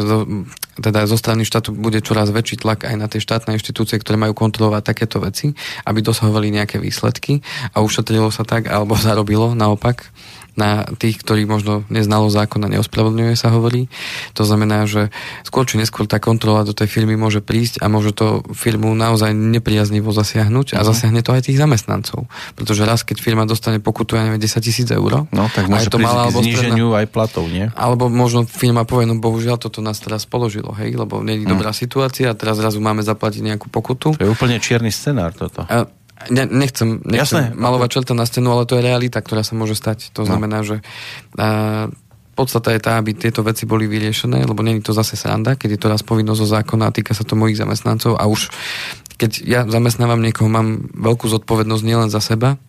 teda 0.78 1.10
zo 1.10 1.18
strany 1.18 1.42
štátu 1.42 1.74
bude 1.74 1.98
čoraz 1.98 2.30
väčší 2.30 2.62
tlak 2.62 2.86
aj 2.86 2.94
na 2.94 3.10
tie 3.10 3.18
štátne 3.18 3.58
inštitúcie, 3.58 3.98
ktoré 3.98 4.14
majú 4.14 4.38
kontrolovať 4.38 4.82
takéto 4.86 5.18
veci, 5.18 5.50
aby 5.82 5.98
dosahovali 5.98 6.54
nejaké 6.54 6.78
výsledky 6.78 7.42
a 7.74 7.82
ušetrilo 7.82 8.30
sa 8.30 8.46
tak, 8.46 8.70
alebo 8.70 8.94
zarobilo 8.94 9.58
naopak 9.58 10.14
na 10.56 10.88
tých, 10.96 11.20
ktorí 11.20 11.44
možno 11.44 11.84
neznalo 11.92 12.32
zákona, 12.32 12.72
neospravedlňuje 12.72 13.36
sa 13.36 13.52
hovorí. 13.52 13.92
To 14.34 14.42
znamená, 14.48 14.88
že 14.88 15.12
skôr 15.44 15.68
či 15.68 15.76
neskôr 15.76 16.08
tá 16.08 16.16
kontrola 16.16 16.64
do 16.64 16.72
tej 16.72 16.88
firmy 16.88 17.14
môže 17.14 17.44
prísť 17.44 17.84
a 17.84 17.92
môže 17.92 18.16
to 18.16 18.40
firmu 18.56 18.96
naozaj 18.96 19.36
nepriaznivo 19.36 20.10
zasiahnuť 20.16 20.74
a 20.74 20.80
uh-huh. 20.80 20.88
zasiahne 20.88 21.20
to 21.20 21.36
aj 21.36 21.52
tých 21.52 21.60
zamestnancov. 21.60 22.26
Pretože 22.56 22.88
raz, 22.88 23.04
keď 23.04 23.20
firma 23.20 23.44
dostane 23.44 23.78
pokutu, 23.78 24.16
ja 24.16 24.24
neviem, 24.24 24.40
10 24.40 24.64
tisíc 24.64 24.88
eur, 24.88 25.28
no, 25.28 25.44
tak 25.52 25.68
môže 25.68 25.92
to 25.92 26.00
malá, 26.00 26.32
zníženiu 26.32 26.90
stredná, 26.90 27.00
aj 27.04 27.06
platov, 27.12 27.44
nie? 27.52 27.68
Alebo 27.76 28.08
možno 28.08 28.48
firma 28.48 28.88
povie, 28.88 29.04
no 29.04 29.20
bohužiaľ 29.20 29.60
toto 29.60 29.84
nás 29.84 30.00
teraz 30.00 30.24
položilo, 30.24 30.72
hej, 30.80 30.96
lebo 30.96 31.20
nie 31.20 31.36
je 31.36 31.44
uh-huh. 31.44 31.52
dobrá 31.52 31.70
situácia 31.76 32.32
a 32.32 32.34
teraz 32.34 32.56
zrazu 32.56 32.80
máme 32.80 33.04
zaplatiť 33.04 33.44
nejakú 33.44 33.68
pokutu. 33.68 34.16
To 34.16 34.24
je 34.24 34.32
úplne 34.32 34.56
čierny 34.56 34.88
scenár 34.88 35.36
toto. 35.36 35.68
A, 35.68 35.84
Ne, 36.32 36.48
nechcem, 36.48 37.04
nechcem 37.04 37.52
Jasné. 37.52 37.60
malovať 37.60 37.88
čelta 37.92 38.12
na 38.16 38.24
stenu, 38.24 38.48
ale 38.48 38.64
to 38.64 38.80
je 38.80 38.82
realita, 38.82 39.20
ktorá 39.20 39.44
sa 39.44 39.52
môže 39.52 39.76
stať. 39.76 40.10
To 40.16 40.24
no. 40.24 40.32
znamená, 40.32 40.64
že 40.64 40.80
a, 41.36 41.92
podstata 42.32 42.72
je 42.72 42.80
tá, 42.80 43.00
aby 43.00 43.16
tieto 43.16 43.44
veci 43.44 43.68
boli 43.68 43.88
vyriešené, 43.88 44.44
lebo 44.44 44.60
není 44.60 44.84
to 44.84 44.96
zase 44.96 45.16
sranda, 45.16 45.56
keď 45.56 45.76
je 45.76 45.80
to 45.80 45.92
raz 45.92 46.04
povinnosť 46.04 46.40
zo 46.40 46.48
zákona 46.56 46.88
a 46.88 46.94
týka 46.94 47.16
sa 47.16 47.24
to 47.24 47.36
mojich 47.36 47.56
zamestnancov 47.56 48.20
a 48.20 48.28
už 48.28 48.52
keď 49.16 49.30
ja 49.44 49.60
zamestnávam 49.64 50.20
niekoho, 50.20 50.52
mám 50.52 50.92
veľkú 50.92 51.24
zodpovednosť 51.32 51.84
nielen 51.84 52.12
za 52.12 52.20
seba, 52.20 52.60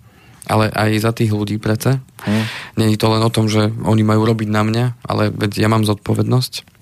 ale 0.48 0.72
aj 0.72 1.04
za 1.04 1.12
tých 1.12 1.36
ľudí 1.36 1.60
prece. 1.60 2.00
Hmm. 2.24 2.46
Není 2.80 2.96
to 2.96 3.12
len 3.12 3.20
o 3.20 3.28
tom, 3.28 3.52
že 3.52 3.68
oni 3.68 4.04
majú 4.08 4.24
robiť 4.24 4.48
na 4.48 4.64
mňa, 4.64 4.86
ale 5.04 5.28
veď 5.28 5.60
ja 5.60 5.68
mám 5.68 5.84
zodpovednosť 5.84 6.77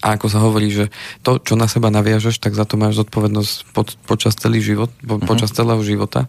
A 0.00 0.16
ako 0.16 0.26
sa 0.32 0.40
hovorí, 0.42 0.72
že 0.72 0.88
to, 1.20 1.36
čo 1.38 1.54
na 1.54 1.68
seba 1.68 1.92
naviažeš, 1.92 2.40
tak 2.40 2.56
za 2.56 2.64
to 2.64 2.80
máš 2.80 3.04
zodpovednosť 3.04 3.52
pod, 3.76 3.94
počas, 4.08 4.34
celý 4.34 4.64
život, 4.64 4.90
po, 5.04 5.20
uh-huh. 5.20 5.28
počas 5.28 5.52
celého 5.52 5.78
života. 5.84 6.26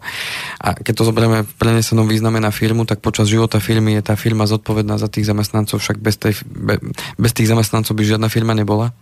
A 0.60 0.76
keď 0.76 1.02
to 1.02 1.08
zoberieme 1.08 1.42
v 1.42 1.52
prenesenom 1.56 2.06
význame 2.06 2.38
na 2.38 2.52
firmu, 2.52 2.84
tak 2.84 3.00
počas 3.00 3.32
života 3.32 3.58
firmy 3.58 3.96
je 3.98 4.06
tá 4.06 4.14
firma 4.14 4.44
zodpovedná 4.44 5.00
za 5.00 5.08
tých 5.08 5.26
zamestnancov, 5.26 5.82
však 5.82 5.98
bez, 5.98 6.20
tej, 6.20 6.36
be, 6.46 6.78
bez 7.16 7.32
tých 7.32 7.48
zamestnancov 7.48 7.96
by 7.96 8.04
žiadna 8.04 8.28
firma 8.28 8.52
nebola. 8.52 8.92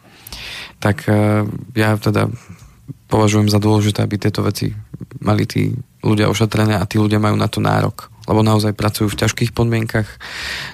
Tak 0.79 1.11
uh, 1.11 1.45
ja 1.75 1.99
teda 1.99 2.31
považujem 3.11 3.51
za 3.51 3.61
dôležité, 3.61 4.07
aby 4.07 4.17
tieto 4.17 4.41
veci 4.47 4.73
mali 5.21 5.45
tí 5.45 5.75
ľudia 6.05 6.29
ošetrené 6.29 6.77
a 6.77 6.85
tí 6.85 7.01
ľudia 7.01 7.17
majú 7.17 7.35
na 7.41 7.49
to 7.49 7.65
nárok 7.65 8.13
lebo 8.25 8.41
naozaj 8.41 8.73
pracujú 8.73 9.13
v 9.13 9.21
ťažkých 9.21 9.51
podmienkach, 9.53 10.09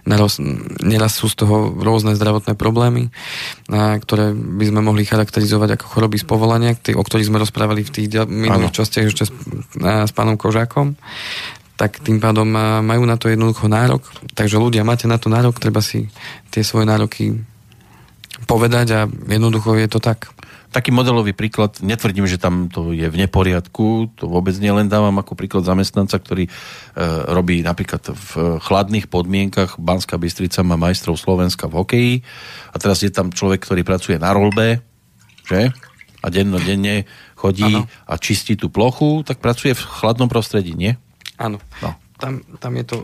neraz, 0.07 0.39
neraz 0.83 1.19
sú 1.19 1.27
z 1.27 1.43
toho 1.43 1.75
rôzne 1.75 2.15
zdravotné 2.15 2.55
problémy, 2.55 3.11
a, 3.71 3.99
ktoré 3.99 4.31
by 4.35 4.65
sme 4.71 4.81
mohli 4.87 5.03
charakterizovať 5.03 5.75
ako 5.75 5.87
choroby 5.91 6.17
z 6.23 6.27
povolania, 6.31 6.79
tý, 6.79 6.95
o 6.95 7.03
ktorých 7.03 7.27
sme 7.27 7.43
rozprávali 7.43 7.83
v 7.83 7.91
tých 7.91 8.07
minulých 8.31 8.75
častiach 8.79 9.07
ešte 9.11 9.25
s, 9.27 9.33
a, 9.83 10.07
s 10.07 10.13
pánom 10.15 10.39
Kožákom 10.39 10.95
tak 11.75 11.97
tým 12.05 12.21
pádom 12.21 12.45
majú 12.85 13.09
na 13.09 13.17
to 13.17 13.33
jednoducho 13.33 13.65
nárok. 13.65 14.05
Takže 14.37 14.61
ľudia, 14.61 14.85
máte 14.85 15.09
na 15.09 15.17
to 15.17 15.33
nárok, 15.33 15.57
treba 15.57 15.81
si 15.81 16.13
tie 16.53 16.61
svoje 16.61 16.85
nároky 16.85 17.41
povedať 18.45 18.87
a 18.93 19.01
jednoducho 19.09 19.81
je 19.81 19.89
to 19.89 19.97
tak 19.97 20.29
taký 20.71 20.95
modelový 20.95 21.35
príklad, 21.35 21.83
netvrdím, 21.83 22.31
že 22.31 22.39
tam 22.39 22.71
to 22.71 22.95
je 22.95 23.11
v 23.11 23.17
neporiadku, 23.19 24.15
to 24.15 24.31
vôbec 24.31 24.55
nielen 24.63 24.87
dávam 24.87 25.15
ako 25.19 25.35
príklad 25.35 25.67
zamestnanca, 25.67 26.15
ktorý 26.17 26.47
e, 26.47 26.51
robí 27.27 27.61
napríklad 27.67 28.15
v 28.15 28.59
chladných 28.63 29.11
podmienkach, 29.11 29.83
Banská 29.83 30.15
Bystrica 30.17 30.63
má 30.63 30.79
majstrov 30.79 31.19
Slovenska 31.19 31.67
v 31.67 31.77
hokeji 31.83 32.15
a 32.71 32.77
teraz 32.79 33.03
je 33.03 33.11
tam 33.11 33.35
človek, 33.35 33.67
ktorý 33.67 33.83
pracuje 33.83 34.17
na 34.23 34.31
rolbe, 34.31 34.79
že? 35.51 35.75
A 36.23 36.27
dennodenne 36.31 37.11
chodí 37.35 37.67
ano. 37.67 37.91
a 38.07 38.15
čistí 38.21 38.55
tú 38.55 38.71
plochu, 38.71 39.27
tak 39.27 39.43
pracuje 39.43 39.75
v 39.75 39.83
chladnom 39.83 40.31
prostredí, 40.31 40.79
nie? 40.79 40.95
Áno. 41.35 41.59
No. 41.83 41.99
Tam, 42.21 42.45
tam 42.61 42.73
je 42.77 42.85
to 42.85 42.97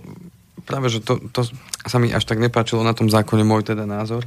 práve, 0.67 0.91
že 0.91 0.99
to, 0.99 1.23
to 1.31 1.47
sa 1.87 1.97
mi 2.03 2.11
až 2.11 2.27
tak 2.27 2.43
nepáčilo 2.43 2.83
na 2.83 2.91
tom 2.91 3.07
zákone, 3.07 3.47
môj 3.47 3.71
teda 3.71 3.87
názor, 3.87 4.27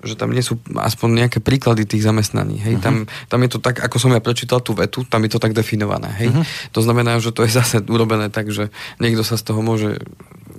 že 0.00 0.14
tam 0.14 0.30
nie 0.30 0.40
sú 0.40 0.62
aspoň 0.78 1.26
nejaké 1.26 1.38
príklady 1.42 1.84
tých 1.84 2.06
zamestnaní. 2.06 2.62
Hej? 2.62 2.78
Uh-huh. 2.78 2.84
Tam, 2.86 2.94
tam 3.26 3.40
je 3.42 3.50
to 3.50 3.58
tak, 3.58 3.82
ako 3.82 3.98
som 3.98 4.14
ja 4.14 4.22
prečítal 4.22 4.62
tú 4.62 4.72
vetu, 4.78 5.02
tam 5.02 5.26
je 5.26 5.30
to 5.34 5.42
tak 5.42 5.50
definované. 5.50 6.14
Hej? 6.14 6.30
Uh-huh. 6.30 6.46
To 6.78 6.80
znamená, 6.80 7.18
že 7.18 7.34
to 7.34 7.42
je 7.42 7.50
zase 7.50 7.82
urobené 7.90 8.30
tak, 8.30 8.54
že 8.54 8.70
niekto 9.02 9.26
sa 9.26 9.34
z 9.34 9.50
toho 9.50 9.60
môže 9.60 9.98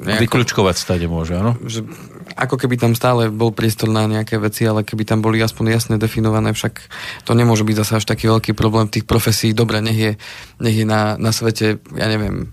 nejako, 0.01 0.21
Vyklúčkovať 0.25 0.75
stade 0.81 1.05
môže, 1.05 1.37
áno? 1.37 1.53
Že, 1.61 1.85
ako 2.33 2.57
keby 2.57 2.81
tam 2.81 2.97
stále 2.97 3.29
bol 3.29 3.53
priestor 3.53 3.85
na 3.85 4.09
nejaké 4.09 4.41
veci, 4.41 4.65
ale 4.65 4.81
keby 4.81 5.05
tam 5.05 5.21
boli 5.21 5.37
aspoň 5.37 5.77
jasne 5.77 5.95
definované, 6.01 6.57
však 6.57 6.81
to 7.21 7.37
nemôže 7.37 7.61
byť 7.61 7.75
zase 7.85 7.93
až 8.01 8.05
taký 8.09 8.25
veľký 8.25 8.57
problém 8.57 8.89
tých 8.89 9.05
profesí. 9.05 9.53
Dobre, 9.53 9.77
nech 9.77 9.99
je, 9.99 10.11
nech 10.57 10.73
je 10.73 10.85
na, 10.89 11.21
na 11.21 11.29
svete, 11.29 11.77
ja 11.93 12.07
neviem, 12.09 12.49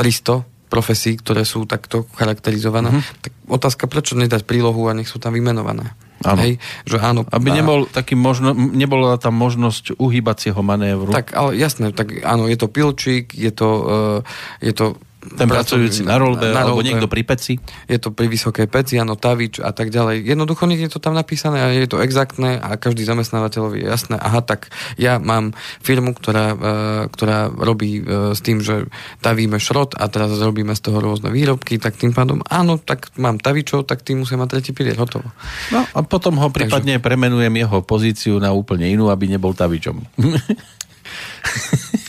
300 0.00 0.51
profesí, 0.72 1.20
ktoré 1.20 1.44
sú 1.44 1.68
takto 1.68 2.08
charakterizované, 2.16 2.88
mm-hmm. 2.88 3.20
tak 3.20 3.32
otázka, 3.44 3.84
prečo 3.84 4.16
nedať 4.16 4.48
prílohu 4.48 4.88
a 4.88 4.96
nech 4.96 5.12
sú 5.12 5.20
tam 5.20 5.36
vymenované. 5.36 5.92
Áno. 6.24 6.40
Hej, 6.40 6.62
že 6.88 6.96
áno. 7.02 7.28
Aby 7.28 7.52
a... 7.52 7.60
nebol 7.60 7.84
taký 7.84 8.16
možno, 8.16 8.56
nebola 8.56 9.20
tam 9.20 9.36
možnosť 9.36 10.00
uhýbacieho 10.00 10.56
manévru. 10.64 11.12
Tak, 11.12 11.36
ale 11.36 11.58
jasné, 11.60 11.92
tak 11.92 12.24
áno, 12.24 12.48
je 12.48 12.56
to 12.56 12.72
pilčík, 12.72 13.36
je 13.36 13.52
to, 13.52 13.68
uh, 13.68 14.18
je 14.64 14.72
to 14.72 14.96
ten 15.22 15.46
pracujúci 15.46 16.02
na 16.02 16.18
rolbe, 16.18 16.50
na 16.50 16.66
alebo 16.66 16.82
rolbe, 16.82 16.90
niekto 16.90 17.06
pri 17.06 17.22
peci. 17.22 17.54
Je 17.86 17.98
to 18.02 18.10
pri 18.10 18.26
vysokej 18.26 18.66
peci, 18.66 18.98
áno, 18.98 19.14
tavič 19.14 19.62
a 19.62 19.70
tak 19.70 19.94
ďalej. 19.94 20.26
Jednoducho 20.26 20.66
nie 20.66 20.82
je 20.82 20.90
to 20.90 20.98
tam 20.98 21.14
napísané 21.14 21.62
a 21.62 21.70
je 21.70 21.86
to 21.86 22.02
exaktné 22.02 22.58
a 22.58 22.74
každý 22.74 23.06
zamestnávateľ 23.06 23.78
je 23.78 23.86
jasné. 23.86 24.18
Aha, 24.18 24.42
tak 24.42 24.74
ja 24.98 25.22
mám 25.22 25.54
firmu, 25.78 26.10
ktorá, 26.18 26.46
uh, 26.54 26.58
ktorá 27.06 27.54
robí 27.54 28.02
uh, 28.02 28.34
s 28.34 28.42
tým, 28.42 28.58
že 28.58 28.90
tavíme 29.22 29.62
šrot 29.62 29.94
a 29.94 30.10
teraz 30.10 30.34
robíme 30.42 30.74
z 30.74 30.82
toho 30.82 30.98
rôzne 30.98 31.30
výrobky, 31.30 31.78
tak 31.78 31.94
tým 31.94 32.10
pádom 32.10 32.42
áno, 32.50 32.82
tak 32.82 33.14
mám 33.14 33.38
tavičov, 33.38 33.86
tak 33.86 34.02
tým 34.02 34.26
musím 34.26 34.42
mať 34.42 34.58
tretí 34.58 34.70
pilier, 34.74 34.98
hotovo. 34.98 35.30
No 35.70 35.86
a 35.86 35.98
potom 36.02 36.34
ho 36.42 36.50
prípadne 36.50 36.98
Takže... 36.98 37.06
premenujem 37.06 37.54
jeho 37.54 37.78
pozíciu 37.86 38.42
na 38.42 38.50
úplne 38.50 38.90
inú, 38.90 39.06
aby 39.06 39.30
nebol 39.30 39.54
tavičom. 39.54 40.02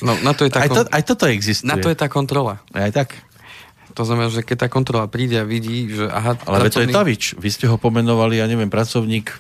No, 0.04 0.20
na 0.20 0.36
to 0.36 0.44
je 0.44 0.52
tá 0.52 0.68
aj, 0.68 0.70
to, 0.70 0.82
aj 0.84 1.04
toto 1.08 1.26
existuje. 1.32 1.70
Na 1.70 1.80
to 1.80 1.88
je 1.88 1.96
tá 1.96 2.12
kontrola. 2.12 2.60
Aj 2.76 2.92
tak. 2.92 3.16
To 3.94 4.04
znamená, 4.04 4.28
že 4.28 4.44
keď 4.44 4.66
tá 4.66 4.68
kontrola 4.68 5.06
príde 5.08 5.38
a 5.40 5.46
vidí, 5.48 5.88
že 5.88 6.10
aha... 6.10 6.36
Ale 6.44 6.68
pracovník... 6.68 6.74
to 6.74 6.82
je 6.82 6.88
Tavič. 6.92 7.24
Vy 7.38 7.50
ste 7.54 7.66
ho 7.70 7.78
pomenovali, 7.78 8.42
ja 8.42 8.50
neviem, 8.50 8.68
pracovník 8.68 9.32
e, 9.32 9.38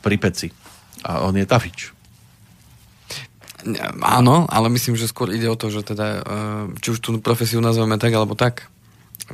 pri 0.00 0.16
peci. 0.16 0.48
A 1.04 1.28
on 1.28 1.36
je 1.36 1.44
Tavič. 1.44 1.92
Áno, 4.02 4.50
ale 4.50 4.66
myslím, 4.74 4.98
že 4.98 5.06
skôr 5.06 5.30
ide 5.30 5.46
o 5.46 5.54
to, 5.54 5.70
že 5.70 5.86
teda, 5.86 6.06
e, 6.18 6.20
či 6.80 6.96
už 6.96 6.98
tú 6.98 7.20
profesiu 7.20 7.60
nazveme 7.60 8.00
tak, 8.00 8.16
alebo 8.16 8.32
tak, 8.32 8.71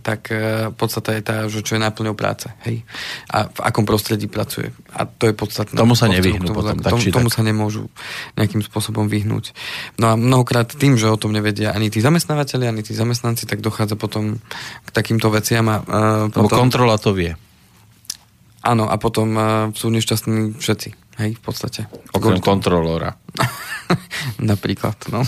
tak 0.00 0.30
e, 0.30 0.68
podstata 0.74 1.16
je 1.16 1.22
tá, 1.22 1.36
že 1.50 1.64
čo 1.64 1.74
je 1.76 1.80
náplňou 1.82 2.14
práce. 2.14 2.46
Hej? 2.66 2.86
A 3.32 3.50
v 3.50 3.60
akom 3.62 3.84
prostredí 3.88 4.30
pracuje. 4.30 4.70
A 4.94 5.04
to 5.08 5.30
je 5.30 5.34
podstatné. 5.34 5.74
Tomu 5.74 5.98
sa 5.98 6.06
nevyhnú 6.06 6.50
tomu, 6.50 6.56
potom, 6.62 6.76
tak, 6.78 6.92
tomu, 6.94 7.02
tomu 7.10 7.28
sa 7.32 7.42
nemôžu 7.42 7.90
nejakým 8.38 8.62
spôsobom 8.62 9.10
vyhnúť. 9.10 9.56
No 9.98 10.12
a 10.12 10.14
mnohokrát 10.14 10.70
tým, 10.70 10.94
že 10.94 11.10
o 11.10 11.18
tom 11.18 11.34
nevedia 11.34 11.74
ani 11.74 11.90
tí 11.90 11.98
zamestnávateľi, 11.98 12.70
ani 12.70 12.82
tí 12.84 12.94
zamestnanci, 12.94 13.48
tak 13.48 13.64
dochádza 13.64 13.98
potom 13.98 14.38
k 14.86 14.88
takýmto 14.94 15.32
veciam. 15.32 15.66
A, 15.66 15.76
uh, 15.82 16.26
potom, 16.30 16.68
kontrola 16.68 17.00
to 17.00 17.16
vie. 17.16 17.34
Áno, 18.62 18.90
a 18.90 18.94
potom 19.00 19.28
uh, 19.34 19.44
sú 19.74 19.90
nešťastní 19.90 20.58
všetci. 20.58 20.90
Hej, 21.18 21.30
v 21.34 21.42
podstate. 21.42 21.80
Okrem 22.14 22.38
kontrolóra. 22.38 23.18
Napríklad, 24.38 24.94
no. 25.10 25.26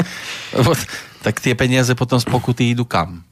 tak 1.24 1.40
tie 1.40 1.56
peniaze 1.56 1.96
potom 1.96 2.20
z 2.20 2.28
pokuty 2.28 2.76
idú 2.76 2.84
kam? 2.84 3.24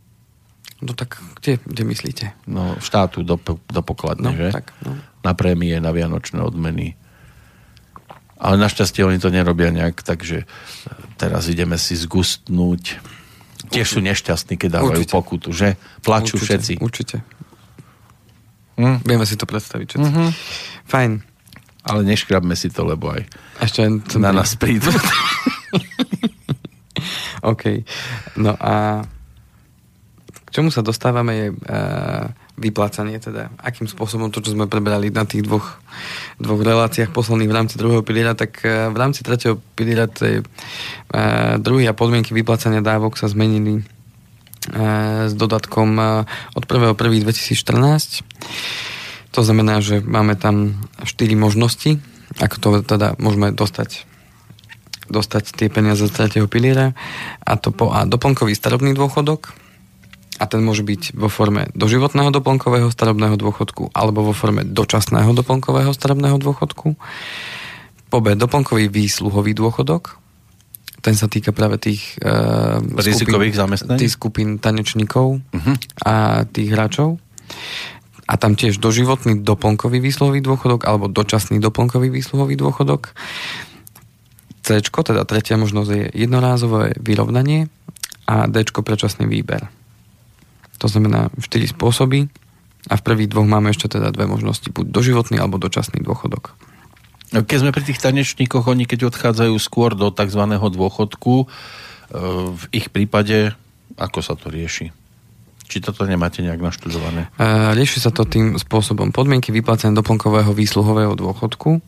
No 0.81 0.97
tak 0.97 1.21
kde, 1.41 1.61
kde 1.61 1.83
myslíte? 1.85 2.25
No 2.49 2.81
štátu 2.81 3.21
do, 3.21 3.37
do 3.69 3.83
pokladne, 3.85 4.33
no, 4.33 4.37
že? 4.37 4.49
Tak, 4.49 4.73
no. 4.81 4.97
Na 5.21 5.37
prémie, 5.37 5.77
na 5.77 5.93
vianočné 5.93 6.41
odmeny. 6.41 6.97
Ale 8.41 8.57
našťastie 8.57 9.05
oni 9.05 9.21
to 9.21 9.29
nerobia 9.29 9.69
nejak, 9.69 10.01
takže 10.01 10.49
teraz 11.21 11.53
ideme 11.53 11.77
si 11.77 11.93
zgustnúť. 11.93 12.97
Tiež 13.69 13.93
sú 13.93 14.01
nešťastní, 14.01 14.57
keď 14.57 14.81
dávajú 14.81 15.05
určite. 15.05 15.13
pokutu, 15.13 15.49
že? 15.53 15.77
Plačú 16.01 16.41
určite, 16.41 16.49
všetci. 16.49 16.73
Určite. 16.81 17.17
Hm? 18.81 19.05
Vieme 19.05 19.29
si 19.29 19.37
to 19.37 19.45
predstaviť 19.45 19.87
všetci. 19.93 20.09
Mm-hmm. 20.09 20.29
Fajn. 20.89 21.13
Ale 21.85 22.01
neškrabme 22.09 22.57
si 22.57 22.73
to, 22.73 22.89
lebo 22.89 23.13
aj 23.13 23.29
Ešte 23.61 23.85
na 24.17 24.33
nás 24.33 24.57
prídu. 24.57 24.89
OK. 27.53 27.85
No 28.41 28.57
a 28.57 29.05
k 30.51 30.55
čomu 30.59 30.75
sa 30.75 30.83
dostávame 30.83 31.33
je 31.39 31.47
uh, 31.55 32.27
vyplácanie, 32.59 33.23
teda 33.23 33.55
akým 33.63 33.87
spôsobom 33.87 34.35
to, 34.35 34.43
čo 34.43 34.59
sme 34.59 34.67
prebrali 34.67 35.15
na 35.15 35.23
tých 35.23 35.47
dvoch, 35.47 35.79
dvoch 36.43 36.59
reláciách 36.59 37.15
posledných 37.15 37.47
v 37.47 37.55
rámci 37.55 37.79
druhého 37.79 38.03
piliera, 38.03 38.35
tak 38.35 38.59
uh, 38.67 38.91
v 38.91 38.97
rámci 38.99 39.23
tretieho 39.23 39.63
piliera 39.79 40.11
uh, 40.11 40.43
druhý 41.63 41.87
a 41.87 41.95
podmienky 41.95 42.35
vyplácania 42.35 42.83
dávok 42.83 43.15
sa 43.15 43.31
zmenili 43.31 43.87
s 45.25 45.33
dodatkom 45.33 45.97
od 46.53 46.65
1.1.2014. 46.69 48.21
To 49.33 49.41
znamená, 49.41 49.81
že 49.81 50.05
máme 50.05 50.37
tam 50.37 50.77
4 51.01 51.33
možnosti, 51.33 51.97
ako 52.37 52.57
to 52.61 52.69
teda 52.85 53.17
môžeme 53.17 53.57
dostať 53.57 54.11
dostať 55.11 55.59
tie 55.59 55.69
peniaze 55.69 56.07
z 56.07 56.15
tretieho 56.15 56.47
piliera 56.47 56.95
a 57.43 57.59
to 57.59 57.75
po 57.75 57.91
a 57.91 58.07
doplnkový 58.07 58.55
starobný 58.55 58.95
dôchodok, 58.95 59.51
a 60.41 60.49
ten 60.49 60.65
môže 60.65 60.81
byť 60.81 61.13
vo 61.13 61.29
forme 61.29 61.69
doživotného 61.77 62.33
doplnkového 62.33 62.89
starobného 62.89 63.37
dôchodku 63.37 63.93
alebo 63.93 64.25
vo 64.25 64.33
forme 64.33 64.65
dočasného 64.65 65.37
doplnkového 65.37 65.93
starobného 65.93 66.41
dôchodku. 66.41 66.97
Po 68.09 68.19
B, 68.25 68.33
doplnkový 68.33 68.89
výsluhový 68.89 69.53
dôchodok. 69.53 70.17
Ten 71.05 71.13
sa 71.13 71.29
týka 71.29 71.53
práve 71.53 71.77
tých, 71.77 72.17
uh, 72.25 72.81
skupín, 72.81 73.53
tých 74.01 74.13
skupín 74.17 74.49
tanečníkov 74.57 75.45
uh-huh. 75.45 75.77
a 76.09 76.45
tých 76.49 76.73
hráčov. 76.73 77.21
A 78.25 78.35
tam 78.41 78.57
tiež 78.57 78.81
doživotný 78.81 79.45
doplnkový 79.45 80.01
výsluhový 80.01 80.41
dôchodok 80.41 80.89
alebo 80.89 81.13
dočasný 81.13 81.61
doplnkový 81.61 82.09
výsluhový 82.09 82.57
dôchodok. 82.57 83.13
C, 84.61 84.81
teda 84.81 85.25
tretia 85.29 85.57
možnosť 85.61 85.91
je 85.91 86.05
jednorázové 86.15 86.97
vyrovnanie 87.01 87.69
a 88.29 88.47
D, 88.47 88.63
predčasný 88.63 89.27
výber. 89.27 89.80
To 90.81 90.87
znamená 90.89 91.29
4 91.37 91.77
spôsoby 91.77 92.27
a 92.89 92.95
v 92.97 93.05
prvých 93.05 93.31
dvoch 93.31 93.45
máme 93.45 93.71
ešte 93.71 93.93
teda 93.93 94.09
dve 94.11 94.25
možnosti, 94.25 94.67
buď 94.73 94.89
doživotný 94.89 95.37
alebo 95.37 95.61
dočasný 95.61 96.01
dôchodok. 96.01 96.57
Keď 97.31 97.57
sme 97.63 97.71
pri 97.71 97.87
tých 97.87 98.03
tanečníkoch, 98.03 98.67
oni 98.67 98.89
keď 98.91 99.13
odchádzajú 99.13 99.55
skôr 99.63 99.95
do 99.95 100.11
tzv. 100.11 100.43
dôchodku, 100.51 101.35
e, 101.39 101.47
v 102.59 102.65
ich 102.75 102.91
prípade 102.91 103.55
ako 104.01 104.25
sa 104.25 104.39
to 104.39 104.53
rieši? 104.53 104.93
Či 105.71 105.79
toto 105.85 106.03
nemáte 106.09 106.43
nejak 106.43 106.59
naštudované? 106.59 107.31
Uh, 107.39 107.71
rieši 107.79 108.03
sa 108.03 108.11
to 108.11 108.27
tým 108.27 108.59
spôsobom. 108.59 109.15
Podmienky 109.15 109.55
vyplácania 109.55 109.95
doplnkového 109.95 110.51
výsluhového 110.51 111.15
dôchodku. 111.15 111.79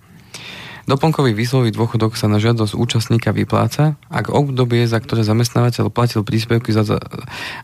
Doplnkový 0.83 1.31
výsluhový 1.31 1.71
dôchodok 1.71 2.19
sa 2.19 2.27
na 2.27 2.43
žiadosť 2.43 2.75
účastníka 2.75 3.31
vypláca, 3.31 3.95
ak 4.11 4.35
obdobie, 4.35 4.83
za 4.91 4.99
ktoré 4.99 5.23
zamestnávateľ 5.23 5.95
platil 5.95 6.27
príspevky 6.27 6.75
za, 6.75 6.83
za, 6.83 6.99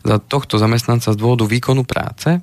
za 0.07 0.15
tohto 0.23 0.55
zamestnanca 0.55 1.11
z 1.11 1.19
dôvodu 1.19 1.43
výkonu 1.43 1.83
práce, 1.83 2.39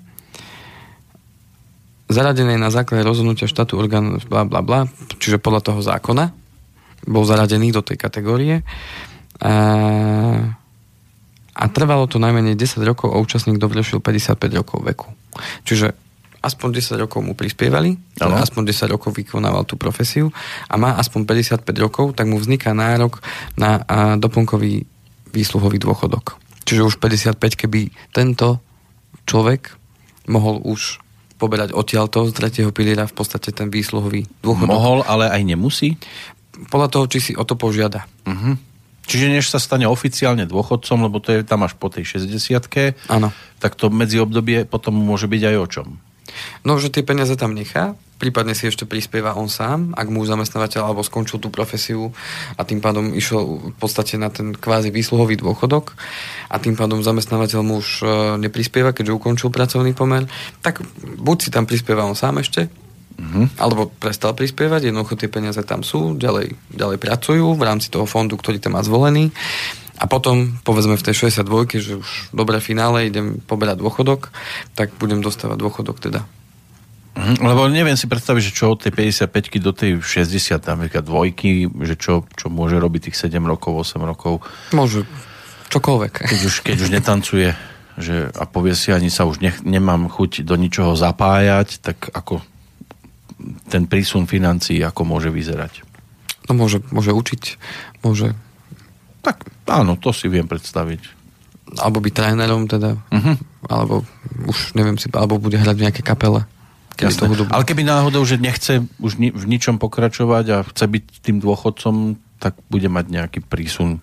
zaradené 2.13 2.61
na 2.61 2.69
základe 2.69 3.03
rozhodnutia 3.03 3.49
štátu 3.49 3.81
orgán 3.81 4.21
bla 4.29 4.45
bla 4.45 4.61
bla, 4.61 4.81
čiže 5.17 5.41
podľa 5.41 5.73
toho 5.73 5.81
zákona, 5.81 6.31
bol 7.07 7.25
zaradený 7.25 7.73
do 7.73 7.81
tej 7.81 7.97
kategórie. 7.97 8.61
Uh, 9.37 10.53
a 11.57 11.65
trvalo 11.73 12.05
to 12.05 12.21
najmenej 12.21 12.53
10 12.53 12.85
rokov 12.85 13.17
a 13.17 13.21
účastník 13.21 13.57
dovršil 13.57 14.05
55 14.05 14.61
rokov 14.61 14.85
veku. 14.85 15.09
Čiže 15.65 15.97
aspoň 16.47 16.79
10 16.79 17.03
rokov 17.03 17.21
mu 17.27 17.35
prispievali, 17.35 17.99
ale 18.23 18.39
aspoň 18.39 18.71
10 18.71 18.95
rokov 18.95 19.11
vykonával 19.19 19.67
tú 19.67 19.75
profesiu 19.75 20.31
a 20.71 20.79
má 20.79 20.95
aspoň 20.95 21.27
55 21.27 21.67
rokov, 21.83 22.07
tak 22.15 22.31
mu 22.31 22.39
vzniká 22.39 22.71
nárok 22.71 23.19
na 23.59 23.83
a, 23.83 24.15
doplnkový 24.15 24.87
výsluhový 25.35 25.83
dôchodok. 25.83 26.39
Čiže 26.63 26.87
už 26.87 26.95
55, 27.03 27.39
keby 27.67 27.91
tento 28.15 28.63
človek 29.27 29.75
mohol 30.31 30.63
už 30.63 31.03
poberať 31.37 31.77
odtiaľto 31.77 32.31
z 32.31 32.33
tretieho 32.33 32.71
piliera 32.73 33.05
v 33.05 33.15
podstate 33.15 33.53
ten 33.53 33.69
výsluhový 33.69 34.25
dôchodok. 34.41 34.73
Mohol, 34.73 34.99
ale 35.05 35.29
aj 35.29 35.43
nemusí? 35.45 36.01
Podľa 36.73 36.89
toho, 36.89 37.05
či 37.13 37.19
si 37.21 37.33
o 37.37 37.45
to 37.45 37.61
požiada. 37.61 38.09
Uh-huh. 38.25 38.57
Čiže 39.07 39.31
než 39.31 39.47
sa 39.47 39.63
stane 39.63 39.87
oficiálne 39.87 40.49
dôchodcom, 40.51 40.99
lebo 41.07 41.23
to 41.23 41.31
je 41.37 41.47
tam 41.47 41.63
až 41.63 41.79
po 41.79 41.87
tej 41.87 42.19
60 42.19 42.59
Áno. 43.07 43.31
tak 43.63 43.79
to 43.79 43.87
medzi 43.93 44.19
obdobie 44.19 44.67
potom 44.67 44.97
môže 44.99 45.31
byť 45.31 45.43
aj 45.47 45.57
o 45.63 45.67
čom? 45.71 45.89
No, 46.65 46.77
že 46.81 46.93
tie 46.93 47.07
peniaze 47.07 47.35
tam 47.39 47.53
nechá, 47.53 47.95
prípadne 48.17 48.57
si 48.57 48.65
ešte 48.65 48.89
prispieva 48.89 49.37
on 49.37 49.49
sám, 49.49 49.93
ak 49.93 50.09
mu 50.09 50.25
zamestnávateľ 50.25 50.83
alebo 50.89 51.05
skončil 51.05 51.37
tú 51.37 51.53
profesiu 51.53 52.17
a 52.57 52.65
tým 52.65 52.81
pádom 52.81 53.13
išiel 53.13 53.73
v 53.73 53.77
podstate 53.77 54.17
na 54.17 54.33
ten 54.33 54.57
kvázi 54.57 54.89
výsluhový 54.89 55.37
dôchodok 55.37 55.93
a 56.49 56.57
tým 56.57 56.75
pádom 56.75 57.05
zamestnávateľ 57.05 57.61
mu 57.61 57.85
už 57.85 57.89
e, 58.01 58.07
neprispieva, 58.41 58.97
keďže 58.97 59.17
ukončil 59.17 59.49
pracovný 59.53 59.93
pomer, 59.93 60.25
tak 60.65 60.81
buď 61.21 61.37
si 61.39 61.49
tam 61.53 61.69
prispieva 61.69 62.09
on 62.09 62.17
sám 62.17 62.41
ešte, 62.41 62.73
Uh-huh. 63.17 63.49
Alebo 63.57 63.89
prestal 63.89 64.37
prispievať, 64.37 64.93
jednoducho 64.93 65.17
tie 65.17 65.33
peniaze 65.33 65.65
tam 65.65 65.81
sú, 65.81 66.21
ďalej, 66.21 66.53
ďalej 66.69 66.99
pracujú 67.01 67.57
v 67.57 67.63
rámci 67.65 67.89
toho 67.89 68.05
fondu, 68.05 68.37
ktorý 68.37 68.61
tam 68.61 68.77
má 68.77 68.85
zvolený. 68.85 69.33
A 69.97 70.05
potom, 70.05 70.61
povedzme 70.61 71.01
v 71.01 71.05
tej 71.05 71.33
62, 71.33 71.81
že 71.81 71.93
už 71.97 72.09
dobré 72.37 72.61
finále, 72.61 73.09
idem 73.09 73.41
poberať 73.41 73.81
dôchodok, 73.81 74.29
tak 74.77 74.93
budem 75.01 75.25
dostávať 75.25 75.57
dôchodok 75.57 75.97
teda. 76.01 76.29
Uh-huh. 77.17 77.37
Lebo 77.41 77.65
neviem 77.73 77.97
si 77.97 78.05
predstaviť, 78.05 78.43
že 78.45 78.53
čo 78.53 78.77
od 78.77 78.85
tej 78.85 78.93
55 78.93 79.33
do 79.65 79.73
tej 79.73 80.05
60, 80.05 80.61
tam 80.61 80.85
dvojky, 80.85 81.65
že 81.89 81.97
čo, 81.97 82.29
čo 82.37 82.53
môže 82.53 82.77
robiť 82.77 83.09
tých 83.09 83.17
7 83.33 83.41
rokov, 83.41 83.89
8 83.89 83.97
rokov. 84.05 84.45
Môže 84.77 85.09
čokoľvek. 85.73 86.13
Keď 86.29 86.41
už, 86.45 86.55
keď 86.61 86.77
už 86.85 86.91
netancuje 86.93 87.57
že, 87.97 88.29
a 88.37 88.45
povie 88.45 88.77
si, 88.77 88.93
ani 88.93 89.09
sa 89.09 89.25
už 89.25 89.41
nech, 89.41 89.65
nemám 89.65 90.13
chuť 90.13 90.45
do 90.45 90.55
ničoho 90.61 90.93
zapájať, 90.93 91.81
tak 91.81 92.13
ako 92.13 92.45
ten 93.73 93.89
prísun 93.89 94.29
financií 94.29 94.85
ako 94.85 95.09
môže 95.09 95.33
vyzerať? 95.33 95.81
No 96.47 96.55
môže, 96.55 96.85
môže 96.93 97.17
učiť, 97.17 97.43
môže... 98.05 98.37
Áno, 99.67 99.99
to 99.99 100.15
si 100.15 100.31
viem 100.31 100.47
predstaviť. 100.47 101.15
Alebo 101.83 101.99
byť 101.99 102.15
trénerom 102.15 102.71
teda, 102.71 102.95
uh-huh. 102.95 103.37
alebo 103.67 104.07
už 104.47 104.79
neviem 104.79 104.95
si, 104.97 105.11
alebo 105.11 105.43
bude 105.43 105.59
hrať 105.59 105.77
v 105.77 105.85
nejaké 105.91 106.03
kapele. 106.07 106.47
Keby. 106.97 107.53
Ale 107.53 107.69
keby 107.69 107.83
náhodou, 107.85 108.25
že 108.25 108.41
nechce 108.41 108.81
už 109.03 109.21
ni- 109.21 109.35
v 109.35 109.45
ničom 109.45 109.77
pokračovať 109.77 110.45
a 110.49 110.57
chce 110.65 110.85
byť 110.89 111.05
tým 111.21 111.45
dôchodcom, 111.45 112.17
tak 112.41 112.57
bude 112.73 112.89
mať 112.89 113.05
nejaký 113.13 113.45
prísun 113.45 114.01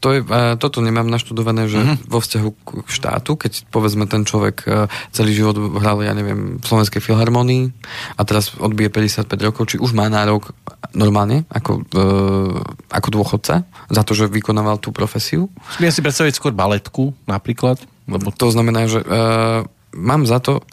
to 0.00 0.16
je, 0.16 0.20
toto 0.56 0.80
nemám 0.80 1.06
naštudované, 1.06 1.68
že 1.68 1.80
uh-huh. 1.80 1.96
vo 2.08 2.18
vzťahu 2.20 2.50
k 2.64 2.90
štátu, 2.90 3.36
keď 3.36 3.68
povedzme 3.68 4.08
ten 4.08 4.24
človek 4.24 4.56
e, 4.64 4.88
celý 5.12 5.36
život 5.36 5.56
hral, 5.80 6.00
ja 6.00 6.16
neviem, 6.16 6.56
v 6.58 6.64
Slovenskej 6.64 7.04
filharmonii 7.04 7.70
a 8.16 8.22
teraz 8.24 8.56
odbije 8.56 8.88
55 8.88 9.28
rokov, 9.46 9.62
či 9.72 9.76
už 9.76 9.92
má 9.92 10.08
nárok 10.08 10.56
normálne 10.96 11.44
ako, 11.52 11.84
e, 11.84 12.02
ako 12.88 13.08
dôchodca 13.12 13.62
za 13.92 14.02
to, 14.02 14.12
že 14.16 14.32
vykonával 14.32 14.80
tú 14.80 14.90
profesiu. 14.90 15.52
Viem 15.78 15.92
si 15.92 16.00
predstaviť 16.00 16.36
skôr 16.36 16.52
baletku 16.56 17.12
napríklad. 17.28 17.78
Lebo 18.10 18.34
to 18.34 18.50
znamená, 18.50 18.90
že 18.90 19.04
e, 19.04 19.06
mám 19.94 20.26
za 20.26 20.42
to, 20.42 20.66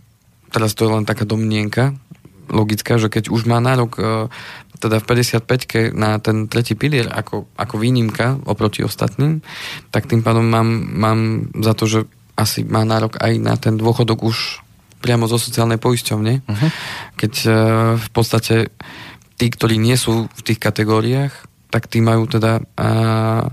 teraz 0.50 0.74
to 0.74 0.90
je 0.90 0.94
len 0.96 1.06
taká 1.06 1.28
domnienka, 1.28 1.94
logická, 2.48 2.96
že 2.96 3.12
keď 3.12 3.28
už 3.28 3.44
má 3.44 3.60
nárok 3.60 4.00
teda 4.78 5.02
v 5.02 5.06
55 5.44 5.98
na 5.98 6.18
ten 6.22 6.46
tretí 6.46 6.78
pilier 6.78 7.10
ako, 7.10 7.50
ako 7.58 7.76
výnimka 7.82 8.38
oproti 8.46 8.86
ostatným, 8.86 9.42
tak 9.90 10.06
tým 10.06 10.22
pádom 10.22 10.46
mám, 10.46 10.70
mám 10.94 11.20
za 11.62 11.74
to, 11.74 11.86
že 11.90 12.00
asi 12.38 12.62
má 12.62 12.86
nárok 12.86 13.18
aj 13.18 13.34
na 13.42 13.58
ten 13.58 13.76
dôchodok 13.76 14.22
už 14.22 14.62
priamo 15.02 15.26
zo 15.26 15.38
sociálnej 15.42 15.82
poisťovne, 15.82 16.34
uh-huh. 16.46 16.70
keď 17.18 17.34
uh, 17.46 17.54
v 17.98 18.10
podstate 18.14 18.70
tí, 19.38 19.46
ktorí 19.50 19.78
nie 19.78 19.98
sú 19.98 20.26
v 20.30 20.42
tých 20.42 20.58
kategóriách, 20.62 21.34
tak 21.70 21.86
tí 21.90 22.02
majú 22.02 22.26
teda 22.26 22.62
uh, 22.62 23.46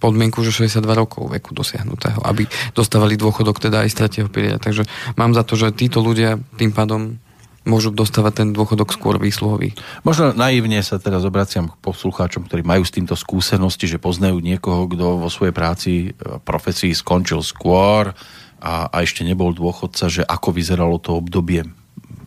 podmienku, 0.00 0.40
že 0.40 0.64
62 0.64 0.80
rokov 0.96 1.28
veku 1.28 1.52
dosiahnutého, 1.52 2.24
aby 2.24 2.48
dostávali 2.72 3.20
dôchodok 3.20 3.60
teda 3.60 3.84
aj 3.84 3.88
z 3.92 3.98
tretieho 4.00 4.28
piliera. 4.32 4.56
Takže 4.56 4.88
mám 5.20 5.36
za 5.36 5.44
to, 5.44 5.60
že 5.60 5.76
títo 5.76 6.00
ľudia 6.00 6.40
tým 6.56 6.72
pádom 6.72 7.20
môžu 7.68 7.92
dostávať 7.92 8.44
ten 8.44 8.48
dôchodok 8.56 8.96
skôr 8.96 9.20
výsluhový. 9.20 9.76
Možno 10.00 10.32
naivne 10.32 10.80
sa 10.80 10.96
teraz 10.96 11.28
obraciam 11.28 11.68
k 11.68 11.80
poslucháčom, 11.84 12.48
ktorí 12.48 12.64
majú 12.64 12.82
s 12.88 12.94
týmto 12.94 13.12
skúsenosti, 13.12 13.84
že 13.84 14.00
poznajú 14.00 14.40
niekoho, 14.40 14.88
kto 14.88 15.20
vo 15.20 15.28
svojej 15.28 15.52
práci, 15.52 15.92
e, 15.92 16.40
profesii 16.40 16.96
skončil 16.96 17.44
skôr 17.44 18.16
a, 18.60 18.88
a 18.88 18.96
ešte 19.04 19.28
nebol 19.28 19.52
dôchodca, 19.52 20.08
že 20.08 20.24
ako 20.24 20.56
vyzeralo 20.56 20.96
to 20.96 21.20
obdobie 21.20 21.68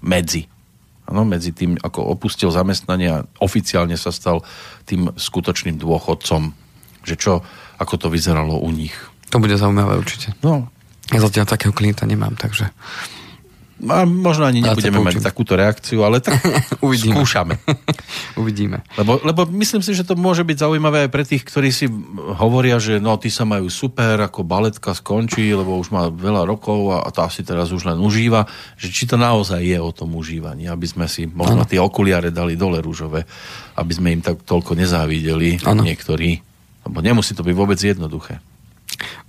medzi. 0.06 0.46
Ano, 1.10 1.26
medzi 1.26 1.52
tým, 1.52 1.76
ako 1.82 2.14
opustil 2.14 2.54
zamestnanie 2.54 3.10
a 3.12 3.26
oficiálne 3.42 3.98
sa 3.98 4.14
stal 4.14 4.46
tým 4.86 5.12
skutočným 5.18 5.76
dôchodcom. 5.82 6.54
Že 7.04 7.16
čo, 7.20 7.34
ako 7.82 7.94
to 8.00 8.08
vyzeralo 8.08 8.62
u 8.62 8.70
nich. 8.72 8.96
To 9.34 9.42
bude 9.42 9.58
zaujímavé 9.58 9.98
určite. 9.98 10.32
No. 10.46 10.70
Ja 11.12 11.20
zatiaľ 11.20 11.50
takého 11.50 11.76
klienta 11.76 12.08
nemám, 12.08 12.38
takže... 12.40 12.70
A 13.84 14.08
možno 14.08 14.48
ani 14.48 14.64
nebudeme 14.64 15.04
mať 15.04 15.20
takúto 15.20 15.60
reakciu, 15.60 16.08
ale 16.08 16.24
tak 16.24 16.40
Uvidíme. 16.86 17.20
skúšame. 17.20 17.60
Uvidíme. 18.42 18.84
Lebo, 18.96 19.20
lebo 19.24 19.44
myslím 19.52 19.84
si, 19.84 19.92
že 19.92 20.08
to 20.08 20.16
môže 20.16 20.48
byť 20.48 20.58
zaujímavé 20.64 21.08
aj 21.08 21.10
pre 21.12 21.24
tých, 21.28 21.44
ktorí 21.44 21.70
si 21.74 21.92
hovoria, 22.40 22.80
že 22.80 23.04
no, 23.04 23.20
tí 23.20 23.28
sa 23.28 23.44
majú 23.44 23.68
super, 23.68 24.20
ako 24.24 24.48
baletka 24.48 24.96
skončí, 24.96 25.52
lebo 25.52 25.76
už 25.80 25.92
má 25.92 26.08
veľa 26.08 26.48
rokov 26.48 26.96
a 26.96 27.10
tá 27.12 27.28
si 27.28 27.44
teraz 27.44 27.76
už 27.76 27.90
len 27.90 28.00
užíva. 28.00 28.48
Že 28.80 28.88
či 28.94 29.04
to 29.10 29.20
naozaj 29.20 29.60
je 29.60 29.80
o 29.80 29.92
tom 29.92 30.16
užívaní, 30.16 30.72
aby 30.72 30.88
sme 30.88 31.06
si 31.12 31.28
možno 31.28 31.64
ano. 31.64 31.70
tie 31.70 31.82
okuliare 31.82 32.32
dali 32.32 32.56
dole 32.56 32.80
rúžové, 32.80 33.28
aby 33.76 33.92
sme 33.92 34.16
im 34.16 34.22
tak 34.24 34.48
toľko 34.48 34.80
nezávideli 34.80 35.64
ano. 35.68 35.84
niektorí. 35.84 36.40
Lebo 36.84 37.00
nemusí 37.00 37.36
to 37.36 37.44
byť 37.44 37.56
vôbec 37.56 37.80
jednoduché. 37.80 38.44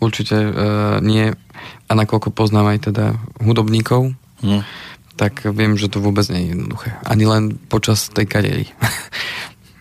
Určite 0.02 0.36
e, 0.36 0.50
nie. 1.00 1.30
A 1.86 1.92
nakoľko 1.94 2.34
poznám 2.34 2.74
aj 2.74 2.78
teda 2.90 3.14
hudobníkov, 3.40 4.12
hmm. 4.44 4.62
tak 5.16 5.48
viem, 5.48 5.80
že 5.80 5.88
to 5.88 6.04
vôbec 6.04 6.28
nie 6.28 6.44
je 6.44 6.48
jednoduché. 6.52 6.92
Ani 7.08 7.24
len 7.24 7.56
počas 7.56 8.12
tej 8.12 8.28
kariéry. 8.28 8.68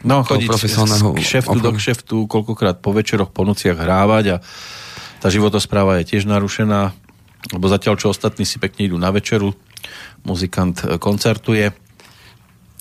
No, 0.03 0.19
chodiť 0.19 0.51
z 0.59 0.75
kšeftu 1.15 1.63
do 1.63 1.71
kšeftu, 1.71 2.27
koľkokrát 2.27 2.83
po 2.83 2.91
večeroch, 2.91 3.31
po 3.31 3.47
nociach 3.47 3.79
hrávať 3.79 4.35
a 4.35 4.37
tá 5.23 5.31
životospráva 5.31 6.03
je 6.03 6.11
tiež 6.11 6.27
narušená, 6.27 6.91
lebo 7.55 7.65
zatiaľ, 7.71 7.95
čo 7.95 8.11
ostatní 8.11 8.43
si 8.43 8.59
pekne 8.59 8.91
idú 8.91 8.99
na 8.99 9.15
večeru, 9.15 9.55
muzikant 10.27 10.83
e, 10.83 10.99
koncertuje. 10.99 11.71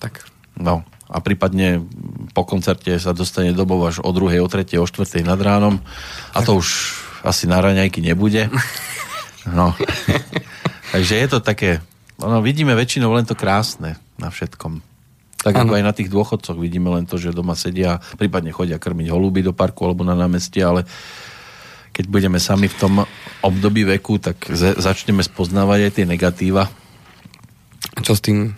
Tak. 0.02 0.26
No, 0.58 0.82
a 1.06 1.22
prípadne 1.22 1.86
po 2.34 2.42
koncerte 2.42 2.90
sa 2.98 3.14
dostane 3.14 3.54
dobov 3.54 3.78
až 3.86 3.96
o 4.02 4.10
druhej, 4.10 4.42
o 4.42 4.50
tretej, 4.50 4.82
o 4.82 4.86
štvrtej 4.90 5.22
nad 5.22 5.38
ránom 5.38 5.78
a 6.34 6.38
to 6.42 6.58
už 6.58 6.98
asi 7.22 7.46
na 7.46 7.62
raňajky 7.62 8.02
nebude. 8.02 8.50
No. 9.42 9.74
Takže 10.92 11.14
je 11.16 11.28
to 11.28 11.38
také, 11.40 11.80
ono, 12.20 12.44
vidíme 12.44 12.76
väčšinou 12.76 13.16
len 13.16 13.24
to 13.24 13.32
krásne 13.32 13.96
na 14.20 14.28
všetkom. 14.28 14.84
Tak 15.42 15.56
ano. 15.58 15.72
ako 15.72 15.74
aj 15.74 15.84
na 15.84 15.96
tých 15.96 16.12
dôchodcoch 16.12 16.54
vidíme 16.54 16.92
len 16.92 17.08
to, 17.08 17.18
že 17.18 17.34
doma 17.34 17.58
sedia, 17.58 17.98
prípadne 18.20 18.54
chodia 18.54 18.78
krmiť 18.78 19.10
holuby 19.10 19.42
do 19.42 19.50
parku 19.56 19.88
alebo 19.88 20.06
na 20.06 20.14
námestie, 20.14 20.62
ale 20.62 20.86
keď 21.92 22.04
budeme 22.08 22.38
sami 22.38 22.70
v 22.70 22.78
tom 22.78 22.94
období 23.42 23.84
veku, 23.84 24.16
tak 24.16 24.48
začneme 24.54 25.20
spoznávať 25.20 25.80
aj 25.88 25.92
tie 25.98 26.06
negatíva. 26.08 26.70
Čo 28.00 28.16
s 28.16 28.24
tým 28.24 28.56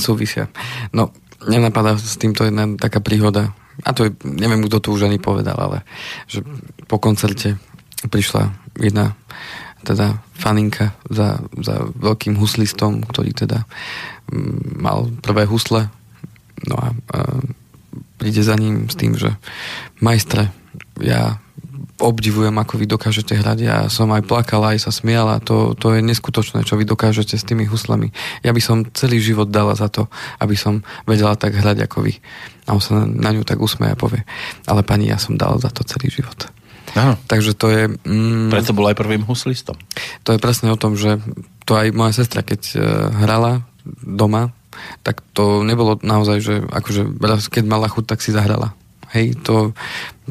súvisia? 0.00 0.48
No, 0.94 1.12
nenapadá 1.44 1.98
s 1.98 2.16
týmto 2.16 2.46
jedna 2.46 2.64
taká 2.80 3.04
príhoda. 3.04 3.52
A 3.84 3.96
to 3.96 4.08
je, 4.08 4.10
neviem, 4.24 4.64
kto 4.64 4.80
to 4.80 4.88
už 4.92 5.08
ani 5.08 5.20
povedal, 5.20 5.56
ale 5.56 5.78
že 6.28 6.44
po 6.88 7.00
koncerte 7.00 7.56
prišla 8.08 8.52
jedna 8.80 9.16
teda 9.84 10.20
faninka 10.36 10.92
za, 11.08 11.40
za 11.60 11.88
veľkým 11.96 12.36
huslistom, 12.36 13.04
ktorý 13.04 13.32
teda 13.32 13.64
mm, 14.32 14.80
mal 14.80 15.08
prvé 15.20 15.44
husle. 15.48 15.88
No 16.68 16.76
a, 16.76 16.88
a 17.12 17.18
príde 18.20 18.44
za 18.44 18.56
ním 18.56 18.92
s 18.92 18.96
tým, 18.96 19.16
že 19.16 19.36
majstre, 20.00 20.52
ja 21.00 21.40
obdivujem, 22.00 22.56
ako 22.56 22.80
vy 22.80 22.86
dokážete 22.88 23.36
hrať. 23.36 23.58
Ja 23.60 23.76
som 23.92 24.08
aj 24.10 24.24
plakala, 24.24 24.72
aj 24.72 24.88
sa 24.88 24.92
smiala. 24.92 25.44
To, 25.44 25.76
to 25.76 25.92
je 25.92 26.00
neskutočné, 26.00 26.64
čo 26.64 26.80
vy 26.80 26.88
dokážete 26.88 27.36
s 27.36 27.44
tými 27.44 27.68
huslami. 27.68 28.10
Ja 28.40 28.56
by 28.56 28.60
som 28.64 28.88
celý 28.96 29.20
život 29.20 29.52
dala 29.52 29.76
za 29.76 29.92
to, 29.92 30.08
aby 30.40 30.56
som 30.56 30.80
vedela 31.04 31.36
tak 31.36 31.52
hrať 31.52 31.84
ako 31.84 32.08
vy. 32.08 32.16
A 32.64 32.72
on 32.72 32.80
sa 32.80 33.04
na, 33.04 33.04
na 33.04 33.30
ňu 33.36 33.44
tak 33.44 33.60
usmeje 33.60 33.92
a 33.92 34.00
povie, 34.00 34.24
ale 34.64 34.80
pani, 34.80 35.12
ja 35.12 35.20
som 35.20 35.36
dal 35.36 35.60
za 35.60 35.68
to 35.68 35.84
celý 35.84 36.08
život. 36.08 36.48
Aha. 36.98 37.14
Takže 37.30 37.52
to 37.54 37.66
je... 37.70 37.82
Mm, 38.06 38.50
Preto 38.50 38.74
bol 38.74 38.90
aj 38.90 38.98
prvým 38.98 39.22
huslistom. 39.26 39.78
To 40.26 40.34
je 40.34 40.42
presne 40.42 40.74
o 40.74 40.80
tom, 40.80 40.98
že 40.98 41.22
to 41.64 41.78
aj 41.78 41.94
moja 41.94 42.16
sestra, 42.22 42.42
keď 42.42 42.60
uh, 42.74 42.82
hrala 43.22 43.62
doma, 44.02 44.50
tak 45.02 45.22
to 45.36 45.62
nebolo 45.62 46.00
naozaj, 46.00 46.38
že 46.40 46.54
akože 46.66 47.20
keď 47.52 47.64
mala 47.66 47.86
chuť, 47.86 48.04
tak 48.06 48.20
si 48.24 48.34
zahrala. 48.34 48.74
Hej, 49.10 49.42
to 49.42 49.74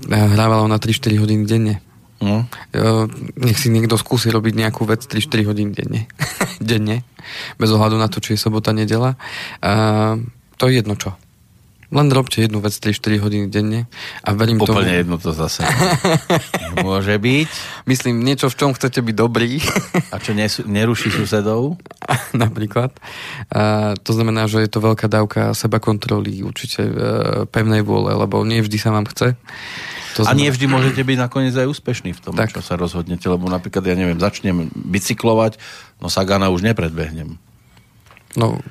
eh, 0.08 0.16
hrávalo 0.16 0.66
na 0.72 0.80
3-4 0.80 1.20
hodiny 1.20 1.44
denne. 1.44 1.76
No. 2.20 2.44
Uh, 2.76 3.08
nech 3.40 3.56
si 3.56 3.72
niekto 3.72 3.96
skúsi 3.96 4.28
robiť 4.28 4.52
nejakú 4.52 4.84
vec 4.84 5.08
3-4 5.08 5.56
hodiny 5.56 5.72
denne. 5.72 6.02
denne. 6.60 7.08
Bez 7.56 7.72
ohľadu 7.72 7.96
na 7.96 8.12
to, 8.12 8.20
či 8.20 8.36
je 8.36 8.44
sobota, 8.44 8.76
nedela. 8.76 9.16
Uh, 9.64 10.20
to 10.60 10.68
je 10.68 10.84
jedno 10.84 11.00
čo. 11.00 11.16
Len 11.90 12.08
robte 12.14 12.46
jednu 12.46 12.62
vec 12.62 12.78
3-4 12.78 13.18
hodiny 13.18 13.46
denne 13.50 13.90
a 14.22 14.30
verím 14.38 14.62
Úplne 14.62 14.70
tomu... 14.70 14.78
Úplne 14.78 14.96
jedno 15.02 15.18
to 15.18 15.34
zase. 15.34 15.66
Môže 16.86 17.18
byť. 17.18 17.50
Myslím, 17.90 18.22
niečo, 18.22 18.46
v 18.54 18.56
čom 18.62 18.72
chcete 18.78 19.02
byť 19.02 19.16
dobrý. 19.18 19.58
a 20.14 20.22
čo 20.22 20.38
nesu, 20.38 20.70
neruší 20.70 21.10
susedov? 21.10 21.82
Napríklad. 22.38 22.94
A 23.50 23.94
to 24.06 24.14
znamená, 24.14 24.46
že 24.46 24.62
je 24.62 24.70
to 24.70 24.86
veľká 24.86 25.10
dávka 25.10 25.58
seba 25.58 25.82
kontroly, 25.82 26.46
určite 26.46 26.82
e, 26.86 26.94
pevnej 27.50 27.82
vôle, 27.82 28.14
lebo 28.14 28.46
nie 28.46 28.62
vždy 28.62 28.78
sa 28.78 28.94
vám 28.94 29.10
chce. 29.10 29.34
To 30.14 30.22
znamená... 30.22 30.38
A 30.38 30.42
nie 30.46 30.54
vždy 30.54 30.66
môžete 30.70 31.02
byť 31.02 31.18
nakoniec 31.18 31.58
aj 31.58 31.74
úspešný 31.74 32.14
v 32.14 32.22
tom, 32.22 32.38
tak. 32.38 32.54
čo 32.54 32.62
sa 32.62 32.78
rozhodnete, 32.78 33.26
lebo 33.26 33.50
napríklad, 33.50 33.82
ja 33.82 33.98
neviem, 33.98 34.22
začnem 34.22 34.70
bicyklovať, 34.74 35.58
no 35.98 36.06
Sagana 36.06 36.54
už 36.54 36.62
nepredbehnem. 36.62 37.42
No, 38.38 38.62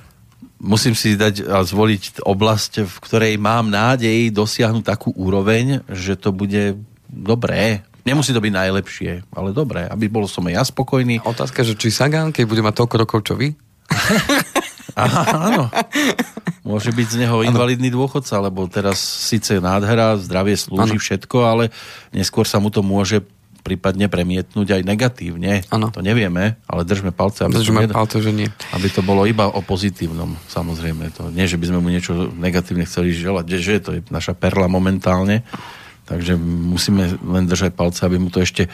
musím 0.59 0.94
si 0.94 1.14
dať 1.14 1.46
a 1.46 1.62
zvoliť 1.62 2.22
oblasť, 2.26 2.86
v 2.86 2.96
ktorej 3.02 3.34
mám 3.38 3.70
nádej 3.70 4.30
dosiahnuť 4.34 4.84
takú 4.84 5.11
úroveň, 5.14 5.86
že 5.90 6.18
to 6.18 6.34
bude 6.34 6.78
dobré. 7.09 7.86
Nemusí 8.04 8.32
to 8.34 8.42
byť 8.42 8.52
najlepšie, 8.52 9.11
ale 9.32 9.54
dobré, 9.54 9.86
aby 9.86 10.09
bol 10.09 10.24
som 10.26 10.46
aj 10.48 10.54
ja 10.54 10.62
spokojný. 10.64 11.22
Otázka, 11.22 11.62
že 11.62 11.76
či 11.76 11.92
Sagan, 11.92 12.34
keď 12.34 12.44
bude 12.48 12.62
mať 12.64 12.74
toľko 12.84 12.96
rokov, 13.04 13.18
čo 13.24 13.34
vy? 13.36 13.54
Aha, 14.98 15.22
áno. 15.52 15.64
Môže 16.66 16.90
byť 16.90 17.06
z 17.06 17.16
neho 17.22 17.46
invalidný 17.46 17.86
dôchodca, 17.86 18.42
lebo 18.42 18.66
teraz 18.66 18.98
síce 18.98 19.62
nádhera, 19.62 20.18
zdravie 20.18 20.59
slúži 20.59 20.98
ano. 20.98 21.04
všetko, 21.04 21.38
ale 21.46 21.64
neskôr 22.11 22.42
sa 22.42 22.59
mu 22.59 22.66
to 22.66 22.82
môže 22.82 23.22
prípadne 23.61 24.09
premietnúť 24.09 24.80
aj 24.80 24.82
negatívne. 24.86 25.66
Ano. 25.68 25.90
To 25.92 26.00
nevieme, 26.00 26.56
ale 26.64 26.82
držme 26.86 27.12
palce. 27.12 27.44
Aby 27.44 27.61
držme 27.61 27.90
to, 27.90 27.94
palce, 27.94 28.18
že 28.22 28.32
nie. 28.32 28.48
Aby 28.72 28.88
to 28.88 29.02
bolo 29.04 29.26
iba 29.28 29.50
o 29.50 29.61
pozitívnom, 29.61 30.38
samozrejme. 30.48 31.12
To, 31.20 31.28
nie, 31.28 31.44
že 31.44 31.61
by 31.61 31.66
sme 31.68 31.78
mu 31.82 31.88
niečo 31.92 32.32
negatívne 32.32 32.88
chceli 32.88 33.12
želať, 33.12 33.44
že 33.59 33.82
to 33.82 33.90
je 33.98 34.00
naša 34.09 34.32
perla 34.38 34.70
momentálne. 34.70 35.44
Takže 36.09 36.40
musíme 36.40 37.20
len 37.20 37.44
držať 37.44 37.76
palce, 37.76 38.00
aby 38.09 38.16
mu 38.16 38.32
to 38.32 38.40
ešte 38.40 38.64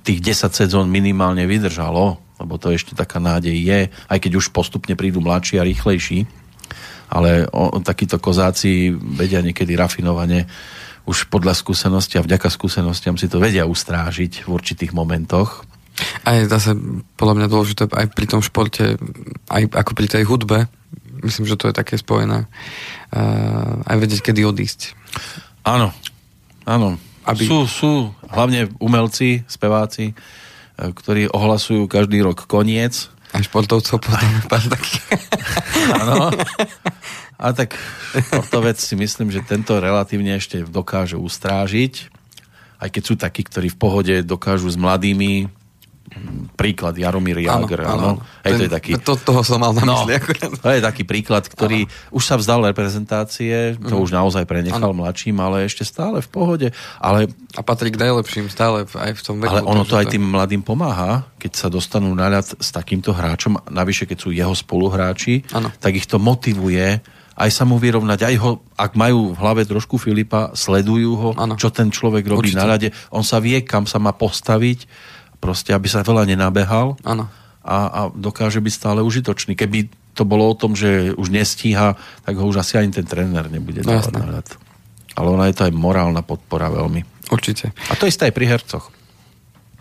tých 0.00 0.24
10 0.24 0.48
sezón 0.56 0.86
minimálne 0.88 1.44
vydržalo, 1.44 2.16
lebo 2.40 2.56
to 2.56 2.72
ešte 2.72 2.96
taká 2.96 3.20
nádej 3.20 3.52
je, 3.52 3.80
aj 4.08 4.18
keď 4.18 4.32
už 4.40 4.48
postupne 4.48 4.96
prídu 4.96 5.20
mladší 5.20 5.60
a 5.60 5.66
rýchlejší. 5.68 6.24
Ale 7.10 7.44
o, 7.52 7.82
takíto 7.84 8.16
kozáci 8.16 8.94
vedia 8.96 9.44
niekedy 9.44 9.76
rafinovane 9.76 10.48
už 11.10 11.26
podľa 11.26 11.58
skúsenosti 11.58 12.22
a 12.22 12.24
vďaka 12.24 12.46
skúsenostiam 12.46 13.18
si 13.18 13.26
to 13.26 13.42
vedia 13.42 13.66
ustrážiť 13.66 14.46
v 14.46 14.48
určitých 14.48 14.94
momentoch. 14.94 15.66
A 16.22 16.38
je 16.38 16.46
zase 16.46 16.78
podľa 17.18 17.34
mňa 17.42 17.46
dôležité 17.50 17.82
aj 17.90 18.06
pri 18.14 18.26
tom 18.30 18.40
športe, 18.40 18.94
aj 19.50 19.62
ako 19.74 19.92
pri 19.98 20.06
tej 20.06 20.22
hudbe, 20.30 20.70
myslím, 21.26 21.50
že 21.50 21.58
to 21.58 21.68
je 21.68 21.74
také 21.74 21.98
spojené, 21.98 22.46
uh, 22.46 23.90
aj 23.90 23.96
vedieť, 23.98 24.30
kedy 24.30 24.46
odísť. 24.46 24.94
Áno, 25.66 25.90
áno. 26.64 26.96
Aby... 27.26 27.44
Sú, 27.44 27.68
sú 27.68 27.92
hlavne 28.32 28.72
umelci, 28.80 29.44
speváci, 29.44 30.16
eh, 30.16 30.88
ktorí 30.88 31.28
ohlasujú 31.28 31.84
každý 31.84 32.24
rok 32.24 32.48
koniec. 32.48 33.12
A 33.30 33.44
športovcov 33.44 34.00
potom 34.00 34.30
pár 34.48 34.64
taký. 34.66 34.98
Áno. 36.02 36.34
A 37.40 37.56
tak 37.56 37.72
športovec 38.12 38.76
si 38.76 38.92
myslím, 39.00 39.32
že 39.32 39.40
tento 39.40 39.72
relatívne 39.80 40.36
ešte 40.36 40.60
dokáže 40.60 41.16
ustrážiť. 41.16 42.12
Aj 42.76 42.92
keď 42.92 43.02
sú 43.02 43.14
takí, 43.16 43.40
ktorí 43.40 43.72
v 43.72 43.80
pohode 43.80 44.14
dokážu 44.20 44.68
s 44.68 44.76
mladými 44.76 45.48
príklad 46.58 46.98
Jaromír 46.98 47.38
Jagr. 47.38 47.86
Áno, 47.86 47.94
áno. 47.94 48.10
Hej, 48.42 48.52
to 48.58 48.62
je 48.66 48.72
taký... 48.72 48.90
To, 48.98 49.14
toho 49.14 49.40
som 49.46 49.62
mal 49.62 49.70
na 49.70 49.86
no, 49.86 50.04
mysli. 50.04 50.18
To 50.58 50.68
je 50.68 50.82
taký 50.82 51.06
príklad, 51.06 51.46
ktorý 51.46 51.86
áno. 51.86 52.16
už 52.18 52.22
sa 52.26 52.34
vzdal 52.34 52.66
reprezentácie, 52.66 53.78
to 53.78 53.94
mm. 53.94 54.02
už 54.02 54.10
naozaj 54.10 54.42
prenechal 54.44 54.90
áno. 54.90 55.06
mladším, 55.06 55.38
ale 55.38 55.70
ešte 55.70 55.86
stále 55.86 56.18
v 56.18 56.28
pohode. 56.28 56.68
Ale... 56.98 57.30
A 57.54 57.62
patrí 57.62 57.94
k 57.94 58.02
najlepším 58.02 58.50
stále 58.50 58.84
aj 58.90 59.12
v 59.16 59.22
tom 59.22 59.38
veku. 59.38 59.54
Ale 59.54 59.62
ono 59.62 59.86
to 59.86 59.94
aj 59.94 60.10
tým 60.10 60.26
mladým 60.26 60.66
pomáha, 60.66 61.30
keď 61.38 61.52
sa 61.54 61.68
dostanú 61.70 62.10
na 62.12 62.26
ľad 62.26 62.58
s 62.58 62.68
takýmto 62.74 63.14
hráčom, 63.14 63.62
navyše 63.70 64.10
keď 64.10 64.18
sú 64.18 64.34
jeho 64.34 64.52
spoluhráči, 64.52 65.46
áno. 65.54 65.70
tak 65.78 65.94
ich 65.94 66.10
to 66.10 66.18
motivuje 66.18 66.98
aj 67.36 67.50
sa 67.50 67.64
mu 67.64 67.80
vyrovnať, 67.80 68.20
aj 68.26 68.34
ho, 68.42 68.50
ak 68.74 68.98
majú 68.98 69.32
v 69.32 69.38
hlave 69.38 69.62
trošku 69.64 69.96
Filipa, 69.96 70.52
sledujú 70.52 71.12
ho, 71.16 71.30
ano. 71.38 71.54
čo 71.56 71.72
ten 71.72 71.88
človek 71.88 72.26
robí 72.26 72.52
Určite. 72.52 72.60
na 72.60 72.66
rade. 72.66 72.88
On 73.14 73.24
sa 73.24 73.38
vie, 73.40 73.62
kam 73.64 73.86
sa 73.86 73.96
má 74.02 74.12
postaviť, 74.12 74.86
proste, 75.40 75.72
aby 75.72 75.88
sa 75.88 76.04
veľa 76.04 76.28
nenabehal 76.28 77.00
ano. 77.02 77.32
a, 77.64 77.76
a 77.88 78.00
dokáže 78.12 78.60
byť 78.60 78.74
stále 78.76 79.00
užitočný. 79.00 79.56
Keby 79.56 79.88
to 80.12 80.28
bolo 80.28 80.52
o 80.52 80.54
tom, 80.54 80.76
že 80.76 81.16
už 81.16 81.32
nestíha, 81.32 81.96
tak 82.28 82.34
ho 82.36 82.44
už 82.44 82.60
asi 82.60 82.76
ani 82.76 82.92
ten 82.92 83.08
tréner 83.08 83.48
nebude 83.48 83.80
no, 83.80 83.96
dávať 83.96 84.12
na 84.20 84.26
rad. 84.38 84.48
Ale 85.16 85.28
ona 85.32 85.48
je 85.48 85.56
to 85.56 85.66
aj 85.66 85.72
morálna 85.72 86.20
podpora 86.20 86.68
veľmi. 86.68 87.32
Určite. 87.32 87.72
A 87.88 87.96
to 87.96 88.04
isté 88.04 88.28
aj 88.28 88.36
pri 88.36 88.46
hercoch. 88.46 88.92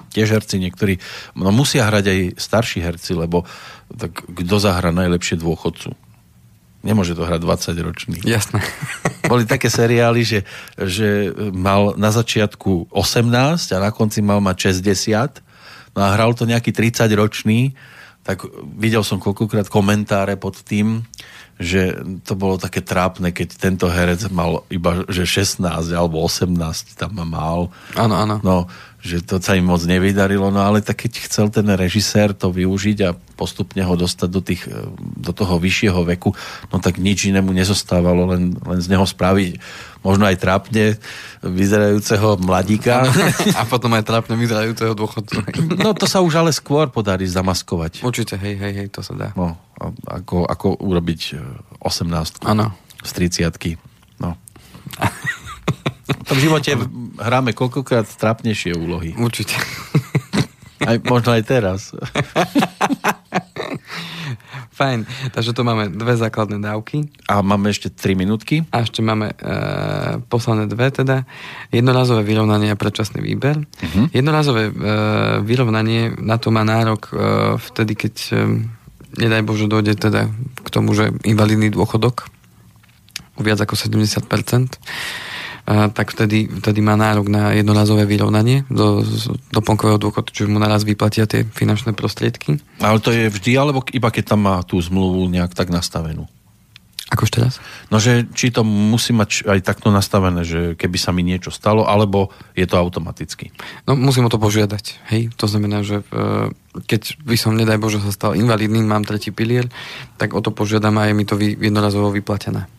Tiež 0.09 0.33
herci 0.33 0.57
niektorí, 0.57 0.97
no 1.37 1.53
musia 1.53 1.85
hrať 1.85 2.05
aj 2.09 2.19
starší 2.41 2.81
herci, 2.81 3.13
lebo 3.13 3.45
tak 3.93 4.25
kto 4.25 4.55
zahra 4.57 4.89
najlepšie 4.89 5.37
dôchodcu? 5.37 5.93
Nemôže 6.79 7.11
to 7.11 7.27
hrať 7.27 7.43
20 7.43 7.85
ročný. 7.85 8.17
Jasné. 8.23 8.63
Boli 9.31 9.43
také 9.43 9.67
seriály, 9.67 10.23
že, 10.23 10.39
že 10.79 11.35
mal 11.51 11.99
na 11.99 12.09
začiatku 12.09 12.87
18 12.95 13.27
a 13.75 13.77
na 13.83 13.91
konci 13.91 14.23
mal 14.23 14.39
mať 14.39 14.71
60 14.71 15.43
no 15.97 15.99
a 16.05 16.15
hral 16.15 16.31
to 16.37 16.47
nejaký 16.47 16.71
30 16.71 17.09
ročný, 17.19 17.75
tak 18.23 18.45
videl 18.77 19.01
som 19.03 19.17
koľkokrát 19.19 19.67
komentáre 19.67 20.37
pod 20.37 20.61
tým, 20.61 21.03
že 21.59 21.99
to 22.23 22.39
bolo 22.39 22.55
také 22.55 22.79
trápne, 22.79 23.35
keď 23.35 23.59
tento 23.59 23.91
herec 23.91 24.31
mal 24.31 24.63
iba 24.71 25.03
že 25.11 25.27
16 25.27 25.59
alebo 25.91 26.23
18 26.23 26.55
tam 26.95 27.19
mal. 27.27 27.67
Áno, 27.99 28.15
áno. 28.15 28.39
No, 28.39 28.71
že 28.99 29.23
to 29.23 29.39
sa 29.39 29.55
im 29.55 29.71
moc 29.71 29.79
nevydarilo, 29.79 30.51
no 30.51 30.59
ale 30.59 30.83
tak 30.83 31.07
keď 31.07 31.23
chcel 31.23 31.47
ten 31.47 31.63
režisér 31.71 32.35
to 32.35 32.51
využiť 32.51 32.97
a 33.07 33.15
postupne 33.15 33.79
ho 33.79 33.95
dostať 33.95 34.29
do, 34.29 34.41
tých, 34.43 34.67
do 34.99 35.31
toho 35.31 35.55
vyššieho 35.55 36.03
veku, 36.03 36.35
no 36.67 36.75
tak 36.83 36.99
nič 36.99 37.31
inému 37.31 37.55
nezostávalo, 37.55 38.27
len, 38.27 38.59
len 38.59 38.79
z 38.83 38.91
neho 38.91 39.07
spraviť 39.07 39.55
možno 40.03 40.27
aj 40.27 40.35
trápne 40.39 40.99
vyzerajúceho 41.43 42.39
mladíka. 42.39 43.03
A 43.59 43.63
potom 43.67 43.91
aj 43.95 44.03
trápne 44.03 44.35
vyzerajúceho 44.39 44.95
dôchodcu. 44.95 45.43
No 45.79 45.91
to 45.95 46.07
sa 46.07 46.23
už 46.23 46.39
ale 46.39 46.51
skôr 46.55 46.87
podarí 46.91 47.27
zamaskovať. 47.27 48.03
Určite, 48.03 48.35
hej, 48.39 48.55
hej, 48.59 48.73
hej, 48.83 48.87
to 48.91 49.03
sa 49.03 49.15
dá. 49.15 49.29
No, 49.35 49.59
ako, 50.07 50.47
ako 50.47 50.79
urobiť 50.83 51.39
18 51.83 52.47
Áno. 52.47 52.75
z 53.03 53.11
30 53.15 53.79
No. 54.19 54.35
V 56.25 56.25
tom 56.25 56.41
živote 56.41 56.73
hráme 57.21 57.53
koľkokrát 57.53 58.09
trápnejšie 58.09 58.73
úlohy. 58.73 59.13
Určite. 59.17 59.53
Aj, 60.79 60.95
možno 61.05 61.35
aj 61.35 61.43
teraz. 61.43 61.91
Fajn, 64.79 65.03
takže 65.35 65.51
tu 65.51 65.67
máme 65.67 65.91
dve 65.91 66.15
základné 66.15 66.63
dávky. 66.63 67.11
A 67.27 67.43
máme 67.43 67.67
ešte 67.67 67.91
3 67.91 68.15
minútky. 68.15 68.63
A 68.71 68.87
ešte 68.87 69.03
máme 69.03 69.35
e, 69.35 69.43
posledné 70.31 70.71
dve 70.71 70.87
teda. 70.87 71.27
Jednorazové 71.67 72.23
vyrovnanie 72.23 72.71
a 72.71 72.79
predčasný 72.79 73.19
výber. 73.19 73.59
Uh-huh. 73.59 74.07
Jednorazové 74.15 74.71
e, 74.71 74.73
vyrovnanie 75.43 76.15
na 76.15 76.39
to 76.39 76.47
má 76.47 76.63
nárok 76.63 77.11
e, 77.11 77.13
vtedy, 77.59 77.99
keď 77.99 78.15
e, 78.31 78.63
nedaj 79.19 79.43
Bože 79.43 79.67
dojde 79.67 79.99
teda 79.99 80.31
k 80.63 80.67
tomu, 80.71 80.95
že 80.95 81.11
invalidný 81.27 81.75
dôchodok 81.75 82.31
viac 83.35 83.59
ako 83.59 83.75
70%. 83.75 84.79
Tak 85.69 86.17
vtedy, 86.17 86.49
vtedy 86.49 86.81
má 86.81 86.97
nárok 86.97 87.29
na 87.29 87.53
jednorazové 87.53 88.09
vyrovnanie 88.09 88.65
do, 88.73 89.05
do 89.05 89.37
doplnkového 89.53 90.01
dôchodku, 90.01 90.33
čiže 90.33 90.49
mu 90.49 90.57
naraz 90.57 90.81
vyplatia 90.81 91.29
tie 91.29 91.45
finančné 91.45 91.93
prostriedky. 91.93 92.57
Ale 92.81 92.97
to 92.97 93.13
je 93.13 93.29
vždy, 93.29 93.53
alebo 93.53 93.85
iba 93.93 94.09
keď 94.09 94.33
tam 94.33 94.49
má 94.49 94.65
tú 94.65 94.81
zmluvu 94.81 95.29
nejak 95.29 95.53
tak 95.53 95.69
nastavenú? 95.69 96.25
Ako 97.09 97.25
ešte 97.25 97.41
raz? 97.41 97.57
No, 97.89 97.97
že 97.97 98.29
či 98.37 98.53
to 98.53 98.61
musí 98.61 99.17
mať 99.17 99.49
aj 99.49 99.65
takto 99.65 99.89
nastavené, 99.89 100.45
že 100.45 100.77
keby 100.77 100.97
sa 101.01 101.09
mi 101.09 101.25
niečo 101.25 101.49
stalo, 101.49 101.89
alebo 101.89 102.29
je 102.53 102.69
to 102.69 102.77
automaticky? 102.77 103.49
No, 103.89 103.97
musím 103.97 104.29
o 104.29 104.33
to 104.33 104.37
požiadať. 104.37 105.09
Hej, 105.09 105.33
to 105.33 105.49
znamená, 105.49 105.81
že 105.81 106.05
e, 106.13 106.53
keď 106.85 107.17
by 107.25 107.33
som, 107.33 107.57
nedaj 107.57 107.81
Bože, 107.81 107.97
sa 107.97 108.13
stal 108.13 108.37
invalidným, 108.37 108.85
mám 108.85 109.09
tretí 109.09 109.33
pilier, 109.33 109.65
tak 110.21 110.37
o 110.37 110.41
to 110.45 110.53
požiadam 110.53 111.01
a 111.01 111.09
je 111.09 111.17
mi 111.17 111.25
to 111.25 111.33
jednorazovo 111.41 112.13
vyplatené. 112.13 112.69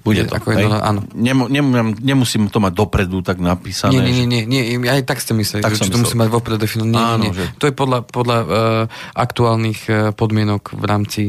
Bude 0.00 0.24
to, 0.24 0.32
ako 0.32 0.56
jedno, 0.56 0.80
áno. 0.80 1.00
Nem, 1.12 1.44
nem, 1.52 1.92
nemusím 2.00 2.48
to 2.48 2.56
mať 2.56 2.72
dopredu 2.72 3.20
tak 3.20 3.36
napísané. 3.36 4.00
Nie, 4.00 4.00
nie, 4.00 4.24
nie, 4.24 4.42
nie, 4.48 4.62
nie 4.80 4.88
aj 4.88 5.04
tak 5.04 5.20
ste 5.20 5.36
mysleli, 5.36 5.60
tak 5.60 5.76
že, 5.76 5.86
či 5.86 5.92
to 5.92 6.00
musím 6.00 6.24
mať 6.24 6.30
vopred 6.32 6.56
definované. 6.56 6.96
Nie, 6.96 7.04
nie, 7.20 7.30
nie. 7.30 7.36
Že... 7.36 7.44
To 7.60 7.64
je 7.68 7.74
podľa, 7.76 7.98
podľa 8.08 8.38
uh, 8.40 8.48
aktuálnych 9.12 9.80
uh, 9.92 9.94
podmienok 10.16 10.72
v 10.72 10.84
rámci 10.88 11.22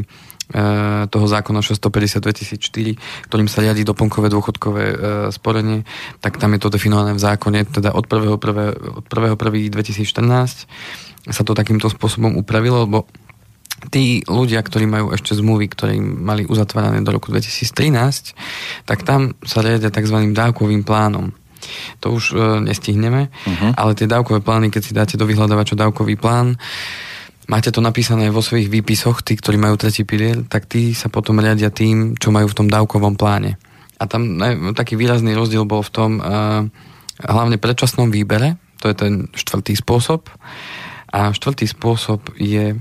E, 0.51 1.07
toho 1.07 1.25
zákona 1.31 1.63
650 1.63 2.19
2004, 2.19 3.31
ktorým 3.31 3.47
sa 3.47 3.63
riadi 3.63 3.87
doplnkové 3.87 4.27
dôchodkové 4.27 4.83
e, 4.83 4.95
sporenie, 5.31 5.87
tak 6.19 6.43
tam 6.43 6.51
je 6.51 6.59
to 6.59 6.67
definované 6.67 7.15
v 7.15 7.23
zákone, 7.23 7.71
teda 7.71 7.95
od 7.95 8.03
1. 8.03 8.35
1. 8.35 8.99
od 8.99 9.05
1. 9.07 9.31
1. 9.31 9.71
2014 9.71 10.67
sa 11.31 11.41
to 11.47 11.55
takýmto 11.55 11.87
spôsobom 11.87 12.35
upravilo, 12.35 12.83
lebo 12.83 13.07
tí 13.89 14.21
ľudia, 14.29 14.61
ktorí 14.61 14.85
majú 14.85 15.09
ešte 15.15 15.33
zmluvy, 15.33 15.65
ktoré 15.73 15.97
mali 15.97 16.45
uzatvárané 16.45 17.01
do 17.01 17.09
roku 17.09 17.33
2013, 17.33 18.85
tak 18.85 19.01
tam 19.01 19.33
sa 19.41 19.65
riadia 19.65 19.89
tzv. 19.89 20.29
dávkovým 20.35 20.85
plánom. 20.85 21.33
To 22.01 22.17
už 22.17 22.33
e, 22.33 22.35
nestihneme, 22.65 23.29
uh-huh. 23.29 23.71
ale 23.77 23.97
tie 23.97 24.09
dávkové 24.09 24.41
plány, 24.41 24.73
keď 24.73 24.81
si 24.81 24.93
dáte 24.97 25.15
do 25.17 25.25
vyhľadávača 25.25 25.77
dávkový 25.77 26.17
plán, 26.17 26.57
máte 27.49 27.69
to 27.73 27.81
napísané 27.81 28.29
vo 28.29 28.41
svojich 28.41 28.69
výpisoch, 28.69 29.25
tí, 29.25 29.37
ktorí 29.37 29.57
majú 29.57 29.77
tretí 29.77 30.05
pilier, 30.05 30.45
tak 30.45 30.69
tí 30.69 30.93
sa 30.93 31.09
potom 31.09 31.41
riadia 31.41 31.73
tým, 31.73 32.17
čo 32.17 32.29
majú 32.33 32.49
v 32.49 32.57
tom 32.57 32.67
dávkovom 32.69 33.17
pláne. 33.17 33.57
A 34.01 34.09
tam 34.09 34.41
ne, 34.41 34.73
taký 34.73 34.97
výrazný 34.97 35.37
rozdiel 35.37 35.61
bol 35.69 35.85
v 35.85 35.93
tom 35.93 36.11
uh, 36.17 36.65
hlavne 37.21 37.61
predčasnom 37.61 38.09
výbere, 38.09 38.57
to 38.81 38.89
je 38.89 38.97
ten 38.97 39.13
štvrtý 39.37 39.77
spôsob. 39.77 40.25
A 41.13 41.29
štvrtý 41.29 41.69
spôsob 41.69 42.33
je 42.39 42.73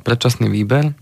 predčasný 0.00 0.48
výber. 0.48 0.92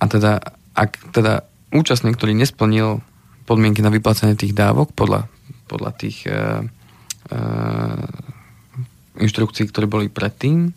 A 0.00 0.04
teda, 0.08 0.40
ak 0.72 1.12
teda 1.12 1.44
účastník, 1.70 2.16
ktorý 2.16 2.32
nesplnil 2.32 3.04
podmienky 3.44 3.84
na 3.84 3.92
vyplacenie 3.92 4.38
tých 4.38 4.56
dávok 4.56 4.94
podľa, 4.96 5.28
podľa 5.68 5.90
tých 5.98 6.24
uh, 6.30 6.64
uh, 7.34 8.30
inštrukcií, 9.20 9.68
ktoré 9.68 9.84
boli 9.84 10.08
predtým, 10.08 10.72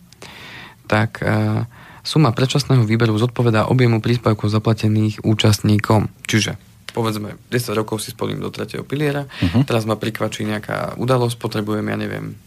tak 0.84 1.24
e, 1.24 1.64
suma 2.04 2.36
predčasného 2.36 2.84
výberu 2.84 3.16
zodpovedá 3.16 3.72
objemu 3.72 4.04
príspevkov 4.04 4.52
zaplatených 4.52 5.24
účastníkom. 5.24 6.12
Čiže 6.28 6.60
povedzme, 6.94 7.34
10 7.50 7.74
rokov 7.74 8.06
si 8.06 8.14
splním 8.14 8.38
do 8.38 8.54
tretieho 8.54 8.86
piliera, 8.86 9.26
uh-huh. 9.26 9.66
teraz 9.66 9.82
ma 9.82 9.98
prikvačí 9.98 10.46
nejaká 10.46 10.94
udalosť, 10.94 11.34
potrebujem, 11.42 11.82
ja 11.90 11.98
neviem, 11.98 12.38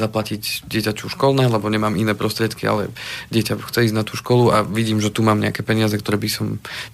zaplatiť 0.00 0.64
dieťaču 0.64 1.12
školné, 1.12 1.52
lebo 1.52 1.68
nemám 1.68 1.94
iné 2.00 2.16
prostriedky, 2.16 2.64
ale 2.64 2.88
dieťa 3.28 3.60
chce 3.60 3.92
ísť 3.92 3.96
na 3.96 4.02
tú 4.02 4.16
školu 4.16 4.48
a 4.48 4.64
vidím, 4.64 5.04
že 5.04 5.12
tu 5.12 5.20
mám 5.20 5.36
nejaké 5.36 5.60
peniaze, 5.60 5.92
ktoré 5.92 6.16
by 6.16 6.30
som 6.32 6.46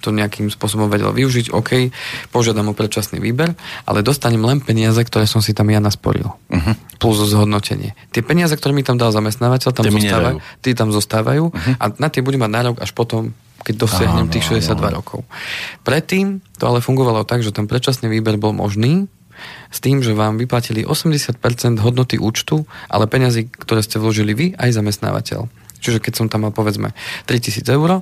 to 0.02 0.10
nejakým 0.10 0.50
spôsobom 0.50 0.90
vedel 0.90 1.14
využiť. 1.14 1.54
OK, 1.54 1.94
požiadam 2.34 2.70
o 2.70 2.74
predčasný 2.74 3.22
výber, 3.22 3.54
ale 3.86 4.02
dostanem 4.02 4.42
len 4.42 4.58
peniaze, 4.58 4.98
ktoré 4.98 5.30
som 5.30 5.38
si 5.38 5.54
tam 5.54 5.70
ja 5.70 5.78
nasporil. 5.78 6.34
Uh-huh. 6.50 6.74
Plus 6.98 7.16
zhodnotenie. 7.22 7.94
Tie 8.10 8.26
peniaze, 8.26 8.52
ktoré 8.58 8.74
mi 8.74 8.82
tam 8.82 8.98
dal 8.98 9.14
zamestnávateľ, 9.14 9.70
tam 9.70 9.86
zostávajú, 9.86 10.36
tie 10.60 10.74
tam 10.74 10.90
zostávajú 10.90 11.44
uh-huh. 11.54 11.74
a 11.78 11.84
na 12.02 12.08
tie 12.10 12.26
budem 12.26 12.42
mať 12.42 12.52
nárok 12.52 12.76
až 12.82 12.90
potom, 12.90 13.30
keď 13.62 13.74
dosiahnem 13.82 14.30
tých 14.30 14.46
62 14.46 14.78
rokov. 14.94 15.26
Predtým 15.82 16.38
to 16.58 16.64
ale 16.70 16.78
fungovalo 16.78 17.26
tak, 17.26 17.42
že 17.42 17.50
ten 17.50 17.66
predčasný 17.66 18.06
výber 18.06 18.38
bol 18.38 18.54
možný, 18.54 19.10
s 19.70 19.78
tým, 19.78 20.00
že 20.00 20.16
vám 20.16 20.40
vyplatili 20.40 20.84
80% 20.84 21.38
hodnoty 21.82 22.16
účtu, 22.16 22.64
ale 22.88 23.10
peniazy, 23.10 23.48
ktoré 23.48 23.80
ste 23.82 24.00
vložili 24.00 24.32
vy, 24.32 24.46
aj 24.56 24.76
zamestnávateľ. 24.76 25.46
Čiže 25.80 26.00
keď 26.00 26.12
som 26.18 26.26
tam 26.26 26.48
mal 26.48 26.52
povedzme 26.52 26.96
3000 27.28 27.62
eur, 27.70 28.00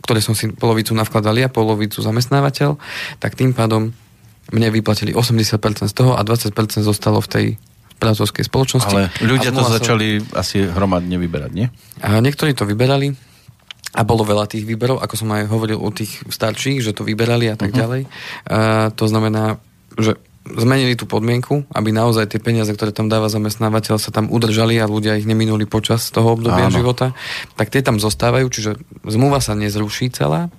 ktoré 0.00 0.18
som 0.24 0.34
si 0.34 0.50
polovicu 0.50 0.96
navkladal 0.96 1.36
ja, 1.36 1.52
polovicu 1.52 2.00
zamestnávateľ, 2.00 2.80
tak 3.20 3.36
tým 3.36 3.52
pádom 3.52 3.92
mne 4.50 4.68
vyplatili 4.74 5.14
80% 5.14 5.86
z 5.86 5.94
toho 5.94 6.18
a 6.18 6.20
20% 6.26 6.50
zostalo 6.82 7.22
v 7.22 7.28
tej 7.30 7.46
pracovskej 8.00 8.48
spoločnosti. 8.48 8.96
Ale 8.96 9.12
ľudia 9.22 9.52
to 9.52 9.62
začali 9.62 10.24
som... 10.24 10.40
asi 10.40 10.64
hromadne 10.64 11.20
vyberať, 11.20 11.50
nie? 11.52 11.68
A 12.00 12.18
niektorí 12.18 12.56
to 12.56 12.64
vyberali 12.64 13.12
a 13.90 14.00
bolo 14.06 14.22
veľa 14.22 14.46
tých 14.48 14.64
výberov, 14.64 15.02
ako 15.02 15.14
som 15.18 15.28
aj 15.34 15.50
hovoril 15.50 15.76
o 15.76 15.90
tých 15.92 16.22
starších, 16.26 16.80
že 16.80 16.94
to 16.96 17.02
vyberali 17.04 17.50
a 17.52 17.58
tak 17.58 17.74
uh-huh. 17.74 17.80
ďalej. 17.84 18.02
A 18.48 18.58
to 18.94 19.04
znamená, 19.10 19.60
že 19.98 20.16
zmenili 20.56 20.98
tú 20.98 21.06
podmienku, 21.06 21.68
aby 21.70 21.94
naozaj 21.94 22.30
tie 22.30 22.40
peniaze, 22.42 22.70
ktoré 22.72 22.90
tam 22.90 23.06
dáva 23.06 23.30
zamestnávateľ, 23.30 24.00
sa 24.00 24.10
tam 24.10 24.30
udržali 24.32 24.78
a 24.80 24.90
ľudia 24.90 25.18
ich 25.18 25.28
neminuli 25.28 25.68
počas 25.68 26.08
toho 26.10 26.34
obdobia 26.34 26.70
Áno. 26.70 26.74
života, 26.74 27.12
tak 27.54 27.70
tie 27.70 27.84
tam 27.84 28.02
zostávajú, 28.02 28.46
čiže 28.50 28.70
zmluva 29.06 29.38
sa 29.38 29.54
nezruší 29.54 30.10
celá 30.10 30.50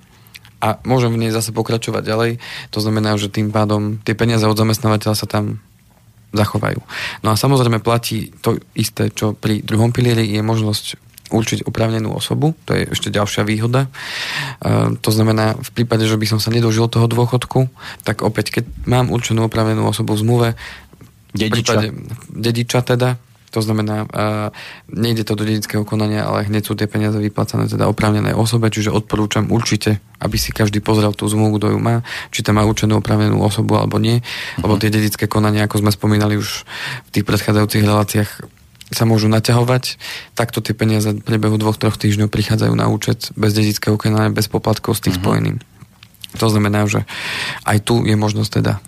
a 0.62 0.78
môžem 0.86 1.10
v 1.10 1.26
nej 1.26 1.34
zase 1.34 1.50
pokračovať 1.50 2.02
ďalej. 2.06 2.32
To 2.70 2.78
znamená, 2.78 3.18
že 3.18 3.32
tým 3.32 3.50
pádom 3.50 3.98
tie 4.06 4.14
peniaze 4.14 4.46
od 4.46 4.54
zamestnávateľa 4.54 5.16
sa 5.18 5.26
tam 5.26 5.58
zachovajú. 6.32 6.80
No 7.26 7.34
a 7.34 7.36
samozrejme 7.36 7.84
platí 7.84 8.32
to 8.40 8.56
isté, 8.72 9.12
čo 9.12 9.36
pri 9.36 9.60
druhom 9.60 9.92
pilieri 9.92 10.24
je 10.32 10.40
možnosť 10.40 11.11
určiť 11.32 11.64
oprávnenú 11.64 12.12
osobu, 12.12 12.52
to 12.68 12.76
je 12.76 12.92
ešte 12.92 13.08
ďalšia 13.08 13.42
výhoda. 13.48 13.88
E, 13.88 14.94
to 15.00 15.10
znamená, 15.10 15.56
v 15.56 15.70
prípade, 15.72 16.04
že 16.04 16.20
by 16.20 16.26
som 16.28 16.38
sa 16.38 16.52
nedožil 16.52 16.86
toho 16.92 17.08
dôchodku, 17.08 17.72
tak 18.04 18.20
opäť, 18.20 18.60
keď 18.60 18.64
mám 18.84 19.08
určenú 19.08 19.48
oprávnenú 19.48 19.88
osobu 19.88 20.14
v 20.14 20.22
zmluve, 20.22 20.48
dediča, 21.32 21.56
prípade, 21.56 21.86
dediča 22.28 22.80
teda, 22.84 23.16
to 23.52 23.60
znamená, 23.60 24.08
uh, 24.08 24.48
nejde 24.88 25.28
to 25.28 25.36
do 25.36 25.44
dedického 25.44 25.84
konania, 25.84 26.24
ale 26.24 26.48
hneď 26.48 26.64
sú 26.64 26.72
tie 26.72 26.88
peniaze 26.88 27.20
vyplacané 27.20 27.68
teda 27.68 27.84
oprávnenej 27.84 28.32
osobe, 28.32 28.72
čiže 28.72 28.88
odporúčam 28.88 29.52
určite, 29.52 30.00
aby 30.24 30.40
si 30.40 30.56
každý 30.56 30.80
pozrel 30.80 31.12
tú 31.12 31.28
zmluvu, 31.28 31.60
kto 31.60 31.76
ju 31.76 31.78
má, 31.78 32.00
či 32.32 32.40
tam 32.40 32.56
má 32.56 32.64
určenú 32.64 33.04
oprávnenú 33.04 33.44
osobu 33.44 33.76
alebo 33.76 34.00
nie, 34.00 34.24
lebo 34.56 34.80
tie 34.80 34.88
dedické 34.88 35.28
konania, 35.28 35.68
ako 35.68 35.84
sme 35.84 35.92
spomínali 35.92 36.40
už 36.40 36.64
v 37.06 37.10
tých 37.12 37.28
predchádzajúcich 37.28 37.84
reláciách, 37.84 38.30
sa 38.92 39.08
môžu 39.08 39.26
naťahovať. 39.32 39.96
Takto 40.36 40.60
tie 40.60 40.76
peniaze 40.76 41.10
v 41.10 41.24
priebehu 41.24 41.56
dvoch, 41.56 41.80
troch 41.80 41.96
týždňov 41.96 42.28
prichádzajú 42.28 42.74
na 42.76 42.92
účet 42.92 43.32
bez 43.34 43.56
dedického 43.56 43.96
konania, 43.96 44.30
bez 44.32 44.46
poplatkov 44.46 45.00
s 45.00 45.04
tých 45.04 45.18
uh-huh. 45.18 45.32
spojeným. 45.32 45.56
To 46.40 46.46
znamená, 46.48 46.88
že 46.88 47.04
aj 47.64 47.84
tu 47.84 48.04
je 48.04 48.16
možnosť 48.16 48.50
teda 48.62 48.80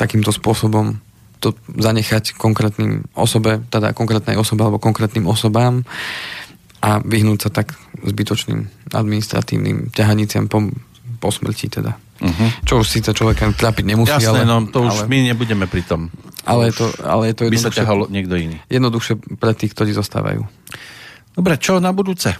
takýmto 0.00 0.32
spôsobom 0.32 0.96
to 1.40 1.56
zanechať 1.72 2.36
konkrétnym 2.36 3.08
osobe, 3.16 3.64
teda 3.72 3.96
konkrétnej 3.96 4.36
osobe 4.36 4.64
alebo 4.64 4.80
konkrétnym 4.80 5.24
osobám 5.24 5.88
a 6.84 7.00
vyhnúť 7.00 7.48
sa 7.48 7.50
tak 7.52 7.76
zbytočným 8.04 8.92
administratívnym 8.92 9.92
ťahaniciam 9.92 10.48
po, 10.48 10.68
po 11.20 11.28
smrti 11.32 11.68
teda. 11.68 11.96
Uh-huh. 12.20 12.48
Čo 12.68 12.84
už 12.84 12.86
síce 12.86 13.10
človeka 13.16 13.48
trápiť 13.48 13.84
nemusí, 13.96 14.12
Jasné, 14.12 14.44
ale... 14.44 14.48
no 14.48 14.68
to 14.68 14.84
už 14.84 15.04
ale, 15.04 15.08
my 15.08 15.18
nebudeme 15.32 15.64
pri 15.64 15.80
tom. 15.88 16.12
Ale 16.44 16.68
je 16.68 16.84
to, 16.84 16.86
ale 17.00 17.32
je 17.32 17.34
to 17.36 17.42
by 17.48 17.56
sa 17.56 17.72
ťahal 17.72 18.12
niekto 18.12 18.36
iný. 18.36 18.60
Jednoduchšie 18.68 19.40
pre 19.40 19.56
tých, 19.56 19.72
ktorí 19.72 19.96
zostávajú. 19.96 20.44
Dobre, 21.32 21.56
čo 21.56 21.80
na 21.80 21.96
budúce? 21.96 22.36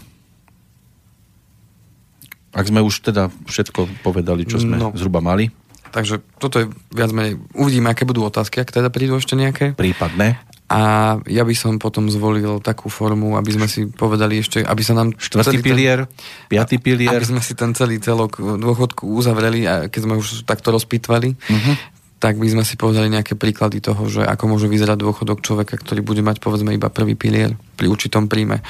Ak 2.51 2.67
sme 2.67 2.85
už 2.85 3.09
teda 3.09 3.33
všetko 3.49 4.05
povedali, 4.05 4.45
čo 4.45 4.61
sme 4.61 4.77
no. 4.77 4.93
zhruba 4.93 5.23
mali. 5.25 5.49
Takže 5.91 6.23
toto 6.39 6.63
je 6.63 6.67
viac 6.95 7.11
menej... 7.11 7.39
Uvidíme, 7.55 7.91
aké 7.91 8.07
budú 8.07 8.23
otázky, 8.23 8.63
ak 8.63 8.71
teda 8.71 8.93
prídu 8.93 9.19
ešte 9.19 9.35
nejaké. 9.35 9.75
Prípadné. 9.75 10.39
A 10.71 10.81
ja 11.27 11.43
by 11.43 11.55
som 11.59 11.83
potom 11.83 12.07
zvolil 12.07 12.63
takú 12.63 12.87
formu, 12.87 13.35
aby 13.35 13.51
sme 13.59 13.67
si 13.67 13.91
povedali 13.91 14.39
ešte, 14.39 14.63
aby 14.63 14.83
sa 14.87 14.95
nám... 14.95 15.19
Štvrtý 15.19 15.59
pilier, 15.59 16.07
ten, 16.07 16.47
piatý 16.47 16.79
pilier. 16.79 17.19
Aby 17.19 17.27
sme 17.27 17.43
si 17.43 17.59
ten 17.59 17.75
celý 17.75 17.99
celok 17.99 18.39
dôchodku 18.39 19.03
uzavreli, 19.03 19.67
a 19.67 19.91
keď 19.91 20.01
sme 20.07 20.15
už 20.23 20.47
takto 20.47 20.71
rozpýtvali, 20.71 21.35
uh-huh 21.35 22.00
tak 22.21 22.37
by 22.37 22.53
sme 22.53 22.69
si 22.69 22.77
povedali 22.77 23.09
nejaké 23.09 23.33
príklady 23.33 23.81
toho, 23.81 24.05
že 24.05 24.21
ako 24.21 24.53
môže 24.53 24.69
vyzerať 24.69 25.01
dôchodok 25.01 25.41
človeka, 25.41 25.81
ktorý 25.81 26.05
bude 26.05 26.21
mať 26.21 26.45
povedzme 26.45 26.77
iba 26.77 26.93
prvý 26.93 27.17
pilier 27.17 27.57
pri 27.81 27.89
určitom 27.89 28.29
príjme. 28.29 28.61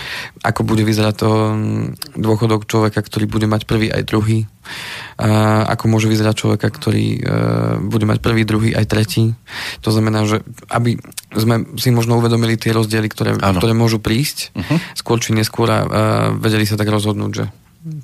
Ako 0.47 0.63
bude 0.63 0.87
vyzerať 0.87 1.15
to 1.19 1.31
mm, 1.51 2.15
dôchodok 2.15 2.71
človeka, 2.71 3.03
ktorý 3.03 3.27
bude 3.27 3.51
mať 3.51 3.67
prvý 3.67 3.91
aj 3.91 4.07
druhý. 4.07 4.47
A 5.19 5.67
ako 5.67 5.91
môže 5.91 6.07
vyzerať 6.07 6.47
človeka, 6.47 6.71
ktorý 6.71 7.07
e, 7.19 7.21
bude 7.91 8.07
mať 8.07 8.23
prvý, 8.23 8.47
druhý 8.47 8.71
aj 8.71 8.87
tretí. 8.87 9.35
To 9.83 9.91
znamená, 9.91 10.31
že 10.31 10.47
aby 10.71 11.03
sme 11.35 11.75
si 11.75 11.91
možno 11.91 12.23
uvedomili 12.23 12.55
tie 12.55 12.71
rozdiely, 12.71 13.11
ktoré, 13.11 13.35
ktoré 13.35 13.75
môžu 13.75 13.99
prísť 13.99 14.55
uh-huh. 14.55 14.79
skôr 14.95 15.19
či 15.19 15.35
neskôr 15.35 15.67
a 15.67 15.79
vedeli 16.39 16.63
sa 16.71 16.79
tak 16.79 16.87
rozhodnúť, 16.87 17.33
že 17.35 17.45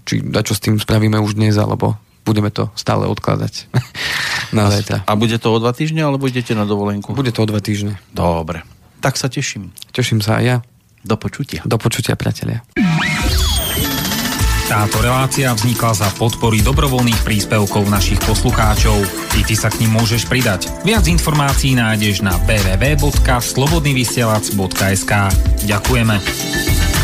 či 0.02 0.26
čo 0.26 0.54
s 0.58 0.62
tým 0.62 0.82
spravíme 0.82 1.22
už 1.22 1.38
dnes, 1.38 1.54
alebo 1.54 1.94
budeme 2.26 2.50
to 2.50 2.74
stále 2.74 3.06
odkladať 3.06 3.70
na 4.56 4.66
zajtra. 4.66 5.06
A 5.06 5.14
bude 5.14 5.38
to 5.38 5.54
o 5.54 5.62
dva 5.62 5.70
týždne, 5.70 6.02
alebo 6.02 6.26
idete 6.26 6.58
na 6.58 6.66
dovolenku? 6.66 7.14
Bude 7.14 7.30
to 7.30 7.46
o 7.46 7.48
dva 7.48 7.62
týždne. 7.62 8.02
Dobre. 8.10 8.66
Tak 8.98 9.14
sa 9.14 9.30
teším. 9.30 9.70
Teším 9.94 10.18
sa 10.18 10.42
aj 10.42 10.44
ja. 10.44 10.58
Do 11.06 11.14
počutia. 11.14 11.62
Do 11.62 11.78
počutia, 11.78 12.18
priatelia. 12.18 12.66
Táto 14.66 14.98
relácia 14.98 15.54
vznikla 15.54 15.94
za 15.94 16.10
podpory 16.18 16.58
dobrovoľných 16.58 17.22
príspevkov 17.22 17.86
našich 17.86 18.18
poslucháčov. 18.26 18.98
I 19.38 19.46
ty 19.46 19.54
sa 19.54 19.70
k 19.70 19.86
ním 19.86 19.94
môžeš 19.94 20.26
pridať. 20.26 20.66
Viac 20.82 21.06
informácií 21.06 21.78
nájdeš 21.78 22.26
na 22.26 22.34
www.slobodnyvysielac.sk 22.50 25.12
Ďakujeme. 25.70 26.95